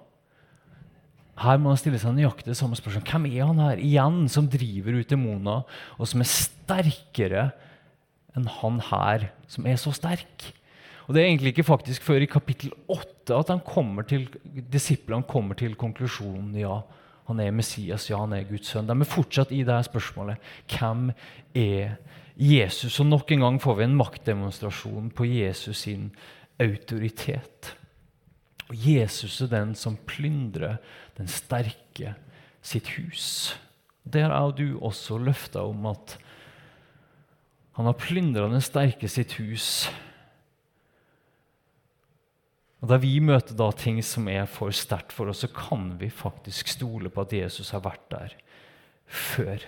Her 1.39 1.59
må 1.61 1.71
han 1.71 1.79
stille 1.79 1.99
seg 2.01 2.17
nøyaktig 2.17 2.55
samme 2.57 2.75
spørsmål. 2.75 3.05
Hvem 3.07 3.27
er 3.29 3.47
han 3.47 3.61
her 3.63 3.79
igjen 3.79 4.25
som 4.31 4.49
driver 4.51 4.99
ut 4.99 5.11
demoner, 5.11 5.63
og 5.95 6.09
som 6.11 6.23
er 6.23 6.27
sterkere 6.27 7.45
enn 8.35 8.49
han 8.59 8.81
her 8.89 9.29
som 9.51 9.67
er 9.69 9.79
så 9.79 9.93
sterk. 9.95 10.49
Og 11.07 11.15
Det 11.15 11.23
er 11.23 11.29
egentlig 11.31 11.55
ikke 11.55 11.71
faktisk 11.71 12.03
før 12.05 12.21
i 12.21 12.29
kapittel 12.29 12.73
8 12.91 13.39
at 13.39 13.49
han 13.49 13.63
kommer 13.65 14.05
til, 14.05 14.27
disiplene 14.69 15.25
kommer 15.25 15.57
til 15.57 15.73
konklusjonen 15.79 16.51
ja, 16.59 16.81
han 17.29 17.39
er 17.41 17.55
Messias, 17.55 18.09
ja, 18.09 18.19
han 18.21 18.35
er 18.35 18.45
Guds 18.45 18.69
sønn. 18.69 18.89
De 18.89 18.93
er 18.93 19.09
fortsatt 19.09 19.53
i 19.53 19.63
det 19.63 19.73
her 19.73 19.85
spørsmålet. 19.87 20.51
Hvem 20.69 21.09
er 21.57 21.95
Jesus? 22.39 22.99
Og 23.01 23.09
Nok 23.09 23.31
en 23.35 23.43
gang 23.43 23.59
får 23.59 23.75
vi 23.79 23.85
en 23.89 23.97
maktdemonstrasjon 23.99 25.11
på 25.11 25.27
Jesus 25.27 25.83
sin 25.83 26.09
autoritet. 26.59 27.73
Og 28.69 28.77
Jesus 28.77 29.41
er 29.43 29.51
den 29.51 29.73
som 29.75 29.97
plyndrer 30.07 30.77
den 31.17 31.27
sterke 31.27 32.15
sitt 32.61 32.93
hus. 32.95 33.55
Der 34.07 34.31
er 34.31 34.53
du 34.55 34.79
også 34.79 35.19
løfta 35.19 35.65
om 35.67 35.89
at 35.91 36.17
han 37.79 37.87
har 37.87 37.97
plyndra 37.99 38.47
den 38.51 38.63
sterke 38.63 39.09
sitt 39.11 39.37
hus. 39.39 39.89
Og 42.79 42.87
Da 42.87 42.97
vi 42.99 43.19
møter 43.19 43.55
da 43.55 43.69
ting 43.75 43.99
som 44.03 44.27
er 44.31 44.45
for 44.47 44.71
sterkt 44.71 45.11
for 45.15 45.31
oss, 45.31 45.43
så 45.43 45.49
kan 45.51 45.97
vi 45.99 46.09
faktisk 46.11 46.71
stole 46.71 47.11
på 47.11 47.25
at 47.25 47.35
Jesus 47.35 47.71
har 47.75 47.83
vært 47.83 48.07
der 48.11 48.35
før. 49.05 49.63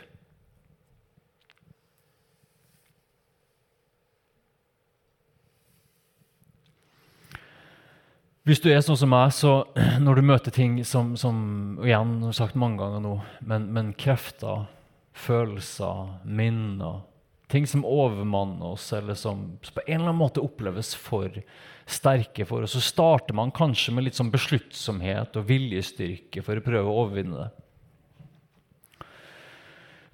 Hvis 8.48 8.62
du 8.64 8.72
er 8.72 8.82
sånn 8.82 8.98
som 8.98 9.12
meg, 9.14 9.30
så 9.38 9.62
når 10.06 10.18
du 10.18 10.26
møter 10.26 10.54
ting 10.56 10.80
som, 10.88 11.14
som 11.20 11.78
igjen 11.86 12.18
har 12.26 12.38
sagt 12.38 12.58
mange 12.58 12.82
ganger 12.82 13.04
nå, 13.04 13.16
men, 13.46 13.70
men 13.76 13.94
krefter, 13.94 14.68
følelser, 15.14 16.18
minner 16.26 17.02
Ting 17.52 17.66
som 17.68 17.82
overmanner 17.84 18.64
oss, 18.64 18.86
eller 18.96 19.18
som 19.20 19.42
på 19.60 19.82
en 19.84 19.98
eller 19.98 20.14
annen 20.14 20.22
måte 20.22 20.40
oppleves 20.40 20.94
for 20.96 21.34
sterke 21.84 22.46
for 22.48 22.64
oss. 22.64 22.78
Så 22.78 22.84
starter 22.86 23.36
man 23.36 23.52
kanskje 23.52 23.92
med 23.92 24.06
litt 24.06 24.16
sånn 24.16 24.32
besluttsomhet 24.32 25.36
og 25.36 25.50
viljestyrke 25.50 26.46
for 26.46 26.56
å 26.56 26.64
prøve 26.64 26.88
å 26.88 27.02
overvinne 27.02 27.42
det. 27.42 27.50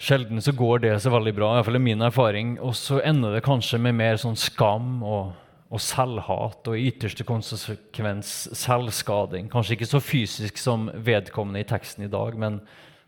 Sjelden 0.02 0.42
så 0.42 0.56
går 0.58 0.82
det 0.88 0.96
så 1.02 1.14
veldig 1.14 1.36
bra, 1.38 1.52
i 1.52 1.60
hvert 1.60 1.70
fall 1.70 1.78
er 1.78 1.86
min 1.86 2.06
erfaring. 2.06 2.58
Og 2.58 2.74
så 2.78 3.04
ender 3.06 3.38
det 3.38 3.46
kanskje 3.46 3.78
med 3.86 4.00
mer 4.02 4.18
sånn 4.22 4.38
skam 4.38 5.04
og, 5.06 5.38
og 5.68 5.82
selvhat, 5.84 6.68
og 6.68 6.78
i 6.78 6.88
ytterste 6.88 7.26
konsekvens 7.28 8.50
selvskading. 8.56 9.50
Kanskje 9.52 9.76
ikke 9.76 9.90
så 9.90 10.00
fysisk 10.00 10.58
som 10.62 10.88
vedkommende 10.94 11.60
i 11.64 11.68
teksten 11.68 12.06
i 12.06 12.12
dag, 12.12 12.38
men, 12.40 12.62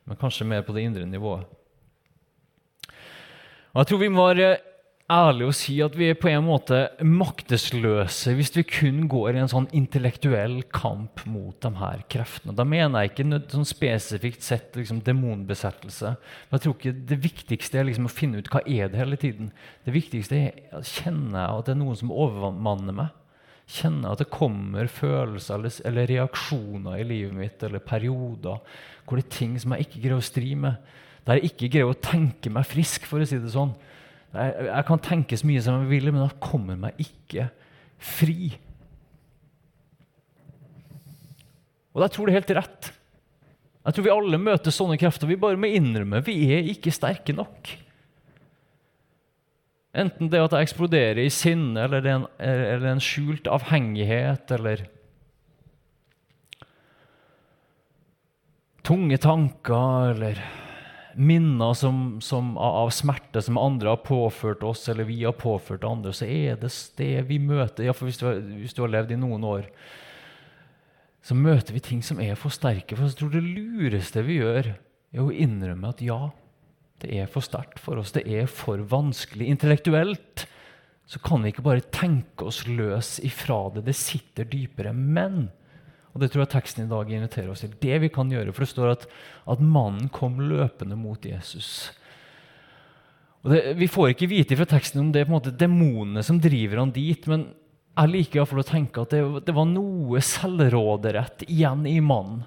men 0.06 0.20
kanskje 0.20 0.48
mer 0.48 0.66
på 0.68 0.76
det 0.76 0.84
indre 0.88 1.06
nivået. 1.08 1.48
Og 3.74 3.80
jeg 3.80 3.88
tror 3.88 4.02
vi 4.02 4.12
må 4.12 4.28
være 4.34 4.58
ærlige 5.10 5.50
å 5.50 5.56
si 5.58 5.76
at 5.82 5.96
vi 5.98 6.12
er 6.12 6.18
på 6.20 6.30
en 6.30 6.46
måte 6.46 6.78
maktesløse 7.02 8.36
hvis 8.38 8.52
vi 8.54 8.64
kun 8.70 9.08
går 9.10 9.34
i 9.34 9.42
en 9.42 9.52
sånn 9.52 9.68
intellektuell 9.76 10.60
kamp 10.74 11.24
mot 11.30 11.58
de 11.66 11.72
her 11.80 12.04
kreftene. 12.14 12.54
Da 12.58 12.66
mener 12.68 13.04
jeg 13.04 13.14
ikke 13.14 13.42
sånn 13.56 13.68
spesifikt 13.68 14.46
sett 14.46 14.78
liksom, 14.78 15.02
demonbesettelse. 15.06 16.14
Jeg 16.52 16.64
tror 16.66 16.78
ikke 16.78 16.94
Det 17.10 17.20
viktigste 17.24 17.82
er 17.82 17.90
liksom 17.90 18.10
å 18.10 18.14
finne 18.14 18.42
ut 18.42 18.52
hva 18.54 18.62
er 18.66 18.92
det 18.92 19.02
hele 19.02 19.18
tiden. 19.20 19.50
Det 19.86 19.96
viktigste 19.96 20.44
er 20.44 20.78
å 20.78 20.84
kjenne 20.86 21.48
at 21.48 21.66
det 21.66 21.74
er 21.74 21.82
noen 21.82 22.00
som 22.00 22.14
overmanner 22.14 23.02
meg. 23.02 23.18
Kjenne 23.70 24.14
at 24.14 24.22
det 24.22 24.32
kommer 24.34 24.90
følelser 24.90 25.58
eller, 25.58 25.76
eller 25.86 26.10
reaksjoner 26.10 27.02
i 27.02 27.06
livet 27.06 27.38
mitt 27.38 27.66
eller 27.66 27.82
perioder 27.86 28.62
hvor 29.06 29.18
det 29.18 29.26
er 29.26 29.38
ting 29.40 29.58
som 29.62 29.74
jeg 29.74 29.88
ikke 29.88 30.02
greier 30.04 30.22
å 30.22 30.26
stri 30.26 30.56
med 30.58 30.78
der 31.30 31.38
jeg 31.38 31.52
ikke 31.52 31.70
greier 31.74 31.92
å 31.92 31.98
tenke 32.02 32.50
meg 32.54 32.66
frisk, 32.66 33.06
for 33.06 33.22
å 33.22 33.28
si 33.28 33.38
det 33.38 33.52
sånn. 33.54 33.76
Jeg, 34.30 34.66
jeg 34.70 34.86
kan 34.86 35.02
tenke 35.02 35.38
så 35.40 35.48
mye 35.50 35.62
som 35.66 35.82
jeg 35.82 35.90
vil, 35.90 36.12
men 36.14 36.26
det 36.28 36.42
kommer 36.44 36.78
meg 36.80 37.00
ikke 37.02 37.50
fri. 38.00 38.52
Og 41.96 42.04
jeg 42.06 42.14
tror 42.14 42.28
det 42.28 42.34
er 42.34 42.40
helt 42.40 42.56
rett. 42.60 42.92
Jeg 43.90 43.96
tror 43.96 44.06
vi 44.06 44.14
alle 44.14 44.40
møter 44.42 44.74
sånne 44.76 45.00
krefter. 45.02 45.30
Vi 45.30 45.40
bare 45.40 45.58
må 45.60 45.72
innrømme 45.74 46.22
vi 46.28 46.36
er 46.54 46.68
ikke 46.70 46.94
sterke 46.94 47.34
nok. 47.36 47.72
Enten 50.00 50.30
det 50.30 50.42
at 50.44 50.54
jeg 50.54 50.68
eksploderer 50.68 51.24
i 51.24 51.32
sinne, 51.34 51.88
eller, 51.88 52.06
en, 52.06 52.26
eller 52.38 52.92
en 52.92 53.02
skjult 53.02 53.50
avhengighet, 53.50 54.52
eller 54.60 54.86
tunge 58.86 59.18
tanker, 59.22 60.14
eller 60.14 60.44
minner 61.20 61.74
som, 61.76 62.22
som, 62.24 62.54
av 62.58 62.90
smerte 62.96 63.42
som 63.44 63.58
andre 63.60 63.92
har 63.92 64.04
påført 64.06 64.64
oss, 64.64 64.86
eller 64.90 65.04
vi 65.04 65.18
har 65.26 65.36
påført 65.36 65.84
andre, 65.84 66.14
så 66.16 66.26
er 66.26 66.56
det 66.62 66.72
sted 66.72 67.28
vi 67.28 67.42
møter. 67.44 67.90
Ja, 67.90 67.96
hvis, 67.98 68.22
hvis, 68.24 68.76
du 68.76 68.86
har 68.86 68.94
levd 68.94 69.12
i 69.12 69.20
noen 69.20 69.44
år, 69.44 69.68
så 71.26 71.36
møter 71.36 71.76
vi 71.76 71.84
ting 71.84 72.04
som 72.06 72.22
er 72.24 72.40
for 72.40 72.56
sterke. 72.56 72.96
For 72.96 73.10
jeg 73.10 73.20
tror 73.20 73.34
det 73.36 73.44
lureste 73.44 74.24
vi 74.24 74.40
gjør, 74.40 74.72
er 75.12 75.26
å 75.26 75.34
innrømme 75.34 75.92
at 75.92 76.06
ja, 76.06 76.30
Det 77.00 77.14
er 77.16 77.30
for 77.32 77.44
sterkt 77.44 77.80
for 77.80 78.00
oss. 78.00 78.12
Det 78.12 78.26
er 78.28 78.48
for 78.52 78.82
vanskelig. 78.92 79.48
Intellektuelt 79.48 80.46
så 81.08 81.20
kan 81.24 81.44
vi 81.44 81.54
ikke 81.54 81.64
bare 81.64 81.86
tenke 81.96 82.48
oss 82.48 82.66
løs 82.68 83.18
ifra 83.24 83.70
det. 83.76 83.86
Det 83.88 83.96
sitter 83.96 84.48
dypere. 84.52 84.92
Men 84.94 85.48
og 86.10 86.24
det 86.24 86.32
tror 86.32 86.44
jeg 86.44 86.54
teksten 86.56 86.86
i 86.86 86.90
dag 86.90 87.12
inviterer 87.14 87.52
oss 87.54 87.62
til. 87.64 87.76
Det 87.82 88.02
vi 88.02 88.10
kan 88.14 88.32
gjøre, 88.34 88.54
For 88.54 88.66
det 88.66 88.72
står 88.72 88.92
at, 88.96 89.08
at 89.54 89.62
mannen 89.62 90.10
kom 90.14 90.40
løpende 90.42 90.98
mot 90.98 91.26
Jesus. 91.26 91.92
Og 93.46 93.54
det, 93.54 93.62
vi 93.80 93.88
får 93.88 94.14
ikke 94.14 94.32
vite 94.32 94.58
fra 94.60 94.68
teksten 94.68 95.04
om 95.04 95.12
det 95.14 95.22
er 95.22 95.30
på 95.30 95.34
en 95.34 95.38
måte 95.38 95.56
demonene 95.56 96.24
som 96.26 96.42
driver 96.42 96.82
han 96.82 96.94
dit. 96.96 97.30
Men 97.30 97.52
jeg 97.94 98.14
liker 98.14 98.42
iallfall 98.42 98.64
å 98.64 98.68
tenke 98.68 99.06
at 99.06 99.14
det, 99.14 99.22
det 99.48 99.56
var 99.56 99.70
noe 99.70 100.24
selvråderett 100.24 101.46
igjen 101.48 101.86
i 101.88 102.00
mannen. 102.04 102.44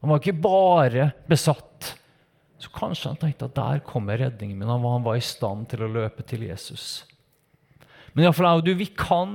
Han 0.00 0.14
var 0.14 0.22
ikke 0.22 0.40
bare 0.40 1.10
besatt. 1.28 1.94
Så 2.60 2.72
kanskje 2.72 3.12
han 3.12 3.20
tenkte 3.20 3.48
at 3.50 3.56
der 3.56 3.82
kommer 3.84 4.18
redningen 4.20 4.56
min. 4.56 4.68
Han 4.68 4.82
var, 4.82 4.96
han 4.96 5.04
var 5.04 5.20
i 5.20 5.24
stand 5.24 5.68
til 5.68 5.84
å 5.84 5.92
løpe 5.92 6.24
til 6.28 6.46
Jesus. 6.48 7.04
Men 8.12 8.24
iallfall 8.24 8.48
jeg 8.48 8.62
og 8.62 8.66
du, 8.66 8.72
vi 8.80 8.88
kan 8.96 9.34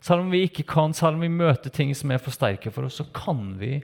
selv 0.00 0.24
om 0.24 0.30
vi 0.32 0.44
ikke 0.46 0.64
kan, 0.68 0.94
selv 0.96 1.18
om 1.18 1.24
vi 1.24 1.32
møter 1.32 1.72
ting 1.72 1.92
som 1.96 2.12
er 2.12 2.22
for 2.22 2.34
sterke 2.34 2.72
for 2.72 2.88
oss, 2.88 3.00
så 3.00 3.06
kan 3.14 3.54
vi 3.60 3.78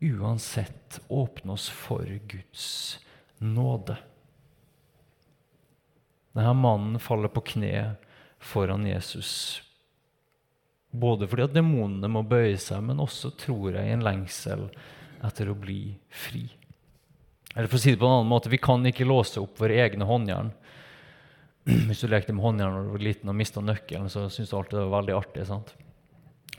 uansett 0.00 1.00
åpne 1.08 1.54
oss 1.54 1.68
for 1.70 2.06
Guds 2.30 2.98
nåde. 3.38 3.96
Denne 6.34 6.54
mannen 6.54 7.00
faller 7.02 7.30
på 7.34 7.42
kne 7.54 7.96
foran 8.38 8.86
Jesus. 8.86 9.62
Både 10.90 11.26
fordi 11.28 11.48
at 11.48 11.56
demonene 11.56 12.10
må 12.10 12.22
bøye 12.26 12.58
seg, 12.60 12.84
men 12.86 13.02
også 13.02 13.32
tror 13.38 13.74
jeg 13.74 13.88
i 13.88 13.96
en 13.96 14.06
lengsel 14.06 14.68
etter 15.26 15.50
å 15.50 15.58
bli 15.58 15.96
fri. 16.10 16.46
Eller 17.54 17.66
for 17.66 17.78
å 17.78 17.82
si 17.82 17.94
det 17.94 18.00
på 18.00 18.06
en 18.06 18.20
annen 18.20 18.30
måte, 18.30 18.50
Vi 18.50 18.60
kan 18.62 18.86
ikke 18.86 19.08
låse 19.08 19.40
opp 19.40 19.58
våre 19.58 19.80
egne 19.82 20.06
håndjern 20.06 20.52
Hvis 21.88 22.00
du 22.00 22.08
lekte 22.08 22.32
med 22.32 22.44
håndjern 22.44 22.76
da 22.76 22.84
du 22.86 22.94
var 22.94 23.02
liten 23.04 23.28
og 23.28 23.36
mista 23.36 23.60
nøkkelen, 23.60 24.08
så 24.08 24.24
syntes 24.32 24.52
du 24.52 24.56
alltid 24.56 24.78
det 24.78 24.86
var 24.86 25.02
veldig 25.02 25.16
artig. 25.18 25.44
sant? 25.48 25.74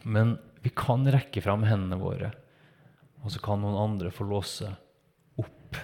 Men 0.03 0.35
vi 0.61 0.71
kan 0.75 1.07
rekke 1.09 1.41
fram 1.41 1.65
hendene 1.65 1.97
våre, 2.01 2.29
og 3.23 3.33
så 3.33 3.41
kan 3.43 3.61
noen 3.63 3.79
andre 3.79 4.11
få 4.13 4.27
låse 4.29 4.69
opp. 5.39 5.79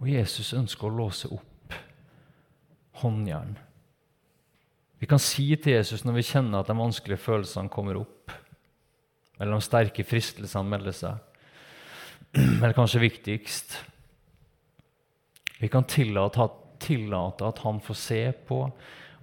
Og 0.00 0.10
Jesus 0.10 0.52
ønsker 0.56 0.88
å 0.88 0.96
låse 0.96 1.30
opp 1.32 1.76
håndjern. 3.02 3.54
Vi 4.98 5.06
kan 5.08 5.20
si 5.20 5.48
til 5.60 5.76
Jesus 5.76 6.06
når 6.06 6.18
vi 6.18 6.28
kjenner 6.32 6.64
at 6.64 6.70
de 6.70 6.76
vanskelige 6.76 7.20
følelsene 7.20 7.72
kommer 7.72 8.00
opp, 8.00 8.32
eller 9.36 9.52
de 9.52 9.64
sterke 9.64 10.04
fristelsene 10.08 10.66
melder 10.72 10.96
seg, 10.96 11.20
eller 12.58 12.74
kanskje 12.76 13.04
viktigst 13.04 13.76
vi 15.58 15.68
kan 15.72 15.84
tillate, 15.88 16.48
tillate 16.78 17.46
at 17.46 17.58
han 17.64 17.80
får 17.80 17.98
se 18.00 18.22
på 18.48 18.60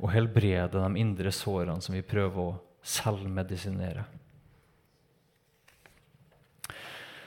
og 0.03 0.11
helbrede 0.11 0.79
de 0.79 0.99
indre 0.99 1.31
sårene 1.31 1.81
som 1.81 1.95
vi 1.95 2.01
prøver 2.05 2.41
å 2.41 2.55
selvmedisinere. 2.83 4.05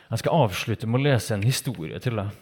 Jeg 0.07 0.23
skal 0.23 0.43
avslutte 0.45 0.87
med 0.87 1.01
å 1.01 1.07
lese 1.09 1.35
en 1.35 1.47
historie 1.47 1.99
til 2.03 2.19
deg. 2.21 2.35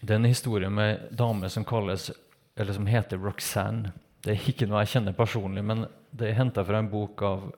Det 0.00 0.14
er 0.14 0.20
en 0.20 0.30
historie 0.30 0.70
med 0.72 0.92
en 0.94 1.16
dame 1.16 1.50
som, 1.50 1.64
kalles, 1.66 2.10
som 2.56 2.86
heter 2.86 3.18
Roxanne. 3.20 3.92
Det 4.22 4.34
er 4.34 4.50
ikke 4.52 4.68
noe 4.68 4.84
jeg 4.84 4.94
kjenner 4.94 5.16
personlig, 5.16 5.64
men 5.64 5.86
det 6.12 6.30
er 6.30 6.38
henta 6.38 6.64
fra 6.66 6.80
en 6.80 6.90
bok 6.92 7.24
av, 7.26 7.50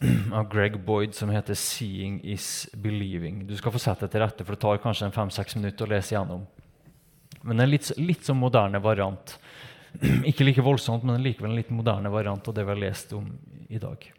av, 0.32 0.48
Greg 0.48 0.84
Boyd 0.84 1.14
som 1.14 1.28
heter 1.30 1.54
'Seeing 1.54 2.20
is 2.24 2.68
Believing'. 2.74 3.46
Du 3.46 3.56
skal 3.56 3.72
få 3.72 3.78
sette 3.78 4.06
deg 4.06 4.10
til 4.10 4.20
rette, 4.20 4.44
for 4.44 4.54
det 4.54 4.60
tar 4.60 4.78
kanskje 4.78 5.12
fem-seks 5.12 5.56
minutter 5.56 5.84
å 5.84 5.92
lese 5.92 6.14
gjennom. 6.14 6.46
Men 7.42 7.60
en 7.60 7.70
litt, 7.70 7.92
litt 7.98 8.24
sånn 8.24 8.40
moderne 8.40 8.80
variant. 8.80 9.38
Ikke 10.28 10.44
like 10.44 10.62
voldsomt, 10.64 11.04
men 11.04 11.22
likevel 11.22 11.50
en 11.50 11.56
litt 11.60 11.70
moderne 11.70 12.10
variant 12.12 12.48
av 12.48 12.54
det 12.54 12.64
vi 12.64 12.72
har 12.72 12.80
lest 12.80 13.12
om 13.12 13.26
i 13.68 13.78
dag. 13.78 14.12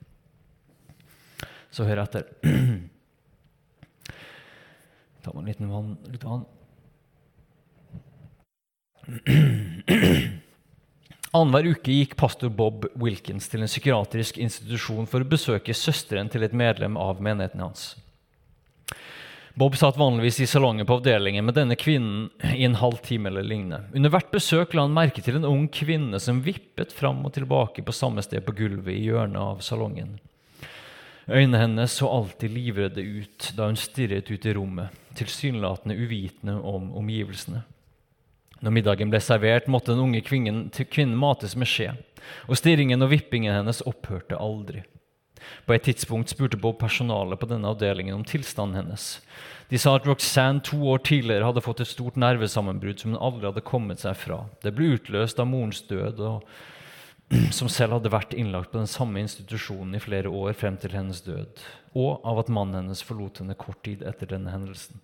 Så 1.72 1.84
hør 1.88 2.04
etter. 2.04 2.24
Ta 5.22 5.34
meg 5.34 5.42
en 5.42 5.50
liten 5.50 5.70
vann, 5.70 5.98
litt 6.12 6.26
vann. 6.26 6.46
Annenhver 11.32 11.70
uke 11.72 11.94
gikk 11.96 12.18
pastor 12.20 12.50
Bob 12.52 12.90
Wilkins 13.00 13.46
til 13.48 13.62
en 13.64 13.70
psykiatrisk 13.70 14.36
institusjon 14.44 15.06
for 15.08 15.24
å 15.24 15.30
besøke 15.32 15.72
søsteren 15.72 16.28
til 16.32 16.44
et 16.44 16.56
medlem 16.56 16.98
av 17.00 17.22
menigheten 17.24 17.64
hans. 17.64 17.94
Bob 19.56 19.78
satt 19.80 20.00
vanligvis 20.00 20.42
i 20.44 20.48
salongen 20.48 20.88
på 20.88 20.98
avdelingen 21.00 21.48
med 21.48 21.56
denne 21.56 21.78
kvinnen 21.80 22.28
i 22.52 22.66
en 22.68 22.76
halv 22.80 23.00
time 23.08 23.32
eller 23.32 23.48
lignende. 23.48 23.80
Under 23.96 24.12
hvert 24.12 24.32
besøk 24.32 24.76
la 24.76 24.84
han 24.84 24.96
merke 24.96 25.24
til 25.24 25.40
en 25.40 25.48
ung 25.48 25.66
kvinne 25.72 26.20
som 26.24 26.44
vippet 26.44 26.92
fram 26.96 27.24
og 27.28 27.36
tilbake 27.36 27.84
på 27.84 27.96
samme 27.96 28.24
sted 28.28 28.44
på 28.44 28.56
gulvet 28.60 28.96
i 28.96 29.08
hjørnet 29.08 29.40
av 29.40 29.64
salongen. 29.64 30.18
Øynene 31.32 31.64
hennes 31.64 31.96
så 31.96 32.12
alltid 32.12 32.52
livredde 32.52 33.04
ut 33.04 33.54
da 33.56 33.70
hun 33.70 33.80
stirret 33.80 34.28
ut 34.32 34.48
i 34.48 34.56
rommet, 34.56 34.92
tilsynelatende 35.16 35.96
uvitende 35.96 36.58
om 36.60 36.92
omgivelsene. 37.00 37.64
Når 38.62 38.76
middagen 38.76 39.10
ble 39.10 39.22
servert, 39.24 39.70
måtte 39.72 39.96
den 39.96 40.04
unge 40.04 40.22
kvinnen, 40.26 40.68
kvinnen 40.70 41.18
mates 41.18 41.56
med 41.58 41.70
skje, 41.70 41.96
og 42.48 42.58
stirringen 42.60 43.02
og 43.02 43.10
vippingen 43.14 43.56
hennes 43.56 43.82
opphørte 43.90 44.38
aldri. 44.38 44.84
På 45.66 45.74
et 45.74 45.86
tidspunkt 45.88 46.30
spurte 46.30 46.60
Bob 46.62 46.78
personalet 46.82 47.40
på 47.42 47.50
denne 47.50 47.72
avdelingen 47.72 48.20
om 48.20 48.26
tilstanden 48.28 48.78
hennes. 48.78 49.16
De 49.72 49.80
sa 49.80 49.96
at 49.98 50.06
Roxanne 50.06 50.62
to 50.68 50.78
år 50.92 51.02
tidligere 51.08 51.48
hadde 51.48 51.64
fått 51.66 51.82
et 51.82 51.90
stort 51.90 52.20
nervesammenbrudd 52.20 53.02
som 53.02 53.14
hun 53.14 53.24
aldri 53.24 53.50
hadde 53.50 53.66
kommet 53.66 54.04
seg 54.04 54.18
fra. 54.20 54.44
Det 54.62 54.74
ble 54.76 54.94
utløst 54.98 55.40
av 55.42 55.50
morens 55.50 55.82
død, 55.90 56.22
som 57.58 57.72
selv 57.72 57.98
hadde 57.98 58.12
vært 58.14 58.36
innlagt 58.38 58.74
på 58.74 58.82
den 58.82 58.92
samme 58.92 59.24
institusjonen 59.24 59.96
i 59.98 60.04
flere 60.04 60.30
år 60.30 60.58
frem 60.60 60.78
til 60.82 60.94
hennes 60.98 61.24
død, 61.26 61.64
og 61.96 62.28
av 62.28 62.44
at 62.44 62.52
mannen 62.52 62.84
hennes 62.84 63.06
forlot 63.06 63.42
henne 63.42 63.58
kort 63.58 63.82
tid 63.88 64.04
etter 64.06 64.30
denne 64.36 64.54
hendelsen. 64.54 65.00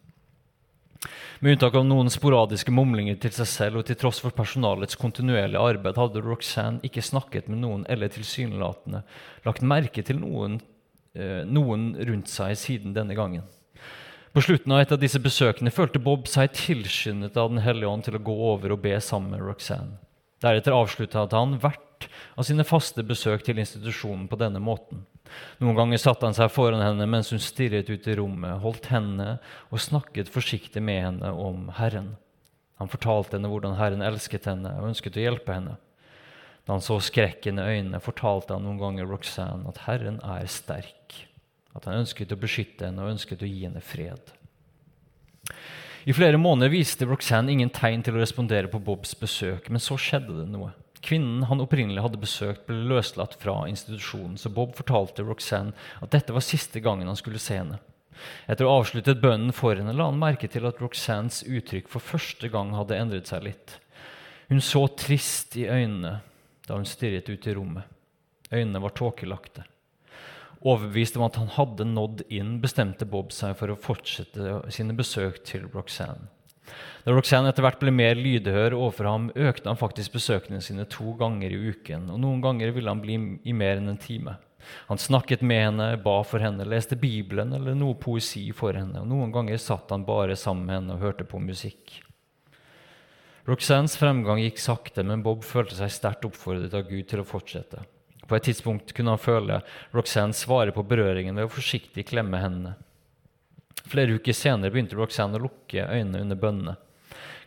Med 1.39 1.53
unntak 1.53 1.75
av 1.77 1.85
noen 1.85 2.09
sporadiske 2.09 2.73
mumlinger 2.73 3.19
til 3.21 3.33
seg 3.35 3.49
selv 3.51 3.81
og 3.81 3.87
til 3.87 3.97
tross 3.99 4.21
for 4.23 4.33
personalets 4.35 4.97
kontinuerlige 4.97 5.61
arbeid 5.61 5.99
hadde 5.99 6.23
Roxanne 6.25 6.81
ikke 6.87 7.05
snakket 7.05 7.51
med 7.51 7.61
noen 7.61 7.85
eller 7.91 8.09
tilsynelatende 8.13 9.03
lagt 9.45 9.61
merke 9.61 10.03
til 10.05 10.21
noen, 10.23 10.59
eh, 11.13 11.43
noen 11.45 11.91
rundt 12.09 12.31
seg 12.33 12.57
siden 12.57 12.95
denne 12.97 13.17
gangen. 13.17 13.45
På 14.33 14.41
slutten 14.41 14.73
av 14.73 14.81
et 14.83 14.91
av 14.91 14.99
disse 15.01 15.21
besøkene 15.21 15.73
følte 15.73 16.01
Bob 16.03 16.27
seg 16.29 16.51
tilskyndet 16.53 17.37
av 17.37 17.49
Den 17.49 17.63
hellige 17.65 17.89
ånd 17.89 18.03
til 18.05 18.17
å 18.17 18.21
gå 18.21 18.35
over 18.51 18.75
og 18.75 18.83
be 18.83 18.97
sammen 19.01 19.31
med 19.33 19.41
Roxanne. 19.41 19.97
Deretter 20.41 20.75
avsluttet 20.77 21.33
han 21.33 21.55
hvert 21.57 22.05
av 22.37 22.45
sine 22.45 22.65
faste 22.67 23.01
besøk 23.01 23.45
til 23.45 23.57
institusjonen 23.57 24.27
på 24.29 24.37
denne 24.37 24.61
måten. 24.61 25.05
Noen 25.61 25.77
ganger 25.77 26.01
satte 26.01 26.27
han 26.27 26.37
seg 26.37 26.51
foran 26.53 26.83
henne 26.83 27.07
mens 27.09 27.31
hun 27.33 27.41
stirret 27.43 27.89
ut 27.89 28.07
i 28.07 28.15
rommet, 28.19 28.61
holdt 28.63 28.89
henne 28.91 29.37
og 29.71 29.83
snakket 29.83 30.31
forsiktig 30.31 30.83
med 30.83 31.03
henne 31.03 31.33
om 31.33 31.67
Herren. 31.77 32.15
Han 32.77 32.91
fortalte 32.91 33.37
henne 33.37 33.49
hvordan 33.51 33.77
Herren 33.79 34.05
elsket 34.05 34.45
henne 34.49 34.75
og 34.77 34.91
ønsket 34.91 35.17
å 35.17 35.23
hjelpe 35.23 35.55
henne. 35.55 35.77
Da 36.67 36.75
han 36.75 36.83
så 36.83 36.99
skrekken 37.01 37.61
i 37.61 37.65
øynene, 37.65 38.03
fortalte 38.03 38.53
han 38.53 38.65
noen 38.67 38.81
ganger 38.81 39.07
Roxanne 39.07 39.69
at 39.71 39.85
Herren 39.85 40.19
er 40.19 40.49
sterk, 40.51 41.21
at 41.73 41.87
han 41.87 42.01
ønsket 42.03 42.33
å 42.35 42.39
beskytte 42.39 42.89
henne 42.89 43.05
og 43.05 43.13
ønsket 43.15 43.45
å 43.45 43.49
gi 43.49 43.63
henne 43.63 43.81
fred. 43.81 44.33
I 46.07 46.15
flere 46.15 46.39
måneder 46.39 46.71
viste 46.71 47.07
Roxanne 47.07 47.51
ingen 47.51 47.71
tegn 47.73 48.03
til 48.03 48.15
å 48.15 48.21
respondere 48.21 48.69
på 48.71 48.79
Bobs 48.83 49.15
besøk, 49.19 49.71
men 49.71 49.81
så 49.83 49.97
skjedde 49.99 50.41
det 50.41 50.49
noe. 50.51 50.73
Kvinnen 51.03 51.43
han 51.49 51.61
opprinnelig 51.61 52.01
hadde 52.03 52.19
besøkt, 52.21 52.65
ble 52.67 52.79
løslatt 52.89 53.37
fra 53.41 53.59
institusjonen, 53.69 54.37
så 54.39 54.49
Bob 54.53 54.73
fortalte 54.77 55.25
Roxanne 55.25 55.75
at 56.01 56.13
dette 56.13 56.33
var 56.35 56.45
siste 56.45 56.81
gangen 56.83 57.09
han 57.09 57.19
skulle 57.19 57.41
se 57.41 57.59
henne. 57.59 57.79
Etter 58.49 58.65
å 58.65 58.71
ha 58.71 58.81
avsluttet 58.81 59.21
bønnen 59.21 59.53
for 59.53 59.77
henne 59.77 59.93
la 59.93 60.07
han 60.09 60.17
merke 60.19 60.49
til 60.49 60.65
at 60.65 60.79
Roxannes 60.81 61.43
uttrykk 61.45 61.91
for 61.91 62.03
første 62.03 62.49
gang 62.53 62.73
hadde 62.73 62.97
endret 62.97 63.29
seg 63.29 63.45
litt. 63.45 63.77
Hun 64.49 64.63
så 64.63 64.87
trist 64.97 65.57
i 65.59 65.67
øynene 65.67 66.17
da 66.67 66.77
hun 66.79 66.87
stirret 66.87 67.29
ut 67.29 67.47
i 67.47 67.55
rommet. 67.55 67.85
Øynene 68.51 68.81
var 68.81 68.95
tåkelagte. 68.95 69.65
Overbevist 70.65 71.17
om 71.19 71.27
at 71.27 71.37
han 71.37 71.51
hadde 71.53 71.85
nådd 71.85 72.23
inn, 72.33 72.57
bestemte 72.63 73.05
Bob 73.05 73.29
seg 73.35 73.53
for 73.59 73.69
å 73.69 73.77
fortsette 73.79 74.63
sine 74.73 74.95
besøk 74.97 75.43
til 75.45 75.67
Roxanne. 75.73 76.31
Da 77.05 77.13
Roxanne 77.15 77.51
etter 77.51 77.63
hvert 77.63 77.79
ble 77.81 77.93
mer 77.95 78.17
lydhør 78.19 78.75
overfor 78.77 79.07
ham, 79.07 79.29
økte 79.35 79.69
han 79.71 79.79
faktisk 79.79 80.17
besøkene 80.17 80.59
sine 80.63 80.87
to 80.91 81.13
ganger 81.19 81.53
i 81.53 81.61
uken, 81.71 82.09
og 82.11 82.19
noen 82.23 82.43
ganger 82.43 82.73
ville 82.75 82.91
han 82.91 83.03
bli 83.03 83.17
i 83.47 83.55
mer 83.55 83.79
enn 83.79 83.93
en 83.93 84.01
time. 84.01 84.35
Han 84.89 84.99
snakket 84.99 85.45
med 85.47 85.63
henne, 85.63 85.87
ba 86.03 86.17
for 86.27 86.43
henne, 86.43 86.65
leste 86.67 86.97
Bibelen 86.99 87.53
eller 87.55 87.77
noe 87.77 87.95
poesi 87.99 88.49
for 88.55 88.75
henne, 88.75 89.03
og 89.03 89.07
noen 89.07 89.31
ganger 89.31 89.61
satt 89.61 89.93
han 89.95 90.03
bare 90.07 90.35
sammen 90.35 90.67
med 90.67 90.79
henne 90.81 90.97
og 90.97 91.05
hørte 91.05 91.27
på 91.27 91.39
musikk. 91.39 92.01
Roxannes 93.47 93.95
fremgang 93.95 94.41
gikk 94.43 94.59
sakte, 94.59 95.05
men 95.07 95.23
Bob 95.23 95.45
følte 95.47 95.77
seg 95.77 95.93
sterkt 95.95 96.27
oppfordret 96.27 96.73
av 96.75 96.89
Gud 96.89 97.07
til 97.07 97.23
å 97.23 97.27
fortsette. 97.27 97.85
På 98.27 98.35
et 98.35 98.43
tidspunkt 98.43 98.91
kunne 98.91 99.13
han 99.15 99.23
føle 99.23 99.61
Roxanne 99.95 100.35
svare 100.35 100.73
på 100.75 100.83
berøringen 100.83 101.37
ved 101.37 101.47
å 101.47 101.53
forsiktig 101.53 102.09
klemme 102.09 102.41
hendene. 102.43 102.75
Flere 103.87 104.17
uker 104.17 104.35
senere 104.35 104.73
begynte 104.73 104.97
Roxanne 104.99 105.39
å 105.39 105.45
lukke 105.47 105.87
øynene 105.87 106.25
under 106.25 106.39
bønnene. 106.39 106.75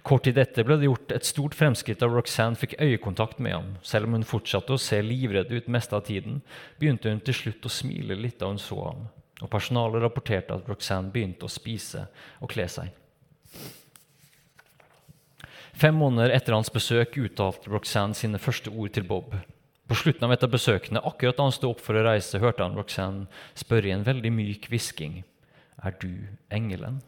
Kort 0.06 0.24
tid 0.24 0.38
etter 0.40 0.64
ble 0.64 0.78
det 0.80 0.88
gjort 0.88 1.12
et 1.12 1.28
stort 1.28 1.54
fremskritt 1.56 2.00
da 2.00 2.08
Roxanne 2.08 2.56
fikk 2.56 2.78
øyekontakt 2.80 3.40
med 3.44 3.52
ham. 3.52 3.66
Selv 3.84 4.08
om 4.08 4.16
hun 4.16 4.24
fortsatte 4.24 4.72
å 4.72 4.80
se 4.80 5.02
livredd 5.04 5.52
ut 5.52 5.68
meste 5.68 5.96
av 5.96 6.06
tiden, 6.08 6.40
begynte 6.80 7.12
hun 7.12 7.20
til 7.24 7.36
slutt 7.36 7.68
å 7.68 7.72
smile 7.72 8.16
litt 8.16 8.38
da 8.40 8.48
hun 8.48 8.60
så 8.60 8.78
ham. 8.86 9.04
Og 9.40 9.52
personalet 9.52 10.02
rapporterte 10.04 10.56
at 10.56 10.68
Roxanne 10.68 11.12
begynte 11.12 11.44
å 11.44 11.52
spise 11.52 12.06
og 12.40 12.52
kle 12.52 12.66
seg. 12.72 12.88
Fem 15.80 15.96
måneder 15.96 16.32
etter 16.34 16.56
hans 16.56 16.72
besøk 16.72 17.16
uttalte 17.20 17.70
Roxanne 17.72 18.16
sine 18.16 18.40
første 18.40 18.72
ord 18.72 18.92
til 18.96 19.06
Bob. 19.08 19.36
På 19.88 19.96
slutten 19.98 20.26
av 20.26 20.32
et 20.34 20.44
av 20.44 20.52
besøkene, 20.52 21.00
akkurat 21.02 21.36
da 21.36 21.46
han 21.48 21.54
sto 21.54 21.72
opp 21.72 21.80
for 21.82 21.98
å 21.98 22.04
reise, 22.04 22.40
hørte 22.40 22.62
han 22.64 22.76
Roxanne 22.78 23.26
spørre 23.58 23.90
i 23.90 23.94
en 23.94 24.04
veldig 24.06 24.32
myk 24.32 24.68
hvisking. 24.70 25.20
Er 25.84 25.96
du 26.00 26.12
engelen? 26.52 27.00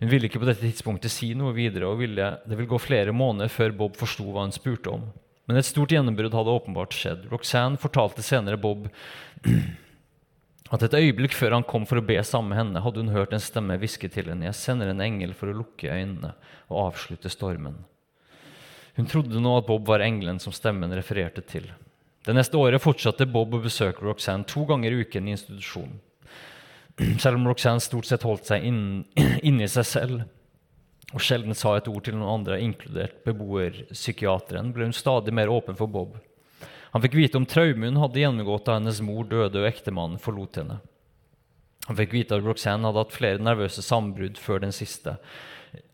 Hun 0.00 0.10
ville 0.12 0.28
ikke 0.28 0.42
på 0.42 0.48
dette 0.48 0.64
tidspunktet 0.64 1.12
si 1.12 1.30
noe 1.38 1.54
videre, 1.56 1.88
og 1.88 2.02
ville, 2.02 2.34
det 2.44 2.58
ville 2.58 2.68
gå 2.68 2.80
flere 2.82 3.14
måneder 3.16 3.48
før 3.52 3.72
Bob 3.78 3.96
forsto 3.96 4.26
hva 4.28 4.44
hun 4.44 4.54
spurte 4.54 4.92
om. 4.92 5.06
Men 5.46 5.60
et 5.60 5.68
stort 5.68 5.94
gjennombrudd 5.94 6.34
hadde 6.34 6.54
åpenbart 6.58 6.94
skjedd. 6.96 7.26
Roxanne 7.30 7.80
fortalte 7.80 8.24
senere 8.26 8.58
Bob 8.60 8.88
at 10.74 10.82
et 10.82 10.96
øyeblikk 10.98 11.36
før 11.38 11.54
han 11.54 11.66
kom 11.66 11.86
for 11.88 12.02
å 12.02 12.04
be 12.04 12.18
sammen 12.26 12.52
med 12.52 12.60
henne, 12.60 12.82
hadde 12.82 13.04
hun 13.04 13.14
hørt 13.14 13.32
en 13.32 13.42
stemme 13.42 13.78
hviske 13.80 14.10
til 14.12 14.32
henne, 14.32 14.48
'Jeg 14.48 14.58
sender 14.58 14.90
en 14.90 15.04
engel 15.04 15.32
for 15.38 15.48
å 15.48 15.56
lukke 15.62 15.92
øynene 15.92 16.34
og 16.68 16.90
avslutte 16.90 17.30
stormen'. 17.32 17.78
Hun 18.96 19.06
trodde 19.06 19.40
nå 19.40 19.58
at 19.58 19.66
Bob 19.68 19.86
var 19.86 20.00
engelen 20.00 20.40
som 20.40 20.52
stemmen 20.56 20.92
refererte 20.92 21.44
til. 21.44 21.68
Det 22.26 22.34
neste 22.34 22.58
året 22.58 22.82
fortsatte 22.82 23.28
Bob 23.28 23.54
å 23.54 23.62
besøke 23.62 24.02
Roxanne 24.02 24.48
to 24.48 24.64
ganger 24.66 24.90
i 24.90 25.04
uken 25.04 25.28
i 25.28 25.36
institusjonen. 25.36 26.00
Selv 27.22 27.36
om 27.36 27.46
Roxanne 27.48 27.82
stort 27.84 28.08
sett 28.08 28.24
holdt 28.26 28.48
seg 28.48 28.64
inni 28.66 29.04
inn 29.42 29.68
seg 29.68 29.86
selv 29.88 30.24
og 31.14 31.22
sjelden 31.22 31.54
sa 31.54 31.76
et 31.76 31.86
ord 31.88 32.02
til 32.02 32.16
noen 32.18 32.40
andre, 32.40 32.58
inkludert 32.60 33.20
beboerpsykiateren, 33.24 34.72
ble 34.74 34.88
hun 34.88 34.96
stadig 34.96 35.34
mer 35.36 35.52
åpen 35.52 35.78
for 35.78 35.90
Bob. 35.90 36.16
Han 36.90 37.04
fikk 37.04 37.14
vite 37.14 37.38
om 37.38 37.46
traumet 37.46 37.92
hun 37.92 38.00
hadde 38.02 38.22
gjennomgått 38.24 38.66
da 38.66 38.78
hennes 38.80 38.98
mor 39.04 39.28
døde 39.30 39.62
og 39.62 39.68
ektemannen 39.68 40.20
forlot 40.22 40.58
henne. 40.58 40.80
Han 41.86 41.98
fikk 42.00 42.16
vite 42.16 42.34
at 42.34 42.42
Roxanne 42.42 42.88
hadde 42.88 43.04
hatt 43.04 43.14
flere 43.14 43.42
nervøse 43.42 43.84
sambrudd 43.86 44.40
før 44.42 44.64
den 44.64 44.74
siste, 44.74 45.14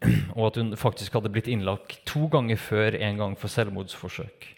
og 0.39 0.47
at 0.49 0.59
hun 0.63 0.73
faktisk 0.81 1.19
hadde 1.19 1.33
blitt 1.35 1.51
innlagt 1.53 2.01
to 2.09 2.25
ganger 2.33 2.57
før 2.57 2.97
en 2.97 3.21
gang 3.21 3.37
for 3.37 3.53
selvmordsforsøk. 3.53 4.49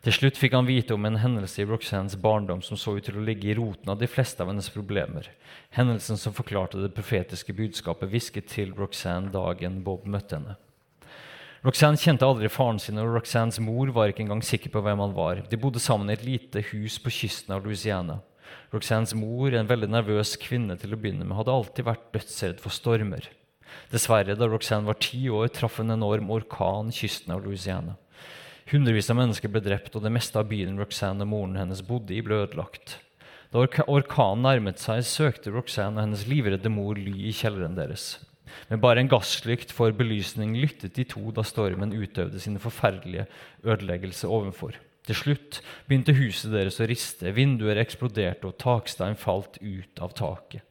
Til 0.00 0.14
slutt 0.16 0.38
fikk 0.40 0.54
han 0.56 0.64
vite 0.64 0.94
om 0.96 1.04
en 1.04 1.18
hendelse 1.20 1.60
i 1.60 1.66
Roxannes 1.68 2.14
barndom 2.16 2.62
som 2.64 2.78
så 2.80 2.94
ut 2.96 3.04
til 3.04 3.18
å 3.20 3.24
ligge 3.24 3.50
i 3.50 3.56
roten 3.58 3.90
av 3.92 3.98
de 4.00 4.06
fleste 4.08 4.40
av 4.40 4.48
hennes 4.48 4.70
problemer. 4.72 5.26
Hendelsen 5.76 6.16
som 6.16 6.32
forklarte 6.32 6.80
det 6.80 6.94
profetiske 6.96 7.52
budskapet 7.58 8.08
hvisket 8.08 8.48
til 8.48 8.72
Roxanne 8.78 9.28
dagen 9.34 9.82
Bob 9.84 10.06
møtte 10.08 10.38
henne. 10.38 10.56
Roxanne 11.60 12.00
kjente 12.00 12.24
aldri 12.24 12.48
faren 12.48 12.80
sin, 12.80 12.96
og 12.96 13.12
Roxannes 13.18 13.60
mor 13.60 13.92
var 13.92 14.08
ikke 14.08 14.24
engang 14.24 14.40
sikker 14.40 14.72
på 14.72 14.80
hvem 14.80 15.04
han 15.04 15.12
var. 15.12 15.42
De 15.44 15.60
bodde 15.60 15.82
sammen 15.84 16.08
i 16.08 16.16
et 16.16 16.24
lite 16.24 16.64
hus 16.70 16.96
på 17.04 17.12
kysten 17.12 17.52
av 17.52 17.68
Louisiana. 17.68 18.22
Roxannes 18.72 19.12
mor, 19.12 19.52
en 19.52 19.68
veldig 19.68 19.90
nervøs 19.92 20.32
kvinne 20.40 20.78
til 20.80 20.96
å 20.96 21.00
begynne 21.02 21.26
med, 21.26 21.36
hadde 21.36 21.52
alltid 21.52 21.90
vært 21.90 22.08
dødsredd 22.16 22.64
for 22.64 22.72
stormer. 22.72 23.28
Dessverre, 23.92 24.32
da 24.32 24.48
Roxanne 24.48 24.88
var 24.88 24.96
ti 24.96 25.26
år, 25.28 25.52
traff 25.52 25.76
en 25.84 25.92
enorm 25.92 26.32
orkan 26.32 26.88
kysten 26.88 27.36
av 27.36 27.44
Louisiana. 27.44 28.00
Hundrevis 28.70 29.08
av 29.10 29.16
mennesker 29.18 29.50
ble 29.50 29.58
drept, 29.64 29.96
og 29.98 30.04
det 30.04 30.12
meste 30.14 30.38
av 30.38 30.46
byen 30.46 30.76
Roxanne 30.78 31.24
og 31.26 31.30
moren 31.32 31.56
hennes 31.58 31.80
bodde 31.82 32.14
i, 32.14 32.20
ble 32.22 32.36
ødelagt. 32.44 33.00
Da 33.50 33.64
orkanen 33.90 34.44
nærmet 34.46 34.78
seg, 34.78 35.00
søkte 35.02 35.50
Roxanne 35.50 35.98
og 35.98 36.04
hennes 36.04 36.22
livredde 36.30 36.70
mor 36.70 36.94
ly 36.94 37.16
i 37.26 37.32
kjelleren 37.34 37.74
deres. 37.74 38.20
Med 38.70 38.78
bare 38.82 39.02
en 39.02 39.10
gasslykt 39.10 39.74
for 39.74 39.90
belysning 39.90 40.54
lyttet 40.54 40.94
de 40.94 41.06
to 41.10 41.32
da 41.34 41.42
stormen 41.46 41.96
utøvde 41.96 42.38
sine 42.38 42.62
forferdelige 42.62 43.26
ødeleggelser 43.66 44.30
ovenfor. 44.30 44.78
Til 45.08 45.18
slutt 45.18 45.58
begynte 45.88 46.14
huset 46.14 46.54
deres 46.54 46.78
å 46.78 46.86
riste, 46.86 47.34
vinduer 47.34 47.82
eksploderte, 47.82 48.52
og 48.52 48.58
takstein 48.62 49.18
falt 49.18 49.58
ut 49.58 49.98
av 49.98 50.14
taket. 50.14 50.62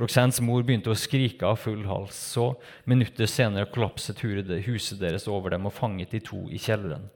Roxannes 0.00 0.40
mor 0.40 0.64
begynte 0.64 0.94
å 0.94 0.96
skrike 0.96 1.44
av 1.44 1.60
full 1.60 1.84
hals. 1.90 2.16
Så, 2.32 2.54
minutter 2.88 3.28
senere, 3.28 3.68
kollapset 3.68 4.24
huset 4.24 4.96
deres 5.04 5.28
over 5.28 5.52
dem 5.52 5.68
og 5.68 5.76
fanget 5.76 6.16
de 6.16 6.24
to 6.24 6.46
i 6.48 6.56
kjelleren. 6.56 7.10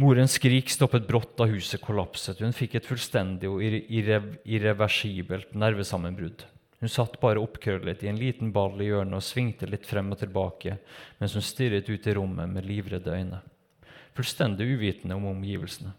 Morens 0.00 0.38
skrik 0.38 0.70
stoppet 0.72 1.04
brått 1.08 1.36
da 1.36 1.44
huset 1.50 1.82
kollapset. 1.82 2.40
Hun 2.40 2.54
fikk 2.56 2.78
et 2.78 2.88
fullstendig 2.88 3.50
og 3.50 3.60
irreversibelt 3.62 5.52
nervesammenbrudd. 5.52 6.46
Hun 6.82 6.90
satt 6.90 7.18
bare 7.20 7.42
oppkrøllet 7.42 8.00
i 8.02 8.08
en 8.10 8.18
liten 8.18 8.50
ball 8.54 8.80
i 8.80 8.88
hjørnet 8.88 9.20
og 9.20 9.22
svingte 9.22 9.68
litt 9.68 9.84
frem 9.86 10.08
og 10.10 10.18
tilbake 10.18 10.78
mens 11.20 11.36
hun 11.36 11.44
stirret 11.44 11.90
ut 11.92 12.08
i 12.08 12.14
rommet 12.16 12.50
med 12.50 12.66
livredde 12.66 13.12
øyne. 13.12 13.42
Fullstendig 14.16 14.66
uvitende 14.66 15.14
om 15.14 15.28
omgivelsene. 15.30 15.92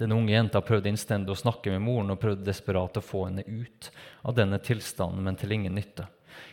Den 0.00 0.14
unge 0.16 0.32
jenta 0.32 0.62
prøvde 0.64 0.88
innstendig 0.92 1.34
å 1.34 1.40
snakke 1.40 1.72
med 1.72 1.82
moren 1.84 2.14
og 2.14 2.20
prøvde 2.20 2.46
desperat 2.46 2.96
å 2.96 3.04
få 3.04 3.26
henne 3.26 3.44
ut 3.48 3.90
av 4.24 4.36
denne 4.36 4.60
tilstanden, 4.64 5.24
men 5.24 5.36
til 5.36 5.52
ingen 5.56 5.74
nytte. 5.76 6.06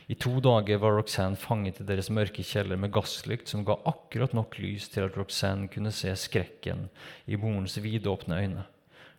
I 0.08 0.16
to 0.16 0.38
dager 0.44 0.80
var 0.80 0.96
Roxanne 0.96 1.40
fanget 1.40 1.82
i 1.82 1.88
deres 1.88 2.10
mørke 2.14 2.46
kjeller 2.46 2.80
med 2.80 2.94
gasslykt 2.96 3.52
som 3.52 3.66
ga 3.68 3.76
akkurat 3.90 4.34
nok 4.38 4.58
lys 4.62 4.88
til 4.94 5.08
at 5.08 5.18
Roxanne 5.20 5.68
kunne 5.72 5.92
se 5.92 6.14
skrekken 6.16 6.88
i 7.28 7.40
morens 7.40 7.78
vidåpne 7.84 8.42
øyne. 8.42 8.66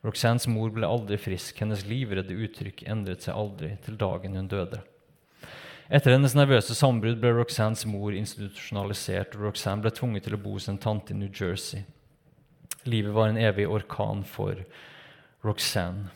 Roxannes 0.07 0.47
mor 0.49 0.71
ble 0.71 0.87
aldri 0.87 1.19
frisk, 1.19 1.59
hennes 1.59 1.83
livredde 1.89 2.37
uttrykk 2.37 2.85
endret 2.87 3.27
seg 3.27 3.37
aldri 3.37 3.73
til 3.85 3.99
dagen 3.99 4.39
hun 4.39 4.51
døde. 4.51 4.81
Etter 5.89 6.13
hennes 6.13 6.37
nervøse 6.37 6.77
sambrudd 6.77 7.19
ble 7.23 7.33
Roxannes 7.33 7.87
mor 7.89 8.13
institusjonalisert, 8.13 9.35
og 9.35 9.49
Roxanne 9.49 9.83
ble 9.85 9.93
tvunget 9.97 10.29
til 10.29 10.37
å 10.37 10.43
bo 10.43 10.53
hos 10.59 10.69
en 10.69 10.81
tante 10.81 11.15
i 11.15 11.19
New 11.19 11.33
Jersey. 11.33 11.87
Livet 12.85 13.15
var 13.17 13.33
en 13.33 13.41
evig 13.41 13.67
orkan 13.69 14.21
for 14.29 14.61
Roxanne. 15.45 16.13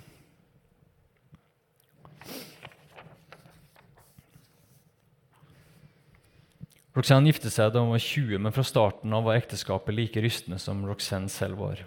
Roxanne 6.93 7.31
giftet 7.31 7.55
seg 7.55 7.73
da 7.73 7.81
hun 7.81 7.95
var 7.95 8.03
20, 8.05 8.37
men 8.45 8.53
fra 8.53 8.65
starten 8.69 9.15
av 9.17 9.25
var 9.25 9.39
ekteskapet 9.39 9.97
like 9.97 10.21
rystende 10.21 10.59
som 10.61 10.83
Roxanne 10.85 11.33
selv 11.33 11.63
var. 11.63 11.81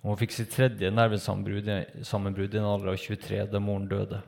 Hun 0.00 0.16
fikk 0.16 0.32
sitt 0.32 0.54
tredje 0.54 0.88
nervesammenbrudd 0.96 2.54
i 2.54 2.60
en 2.60 2.68
alder 2.68 2.94
av 2.94 3.00
23 3.02 3.42
da 3.52 3.60
moren 3.60 3.88
døde. 3.90 4.22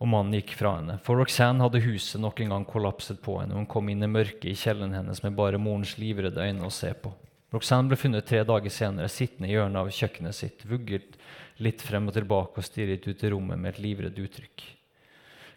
Og 0.00 0.08
mannen 0.08 0.38
gikk 0.38 0.54
fra 0.56 0.78
henne. 0.78 0.96
For 1.04 1.20
Roxanne 1.20 1.60
hadde 1.60 1.82
huset 1.84 2.22
nok 2.24 2.40
en 2.40 2.54
gang 2.54 2.64
kollapset 2.68 3.20
på 3.24 3.36
henne. 3.42 3.56
Hun 3.56 3.68
kom 3.68 3.90
inn 3.92 4.02
i 4.04 4.08
mørket 4.08 4.48
i 4.48 4.56
kjelleren 4.56 4.96
hennes 4.96 5.20
med 5.24 5.36
bare 5.36 5.60
morens 5.60 5.94
livredde 6.00 6.40
øyne 6.40 6.64
å 6.64 6.72
se 6.72 6.90
på. 6.96 7.12
Roxanne 7.52 7.92
ble 7.92 7.98
funnet 8.00 8.26
tre 8.26 8.40
dager 8.48 8.72
senere 8.72 9.12
sittende 9.12 9.50
i 9.50 9.54
hjørnet 9.54 9.78
av 9.84 9.92
kjøkkenet 9.92 10.34
sitt, 10.34 10.64
vugget 10.66 11.20
litt 11.62 11.84
frem 11.84 12.08
og 12.08 12.16
tilbake 12.16 12.58
og 12.58 12.66
stirret 12.66 13.04
ut 13.06 13.22
i 13.22 13.30
rommet 13.30 13.60
med 13.60 13.74
et 13.74 13.84
livredd 13.84 14.18
uttrykk. 14.24 14.64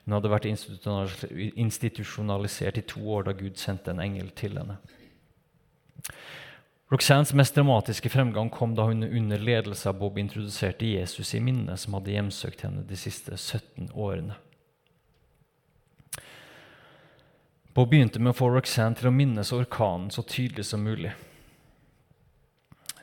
Hun 0.08 0.16
hadde 0.16 0.30
vært 0.32 0.46
institusjonalisert 0.48 2.78
i 2.80 2.88
to 2.88 3.02
år 3.12 3.28
da 3.28 3.34
Gud 3.36 3.60
sendte 3.60 3.92
en 3.92 4.00
engel 4.00 4.32
til 4.40 4.56
henne. 4.56 4.80
Roxannes 6.88 7.36
mest 7.36 7.52
dramatiske 7.58 8.08
fremgang 8.14 8.48
kom 8.48 8.72
da 8.78 8.86
hun 8.88 9.04
under 9.04 9.44
ledelse 9.44 9.90
av 9.92 10.00
Bob 10.00 10.16
introduserte 10.22 10.88
Jesus 10.88 11.34
i 11.36 11.42
minnet 11.44 11.84
som 11.84 11.98
hadde 11.98 12.16
hjemsøkt 12.16 12.64
henne 12.64 12.88
de 12.88 12.96
siste 12.96 13.36
17 13.36 13.92
årene. 13.92 14.40
Bob 17.76 17.92
begynte 17.92 18.24
med 18.24 18.32
å 18.32 18.40
få 18.40 18.48
Roxanne 18.56 18.96
til 18.96 19.12
å 19.12 19.14
minnes 19.14 19.52
orkanen 19.52 20.08
så 20.16 20.24
tydelig 20.24 20.72
som 20.72 20.88
mulig 20.88 21.12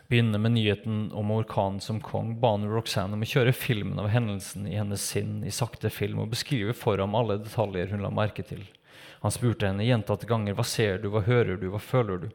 begynner 0.09 0.39
med 0.39 0.53
nyheten 0.53 1.13
om 1.13 1.31
orkanen 1.31 1.81
som 1.81 2.01
kong, 2.01 2.35
baner 2.41 2.69
Roxanne 2.69 3.17
om 3.17 3.25
å 3.25 3.29
kjøre 3.29 3.57
filmen 3.57 4.01
av 4.03 4.11
hendelsen 4.13 4.69
i 4.69 4.77
hennes 4.77 5.03
sinn 5.15 5.43
i 5.45 5.53
sakte 5.55 5.91
film 5.91 6.21
og 6.25 6.33
beskrive 6.35 6.77
for 6.77 7.01
ham 7.01 7.17
alle 7.19 7.39
detaljer 7.41 7.93
hun 7.95 8.05
la 8.05 8.13
merke 8.13 8.45
til. 8.47 8.63
Han 9.25 9.33
spurte 9.33 9.71
henne 9.71 9.87
gjentatte 9.87 10.29
ganger 10.29 10.57
hva 10.59 10.67
ser 10.69 10.99
du, 11.01 11.09
hva 11.13 11.25
hører 11.25 11.57
du, 11.57 11.71
hva 11.73 11.81
føler 11.81 12.27
du? 12.27 12.29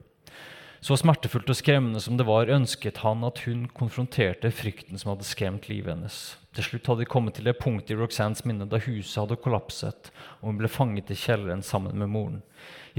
Så 0.82 0.96
smertefullt 0.96 1.50
og 1.52 1.58
skremmende 1.60 2.00
som 2.00 2.16
det 2.18 2.26
var, 2.26 2.50
ønsket 2.50 3.02
han 3.04 3.26
at 3.28 3.42
hun 3.44 3.66
konfronterte 3.76 4.50
frykten 4.56 4.98
som 4.98 5.12
hadde 5.12 5.28
skremt 5.28 5.68
livet 5.68 5.92
hennes. 5.92 6.20
Til 6.56 6.66
slutt 6.66 6.88
hadde 6.88 7.04
de 7.04 7.10
kommet 7.12 7.36
til 7.36 7.50
det 7.50 7.58
punktet 7.60 7.94
i 7.94 8.00
Roxannes 8.00 8.46
minne 8.48 8.68
da 8.70 8.80
huset 8.86 9.20
hadde 9.20 9.38
kollapset, 9.44 10.10
og 10.40 10.54
hun 10.54 10.62
ble 10.62 10.72
fanget 10.72 11.12
i 11.12 11.20
kjelleren 11.20 11.62
sammen 11.68 12.00
med 12.00 12.10
moren. 12.16 12.40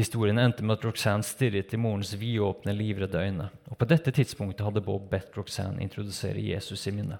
Historien 0.00 0.38
endte 0.40 0.64
med 0.64 0.78
at 0.78 0.84
Roxanne 0.86 1.26
stirret 1.26 1.74
i 1.76 1.78
morens 1.80 2.14
vidåpne, 2.16 2.72
livredde 2.72 3.20
øyne. 3.20 3.50
Og 3.68 3.76
På 3.76 3.84
dette 3.84 4.10
tidspunktet 4.10 4.64
hadde 4.64 4.80
Bob 4.80 5.10
bedt 5.10 5.36
Roxanne 5.36 5.82
introdusere 5.84 6.40
Jesus 6.40 6.86
i 6.88 6.92
minnet. 6.96 7.18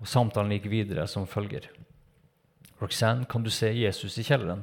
Og 0.00 0.08
Samtalen 0.08 0.54
gikk 0.54 0.70
videre 0.72 1.04
som 1.06 1.26
følger. 1.28 1.66
Roxanne, 2.80 3.26
kan 3.28 3.44
du 3.44 3.50
se 3.52 3.68
Jesus 3.76 4.16
i 4.16 4.24
kjelleren? 4.24 4.62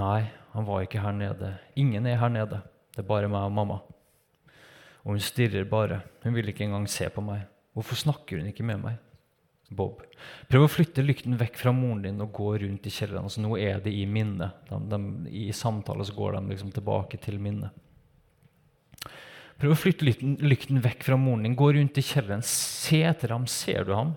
Nei, 0.00 0.22
han 0.54 0.64
var 0.64 0.86
ikke 0.86 1.02
her 1.04 1.12
nede. 1.12 1.52
Ingen 1.76 2.06
er 2.06 2.16
her 2.22 2.32
nede. 2.32 2.62
Det 2.96 3.04
er 3.04 3.10
bare 3.10 3.28
meg 3.28 3.44
og 3.44 3.52
mamma. 3.52 3.80
Og 5.04 5.12
hun 5.12 5.20
stirrer 5.20 5.68
bare. 5.68 6.00
Hun 6.24 6.34
vil 6.34 6.48
ikke 6.48 6.64
engang 6.64 6.88
se 6.88 7.10
på 7.12 7.20
meg. 7.20 7.44
Hvorfor 7.76 8.00
snakker 8.00 8.40
hun 8.40 8.48
ikke 8.48 8.64
med 8.64 8.80
meg? 8.80 8.96
Bob. 9.68 10.02
Prøv 10.50 10.66
å 10.66 10.70
flytte 10.70 11.02
lykten 11.02 11.38
vekk 11.40 11.58
fra 11.58 11.72
moren 11.74 12.04
din 12.04 12.22
og 12.22 12.30
gå 12.36 12.52
rundt 12.62 12.86
i 12.86 12.92
kjelleren. 12.92 13.26
Altså, 13.26 13.42
nå 13.42 13.56
er 13.58 13.80
det 13.82 13.94
i 13.94 14.04
minnet. 14.06 14.54
De, 14.68 14.78
de, 14.92 15.00
I 15.46 15.48
samtale 15.56 16.06
så 16.06 16.14
går 16.16 16.36
de 16.36 16.52
liksom 16.52 16.70
tilbake 16.74 17.18
til 17.22 17.40
minnet. 17.42 17.74
Prøv 19.56 19.72
å 19.72 19.78
flytte 19.80 20.04
lykten, 20.04 20.36
lykten, 20.44 20.82
vekk 20.84 21.06
fra 21.08 21.16
moren 21.18 21.46
din. 21.46 21.56
Gå 21.58 21.72
rundt 21.74 21.98
i 21.98 22.04
kjelleren. 22.04 22.44
Se 22.46 23.00
etter 23.08 23.32
ham. 23.34 23.48
Ser 23.50 23.88
du 23.88 23.94
ham? 23.96 24.14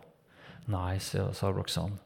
Nei, 0.70 1.00
sa 1.02 1.50
Roxanne. 1.50 1.98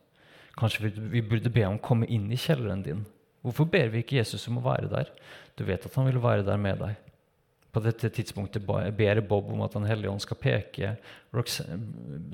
Kanskje 0.54 0.86
vi, 0.86 1.08
vi 1.16 1.24
burde 1.26 1.52
be 1.52 1.66
ham 1.66 1.80
komme 1.82 2.08
inn 2.14 2.30
i 2.32 2.40
kjelleren 2.40 2.84
din. 2.86 3.02
Hvorfor 3.44 3.68
ber 3.68 3.90
vi 3.92 4.04
ikke 4.04 4.20
Jesus 4.22 4.46
om 4.48 4.62
å 4.62 4.68
være 4.68 4.88
der? 4.92 5.10
Du 5.58 5.66
vet 5.68 5.84
at 5.84 5.96
han 5.98 6.08
vil 6.08 6.22
være 6.24 6.46
der 6.48 6.62
med 6.62 6.80
deg. 6.80 7.10
På 7.74 7.82
dette 7.82 8.12
tidspunktet 8.14 8.66
ber 8.68 9.22
Bob 9.26 9.50
om 9.50 9.64
at 9.66 9.74
Den 9.74 9.88
hellige 9.90 10.12
ånd 10.12 10.22
skal, 10.22 10.38
peke, 10.38 10.94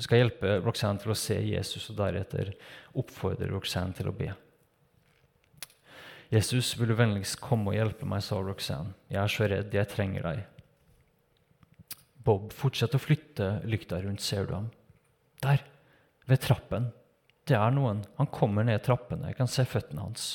skal 0.04 0.20
hjelpe 0.20 0.58
Roxanne 0.66 1.00
til 1.00 1.14
å 1.14 1.18
se 1.18 1.38
Jesus, 1.40 1.88
og 1.94 2.00
deretter 2.02 2.52
oppfordrer 3.00 3.54
Roxanne 3.56 3.96
til 3.96 4.12
å 4.12 4.16
be. 4.16 4.34
Jesus, 6.30 6.76
vil 6.78 6.92
du 6.92 6.98
vennligst 7.00 7.40
komme 7.42 7.72
og 7.72 7.78
hjelpe 7.78 8.06
meg, 8.06 8.22
sa 8.22 8.38
Roxanne. 8.44 8.94
Jeg 9.10 9.22
er 9.24 9.32
så 9.34 9.48
redd, 9.50 9.74
jeg 9.74 9.90
trenger 9.90 10.28
deg. 10.28 10.44
Bob 12.28 12.52
fortsetter 12.54 13.00
å 13.00 13.02
flytte 13.02 13.48
lykta 13.66 14.02
rundt, 14.04 14.22
ser 14.22 14.46
du 14.46 14.54
ham? 14.58 14.68
Der, 15.42 15.64
ved 16.28 16.44
trappen. 16.44 16.92
Det 17.48 17.56
er 17.58 17.72
noen. 17.74 18.04
Han 18.20 18.30
kommer 18.30 18.68
ned 18.68 18.84
trappene. 18.86 19.32
Jeg 19.32 19.40
kan 19.40 19.50
se 19.50 19.66
føttene 19.66 20.04
hans. 20.04 20.28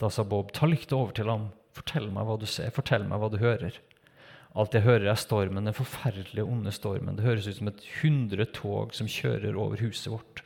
Da 0.00 0.08
sa 0.10 0.24
Bob, 0.26 0.50
ta 0.56 0.66
lykta 0.66 0.96
over 0.96 1.14
til 1.14 1.30
ham. 1.30 1.50
Fortell 1.74 2.06
meg 2.14 2.28
hva 2.28 2.38
du 2.38 2.46
ser, 2.48 2.70
fortell 2.74 3.06
meg 3.10 3.20
hva 3.20 3.30
du 3.32 3.40
hører. 3.42 3.80
Alt 4.54 4.76
jeg 4.76 4.84
hører, 4.86 5.08
er 5.10 5.18
stormen, 5.18 5.66
den 5.66 5.74
forferdelige, 5.74 6.46
onde 6.46 6.70
stormen. 6.74 7.16
Det 7.18 7.26
høres 7.26 7.48
ut 7.50 7.58
som 7.58 7.70
et 7.72 7.82
hundre 7.98 8.46
tog 8.54 8.94
som 8.94 9.10
kjører 9.10 9.58
over 9.58 9.82
huset 9.82 10.12
vårt. 10.12 10.44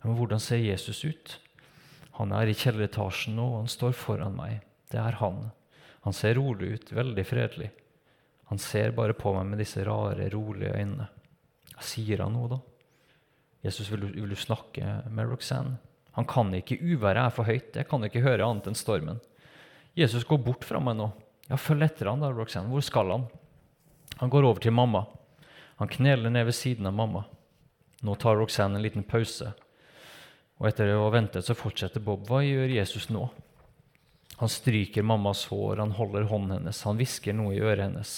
Men 0.00 0.16
hvordan 0.16 0.40
ser 0.40 0.62
Jesus 0.62 1.02
ut? 1.04 1.36
Han 2.16 2.32
er 2.36 2.48
i 2.48 2.56
kjelleretasjen 2.56 3.36
nå, 3.36 3.44
og 3.44 3.58
han 3.62 3.70
står 3.72 3.92
foran 3.96 4.38
meg. 4.38 4.62
Det 4.92 5.00
er 5.00 5.20
han. 5.20 5.50
Han 6.06 6.16
ser 6.16 6.38
rolig 6.40 6.72
ut, 6.78 6.92
veldig 6.96 7.26
fredelig. 7.28 7.68
Han 8.48 8.58
ser 8.58 8.96
bare 8.96 9.14
på 9.14 9.34
meg 9.36 9.52
med 9.52 9.60
disse 9.60 9.84
rare, 9.86 10.30
rolige 10.32 10.72
øynene. 10.72 11.10
Sier 11.84 12.24
han 12.24 12.34
noe, 12.34 12.48
da? 12.56 12.58
Jesus, 13.64 13.90
vil 13.92 14.06
du, 14.06 14.08
vil 14.16 14.32
du 14.32 14.40
snakke 14.40 15.02
med 15.12 15.28
Roxanne? 15.28 15.76
Han 16.16 16.26
kan 16.28 16.48
ikke, 16.56 16.80
uværet 16.80 17.28
er 17.28 17.34
for 17.34 17.46
høyt. 17.46 17.76
Jeg 17.76 17.86
kan 17.88 18.02
ikke 18.04 18.24
høre 18.24 18.48
annet 18.48 18.66
enn 18.72 18.78
stormen. 18.78 19.20
Jesus 19.94 20.24
går 20.24 20.38
bort 20.44 20.64
fra 20.64 20.80
meg 20.82 20.98
nå. 20.98 21.10
Ja, 21.50 21.58
følg 21.58 21.84
etter 21.86 22.12
han 22.12 22.22
da, 22.22 22.30
Roxanne. 22.32 22.70
Hvor 22.70 22.84
skal 22.84 23.10
han? 23.10 23.26
Han 24.20 24.30
går 24.30 24.46
over 24.46 24.62
til 24.62 24.74
mamma. 24.76 25.04
Han 25.80 25.90
kneler 25.90 26.30
ned 26.30 26.46
ved 26.50 26.54
siden 26.54 26.86
av 26.86 26.94
mamma. 26.94 27.24
Nå 28.06 28.14
tar 28.20 28.38
Roxanne 28.38 28.78
en 28.78 28.84
liten 28.84 29.04
pause. 29.04 29.50
Og 30.60 30.68
etter 30.68 30.92
å 30.94 31.06
ha 31.06 31.12
ventet 31.14 31.46
så 31.46 31.56
fortsetter 31.56 32.04
Bob. 32.04 32.26
Hva 32.28 32.42
gjør 32.44 32.70
Jesus 32.76 33.08
nå? 33.10 33.26
Han 34.40 34.48
stryker 34.48 35.04
mammas 35.04 35.46
hår, 35.50 35.82
han 35.82 35.90
holder 35.92 36.28
hånden 36.30 36.54
hennes, 36.54 36.78
han 36.86 36.96
hvisker 36.96 37.34
noe 37.36 37.52
i 37.52 37.60
øret 37.60 37.82
hennes. 37.84 38.12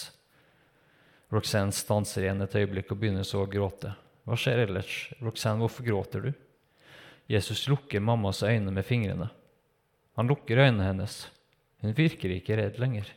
Roxanne 1.34 1.74
stanser 1.74 2.26
igjen 2.26 2.44
et 2.44 2.54
øyeblikk 2.60 2.92
og 2.94 3.00
begynner 3.00 3.26
så 3.26 3.40
å 3.42 3.50
gråte. 3.50 3.90
Hva 4.22 4.38
skjer 4.38 4.62
ellers? 4.68 4.92
Roxanne, 5.18 5.58
hvorfor 5.64 5.86
gråter 5.86 6.28
du? 6.28 6.30
Jesus 7.32 7.64
lukker 7.66 8.04
mammas 8.04 8.44
øyne 8.46 8.70
med 8.70 8.86
fingrene. 8.86 9.32
Han 10.14 10.30
lukker 10.30 10.62
øynene 10.62 10.90
hennes. 10.92 11.24
Hun 11.82 11.96
virker 11.98 12.30
ikke 12.30 12.56
redd 12.58 12.78
lenger. 12.80 13.08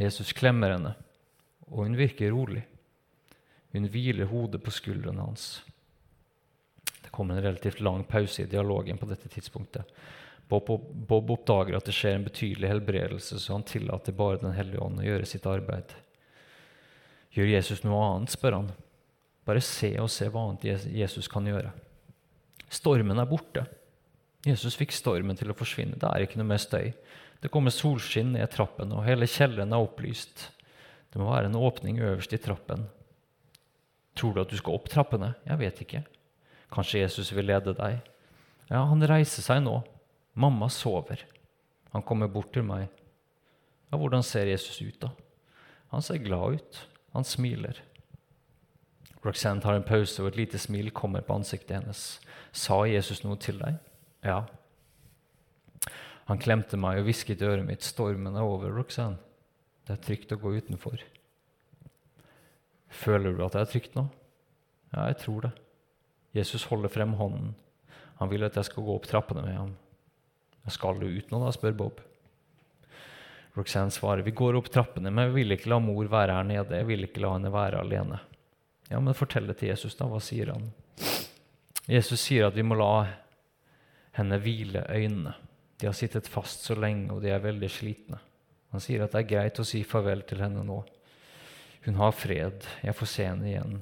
Jesus 0.00 0.32
klemmer 0.36 0.74
henne, 0.74 0.94
og 1.68 1.86
hun 1.86 1.96
virker 1.96 2.32
rolig. 2.34 2.62
Hun 3.72 3.88
hviler 3.88 4.28
hodet 4.30 4.62
på 4.64 4.72
skuldrene 4.74 5.24
hans. 5.24 5.62
Det 7.00 7.12
kommer 7.14 7.36
en 7.36 7.44
relativt 7.44 7.80
lang 7.80 8.04
pause 8.08 8.42
i 8.42 8.50
dialogen 8.50 8.98
på 8.98 9.08
dette 9.08 9.28
tidspunktet. 9.32 9.88
Bob, 10.50 11.30
oppdager 11.30 11.76
at 11.78 11.86
det 11.86 11.94
skjer 11.94 12.16
en 12.18 12.26
betydelig 12.26 12.68
helbredelse, 12.72 13.38
så 13.38 13.54
han 13.54 13.66
tillater 13.66 14.16
bare 14.16 14.40
Den 14.42 14.56
hellige 14.56 14.82
ånd 14.82 14.98
å 14.98 15.06
gjøre 15.06 15.28
sitt 15.28 15.46
arbeid. 15.46 15.94
Gjør 17.30 17.52
Jesus 17.52 17.84
noe 17.86 18.00
annet, 18.02 18.34
spør 18.34 18.56
han. 18.58 18.72
Bare 19.46 19.62
se 19.62 19.92
og 20.02 20.10
se 20.10 20.26
hva 20.28 20.48
annet 20.48 20.90
Jesus 20.90 21.30
kan 21.30 21.46
gjøre. 21.46 21.70
Stormen 22.70 23.18
er 23.18 23.30
borte. 23.30 23.64
Jesus 24.46 24.74
fikk 24.78 24.94
stormen 24.94 25.38
til 25.38 25.52
å 25.52 25.56
forsvinne. 25.56 25.98
Det 26.00 26.10
er 26.10 26.24
ikke 26.24 26.40
noe 26.40 26.50
mer 26.50 26.62
støy. 26.62 26.90
Det 27.40 27.48
kommer 27.52 27.72
solskinn 27.72 28.34
ned 28.34 28.50
trappen, 28.52 28.92
og 28.92 29.06
hele 29.06 29.28
kjelleren 29.30 29.72
er 29.72 29.82
opplyst. 29.82 30.50
Det 31.10 31.20
må 31.20 31.30
være 31.32 31.48
en 31.48 31.58
åpning 31.58 32.00
øverst 32.04 32.34
i 32.36 32.40
trappen. 32.42 32.84
Tror 34.18 34.34
du 34.34 34.42
at 34.42 34.52
du 34.52 34.58
skal 34.60 34.76
opp 34.76 34.90
trappene? 34.92 35.32
Jeg 35.46 35.60
vet 35.60 35.82
ikke. 35.84 36.02
Kanskje 36.70 37.02
Jesus 37.02 37.32
vil 37.34 37.48
lede 37.48 37.74
deg? 37.74 37.98
Ja, 38.70 38.84
han 38.86 39.02
reiser 39.08 39.42
seg 39.42 39.62
nå. 39.64 39.80
Mamma 40.38 40.68
sover. 40.70 41.24
Han 41.94 42.04
kommer 42.06 42.30
bort 42.30 42.52
til 42.54 42.66
meg. 42.66 42.86
Ja, 43.90 43.98
hvordan 43.98 44.22
ser 44.22 44.46
Jesus 44.46 44.78
ut, 44.84 45.00
da? 45.02 45.10
Han 45.90 46.04
ser 46.06 46.22
glad 46.22 46.60
ut. 46.60 46.82
Han 47.16 47.26
smiler. 47.26 47.80
Roxanne 49.24 49.60
tar 49.60 49.76
en 49.76 49.84
pause, 49.84 50.20
og 50.22 50.30
et 50.30 50.38
lite 50.38 50.60
smil 50.60 50.92
kommer 50.94 51.24
på 51.26 51.34
ansiktet 51.40 51.80
hennes. 51.80 52.04
Sa 52.52 52.84
Jesus 52.88 53.24
noe 53.24 53.36
til 53.40 53.58
deg? 53.60 53.80
Ja. 54.24 54.44
Han 56.30 56.38
klemte 56.38 56.78
meg 56.78 57.00
og 57.00 57.08
hvisket 57.08 57.42
i 57.42 57.48
øret 57.48 57.66
mitt. 57.66 57.82
'Stormen 57.82 58.36
er 58.36 58.46
over, 58.46 58.70
Roxanne. 58.70 59.18
Det 59.86 59.96
er 59.96 60.04
trygt 60.04 60.32
å 60.32 60.38
gå 60.38 60.52
utenfor.' 60.62 61.02
Føler 62.90 63.34
du 63.34 63.42
at 63.44 63.54
det 63.54 63.60
er 63.60 63.70
trygt 63.70 63.96
nå? 63.98 64.04
Ja, 64.94 65.06
jeg 65.10 65.18
tror 65.22 65.40
det. 65.46 65.50
Jesus 66.34 66.66
holder 66.70 66.90
frem 66.90 67.12
hånden. 67.18 67.54
Han 68.18 68.30
vil 68.30 68.46
at 68.46 68.56
jeg 68.58 68.68
skal 68.68 68.86
gå 68.86 68.94
opp 68.94 69.06
trappene 69.10 69.42
med 69.42 69.56
ham. 69.56 69.74
Skal 70.70 70.98
du 71.00 71.06
ut 71.06 71.30
nå, 71.30 71.38
da? 71.42 71.50
spør 71.54 71.74
Bob. 71.74 72.00
Roxanne 73.56 73.90
svarer 73.90 74.22
vi 74.22 74.34
går 74.34 74.58
opp 74.58 74.70
trappene, 74.70 75.10
men 75.10 75.26
jeg 75.26 75.34
vil 75.34 75.56
ikke 75.56 75.70
la 75.72 75.80
mor 75.82 76.06
være 76.10 76.36
her 76.38 76.46
nede. 76.46 76.78
Jeg 76.78 76.86
vil 76.86 77.06
ikke 77.06 77.22
la 77.24 77.34
henne 77.34 77.50
være 77.54 77.82
alene. 77.82 78.20
Ja, 78.90 79.00
men 79.00 79.18
fortell 79.18 79.50
det 79.50 79.58
til 79.58 79.72
Jesus, 79.72 79.96
da. 79.98 80.06
Hva 80.10 80.20
sier 80.22 80.52
han? 80.54 80.70
Jesus 81.90 82.20
sier 82.22 82.46
at 82.46 82.54
vi 82.58 82.66
må 82.66 82.78
la 82.78 83.06
henne 84.18 84.38
hvile 84.42 84.84
øynene. 84.90 85.34
De 85.80 85.88
har 85.88 85.96
sittet 85.96 86.28
fast 86.28 86.66
så 86.66 86.76
lenge, 86.76 87.08
og 87.14 87.22
de 87.24 87.32
er 87.32 87.42
veldig 87.42 87.70
slitne. 87.72 88.20
Han 88.70 88.82
sier 88.84 89.02
at 89.02 89.14
det 89.14 89.22
er 89.24 89.30
greit 89.30 89.60
å 89.60 89.66
si 89.66 89.82
farvel 89.86 90.22
til 90.28 90.42
henne 90.44 90.62
nå. 90.66 90.82
Hun 91.86 91.96
har 91.98 92.12
fred. 92.14 92.66
Jeg 92.84 92.96
får 92.96 93.10
se 93.10 93.26
henne 93.26 93.48
igjen. 93.48 93.78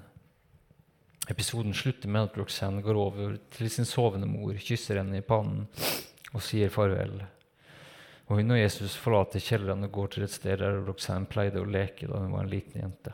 Episoden 1.28 1.74
slutter 1.76 2.08
med 2.08 2.30
at 2.30 2.38
Roxanne 2.40 2.80
går 2.84 2.96
over 2.96 3.34
til 3.52 3.68
sin 3.72 3.88
sovende 3.88 4.28
mor, 4.30 4.54
kysser 4.56 5.02
henne 5.02 5.18
i 5.20 5.26
pannen 5.26 5.66
og 6.32 6.44
sier 6.44 6.72
farvel. 6.72 7.18
Og 8.28 8.40
hun 8.40 8.54
og 8.54 8.61
Jesus 8.61 8.96
forlater 8.96 9.42
kjelleren 9.42 9.84
og 9.84 9.92
går 9.92 10.14
til 10.14 10.24
et 10.24 10.32
sted 10.32 10.61
der 10.62 10.80
Roxanne 10.87 11.28
pleide 11.28 11.61
å 11.61 11.68
leke 11.68 12.08
da 12.08 12.22
hun 12.22 12.32
var 12.32 12.46
en 12.46 12.52
liten 12.52 12.80
jente. 12.80 13.12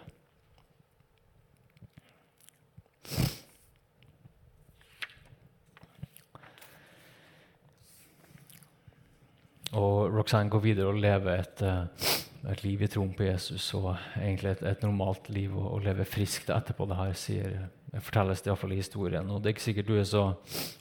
Og 9.74 10.14
Roxanne 10.14 10.52
går 10.52 10.62
videre 10.62 10.90
og 10.92 11.00
lever 11.02 11.40
et, 11.40 11.62
eh, 11.62 12.10
et 12.52 12.64
liv 12.64 12.82
i 12.84 12.90
troen 12.90 13.14
på 13.16 13.26
Jesus 13.26 13.72
og 13.74 13.94
egentlig 14.20 14.52
et, 14.54 14.66
et 14.74 14.84
normalt 14.86 15.30
liv 15.34 15.56
og, 15.56 15.70
og 15.72 15.86
lever 15.86 16.08
friskt 16.08 16.52
etterpå 16.54 16.86
det 16.90 17.00
her, 17.00 17.16
sier 17.18 17.56
fortelles 18.02 18.42
det 18.42 18.50
iallfall 18.50 18.74
i 18.74 18.80
historien. 18.80 19.28
Og 19.30 19.42
det 19.42 19.50
er 19.50 19.54
ikke 19.54 19.66
sikkert 19.68 19.90
du 19.90 19.94
er 19.98 20.06
så 20.08 20.24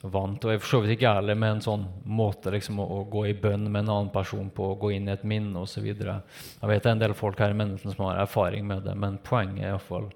vant, 0.02 0.44
og 0.44 0.54
jeg 0.54 0.62
for 0.62 0.90
ikke 0.90 1.12
ærlig 1.20 1.36
med 1.38 1.56
en 1.56 1.64
sånn 1.64 1.86
måte 2.04 2.52
liksom, 2.54 2.80
å, 2.82 2.88
å, 2.98 3.00
gå 3.10 3.26
i 3.30 3.36
bønn 3.38 3.68
med 3.68 3.84
en 3.84 3.92
annen 3.96 4.12
person 4.14 4.50
på, 4.54 4.72
å 4.72 4.78
gå 4.80 4.94
inn 4.96 5.08
i 5.08 5.14
et 5.14 5.26
minne 5.26 5.62
osv. 5.62 5.86
Jeg 5.86 6.00
vet 6.00 6.82
det 6.82 6.90
er 6.90 6.92
en 6.96 7.04
del 7.04 7.16
folk 7.18 7.40
her 7.42 7.54
i 7.54 7.58
menigheten 7.58 7.94
som 7.94 8.08
har 8.08 8.22
erfaring 8.24 8.66
med 8.66 8.86
det, 8.88 8.96
men 8.98 9.20
poenget 9.22 9.62
er 9.62 9.74
iallfall 9.74 10.10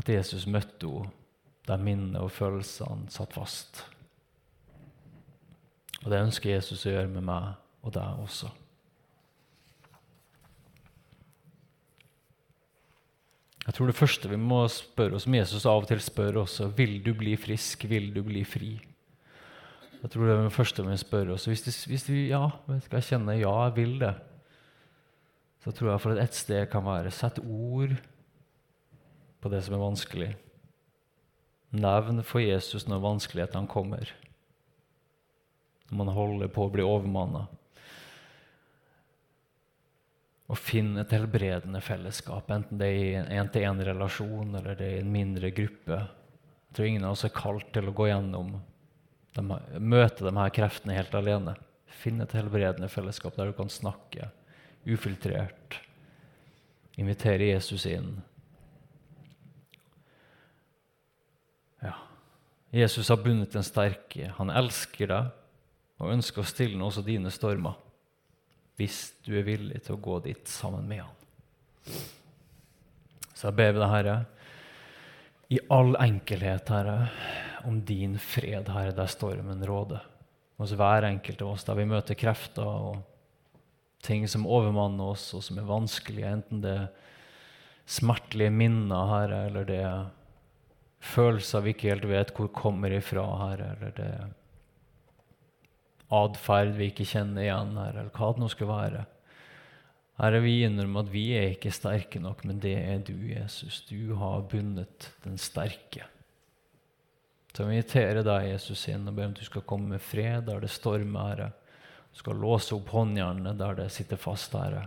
at 0.00 0.08
Jesus 0.10 0.48
møtte 0.50 0.88
henne 0.88 1.18
der 1.62 1.78
minnet 1.78 2.18
og 2.18 2.32
følelsene 2.34 3.06
satt 3.14 3.36
fast. 3.36 3.84
Og 6.02 6.10
det 6.10 6.24
ønsker 6.24 6.54
Jesus 6.54 6.86
å 6.86 6.92
gjøre 6.92 7.10
med 7.10 7.24
meg 7.26 7.52
og 7.82 7.94
deg 7.94 8.22
også. 8.24 8.50
Jeg 13.62 13.76
tror 13.76 13.86
det 13.86 13.94
første 13.94 14.30
vi 14.30 14.38
må 14.42 14.64
spørre 14.72 15.16
oss, 15.16 15.26
som 15.28 15.36
Jesus 15.36 15.66
av 15.70 15.84
og 15.84 15.90
til 15.90 16.00
spør 16.02 16.40
også, 16.42 16.66
vil 16.74 16.96
du 17.04 17.12
bli 17.14 17.36
frisk, 17.38 17.86
vil 17.90 18.10
du 18.14 18.18
bli 18.26 18.42
fri? 18.46 18.72
Jeg 20.02 20.10
tror 20.10 20.26
det 20.26 20.34
er 20.34 20.40
det 20.48 20.54
første 20.56 20.82
vi 20.82 20.96
spør 20.98 21.36
oss. 21.36 21.46
Hvis, 21.46 21.62
det, 21.62 21.74
hvis 21.86 22.08
vi 22.10 22.24
ja, 22.32 22.48
skal 22.66 22.98
jeg 22.98 23.08
kjenne 23.12 23.38
ja, 23.38 23.52
jeg 23.68 23.76
vil 23.76 23.94
det, 24.00 24.16
så 25.62 25.70
tror 25.70 25.92
jeg 25.92 26.02
for 26.02 26.18
et 26.18 26.34
sted 26.34 26.66
kan 26.72 26.82
være 26.82 27.12
sett 27.14 27.38
ord 27.38 27.94
på 29.42 29.52
det 29.52 29.62
som 29.62 29.76
er 29.76 29.84
vanskelig. 29.84 30.32
Nevn 31.72 32.18
for 32.26 32.42
Jesus 32.42 32.88
når 32.90 33.04
vanskelighetene 33.06 33.70
kommer 33.70 34.10
når 35.92 36.00
man 36.00 36.14
holder 36.16 36.50
på 36.50 36.64
å 36.64 36.72
bli 36.72 36.84
overmanna. 36.86 37.46
å 40.52 40.56
finne 40.58 41.00
et 41.00 41.12
helbredende 41.14 41.80
fellesskap, 41.80 42.50
enten 42.52 42.80
det 42.80 42.88
er 42.90 42.98
i 42.98 43.12
en 43.16 43.30
én-til-én-relasjon 43.38 44.58
eller 44.58 44.76
det 44.76 44.88
er 44.88 44.98
i 44.98 45.04
en 45.04 45.14
mindre 45.14 45.48
gruppe. 45.56 46.00
Jeg 46.68 46.76
tror 46.76 46.88
ingen 46.88 47.06
av 47.08 47.14
oss 47.14 47.24
er 47.24 47.32
kalt 47.32 47.70
til 47.72 47.88
å 47.88 47.94
gå 47.96 48.10
gjennom 48.10 48.58
de, 49.32 49.44
møte 49.80 50.26
de 50.26 50.32
her 50.36 50.52
kreftene 50.52 50.98
helt 50.98 51.14
alene. 51.16 51.56
Finn 52.02 52.20
et 52.20 52.34
helbredende 52.36 52.90
fellesskap 52.92 53.38
der 53.38 53.48
du 53.48 53.56
kan 53.56 53.72
snakke 53.72 54.28
ufiltrert. 54.84 55.78
Invitere 57.00 57.48
Jesus 57.48 57.86
inn. 57.88 58.18
Ja. 61.80 61.96
Jesus 62.76 63.08
har 63.08 63.24
bundet 63.24 63.56
den 63.56 63.64
sterke. 63.64 64.34
Han 64.36 64.52
elsker 64.52 65.08
deg 65.08 65.38
og 66.02 66.10
ønsker 66.10 66.42
å 66.42 66.48
stille 66.48 66.82
også 66.82 67.04
dine 67.06 67.30
stormer 67.32 67.78
hvis 68.80 69.12
du 69.22 69.36
er 69.38 69.46
villig 69.46 69.82
til 69.84 69.94
å 69.94 70.02
gå 70.02 70.18
dit 70.24 70.48
sammen 70.48 70.88
med 70.88 71.04
han. 71.04 71.98
Så 73.36 73.50
jeg 73.50 73.58
ber 73.58 73.76
deg, 73.76 73.84
Herre, 73.90 74.16
i 75.52 75.60
all 75.70 75.92
enkelhet, 76.00 76.72
Herre, 76.72 76.96
om 77.68 77.78
din 77.86 78.16
fred, 78.18 78.70
Herre, 78.72 78.94
der 78.96 79.10
stormen 79.12 79.62
råder. 79.68 80.02
Hos 80.58 80.74
hver 80.78 81.06
enkelt 81.06 81.44
av 81.44 81.52
oss, 81.52 81.66
der 81.68 81.78
vi 81.78 81.86
møter 81.90 82.18
krefter 82.18 82.66
og 82.66 83.02
ting 84.02 84.26
som 84.30 84.48
overmanner 84.48 85.12
oss, 85.12 85.28
og 85.36 85.44
som 85.46 85.60
er 85.60 85.68
vanskelige, 85.68 86.32
enten 86.40 86.64
det 86.64 86.74
er 86.80 86.90
smertelige 87.86 88.54
minner, 88.54 89.10
Herre, 89.12 89.44
eller 89.50 89.68
det 89.68 89.80
er 89.84 90.06
følelser 91.02 91.64
vi 91.64 91.74
ikke 91.74 91.92
helt 91.92 92.06
vet 92.10 92.32
hvor 92.34 92.50
kommer 92.54 92.94
ifra, 92.94 93.26
Herre, 93.44 93.74
eller 93.76 93.94
det 93.98 94.08
er 94.16 94.30
atferd 96.12 96.76
vi 96.76 96.90
ikke 96.90 97.08
kjenner 97.08 97.46
igjen, 97.46 97.74
her, 97.80 97.96
eller 97.96 98.14
hva 98.14 98.30
det 98.32 98.42
nå 98.42 98.48
skal 98.52 98.70
være. 98.70 99.04
Herre, 100.20 100.42
vi 100.44 100.58
innrømmer 100.66 101.06
at 101.06 101.12
vi 101.12 101.24
er 101.34 101.54
ikke 101.54 101.72
sterke 101.74 102.20
nok, 102.22 102.44
men 102.46 102.60
det 102.62 102.76
er 102.78 103.00
du, 103.02 103.16
Jesus. 103.30 103.80
Du 103.88 104.14
har 104.20 104.44
bundet 104.50 105.08
den 105.24 105.38
sterke. 105.40 106.06
Så 107.52 107.66
vi 107.66 107.76
inviterer 107.76 108.24
deg, 108.24 108.52
Jesus, 108.52 108.86
inn 108.88 109.08
og 109.08 109.16
ber 109.16 109.28
om 109.28 109.34
at 109.34 109.40
du 109.40 109.48
skal 109.48 109.64
komme 109.68 109.94
med 109.94 110.04
fred 110.04 110.46
der 110.48 110.62
det 110.62 110.70
stormer, 110.72 111.32
Herre. 111.32 111.50
Du 112.12 112.20
skal 112.20 112.40
låse 112.40 112.74
opp 112.76 112.92
håndjernene 112.92 113.56
der 113.56 113.80
det 113.80 113.88
sitter 113.92 114.20
fast, 114.20 114.54
Herre. 114.56 114.86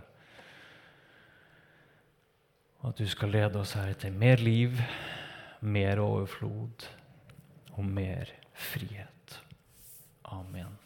At 2.86 2.98
du 2.98 3.06
skal 3.10 3.34
lede 3.34 3.60
oss, 3.60 3.74
Herre, 3.78 3.98
til 3.98 4.14
mer 4.14 4.42
liv, 4.42 4.78
mer 5.60 6.02
overflod 6.02 6.88
og 7.74 7.84
mer 7.84 8.30
frihet. 8.54 9.40
Amen. 10.24 10.85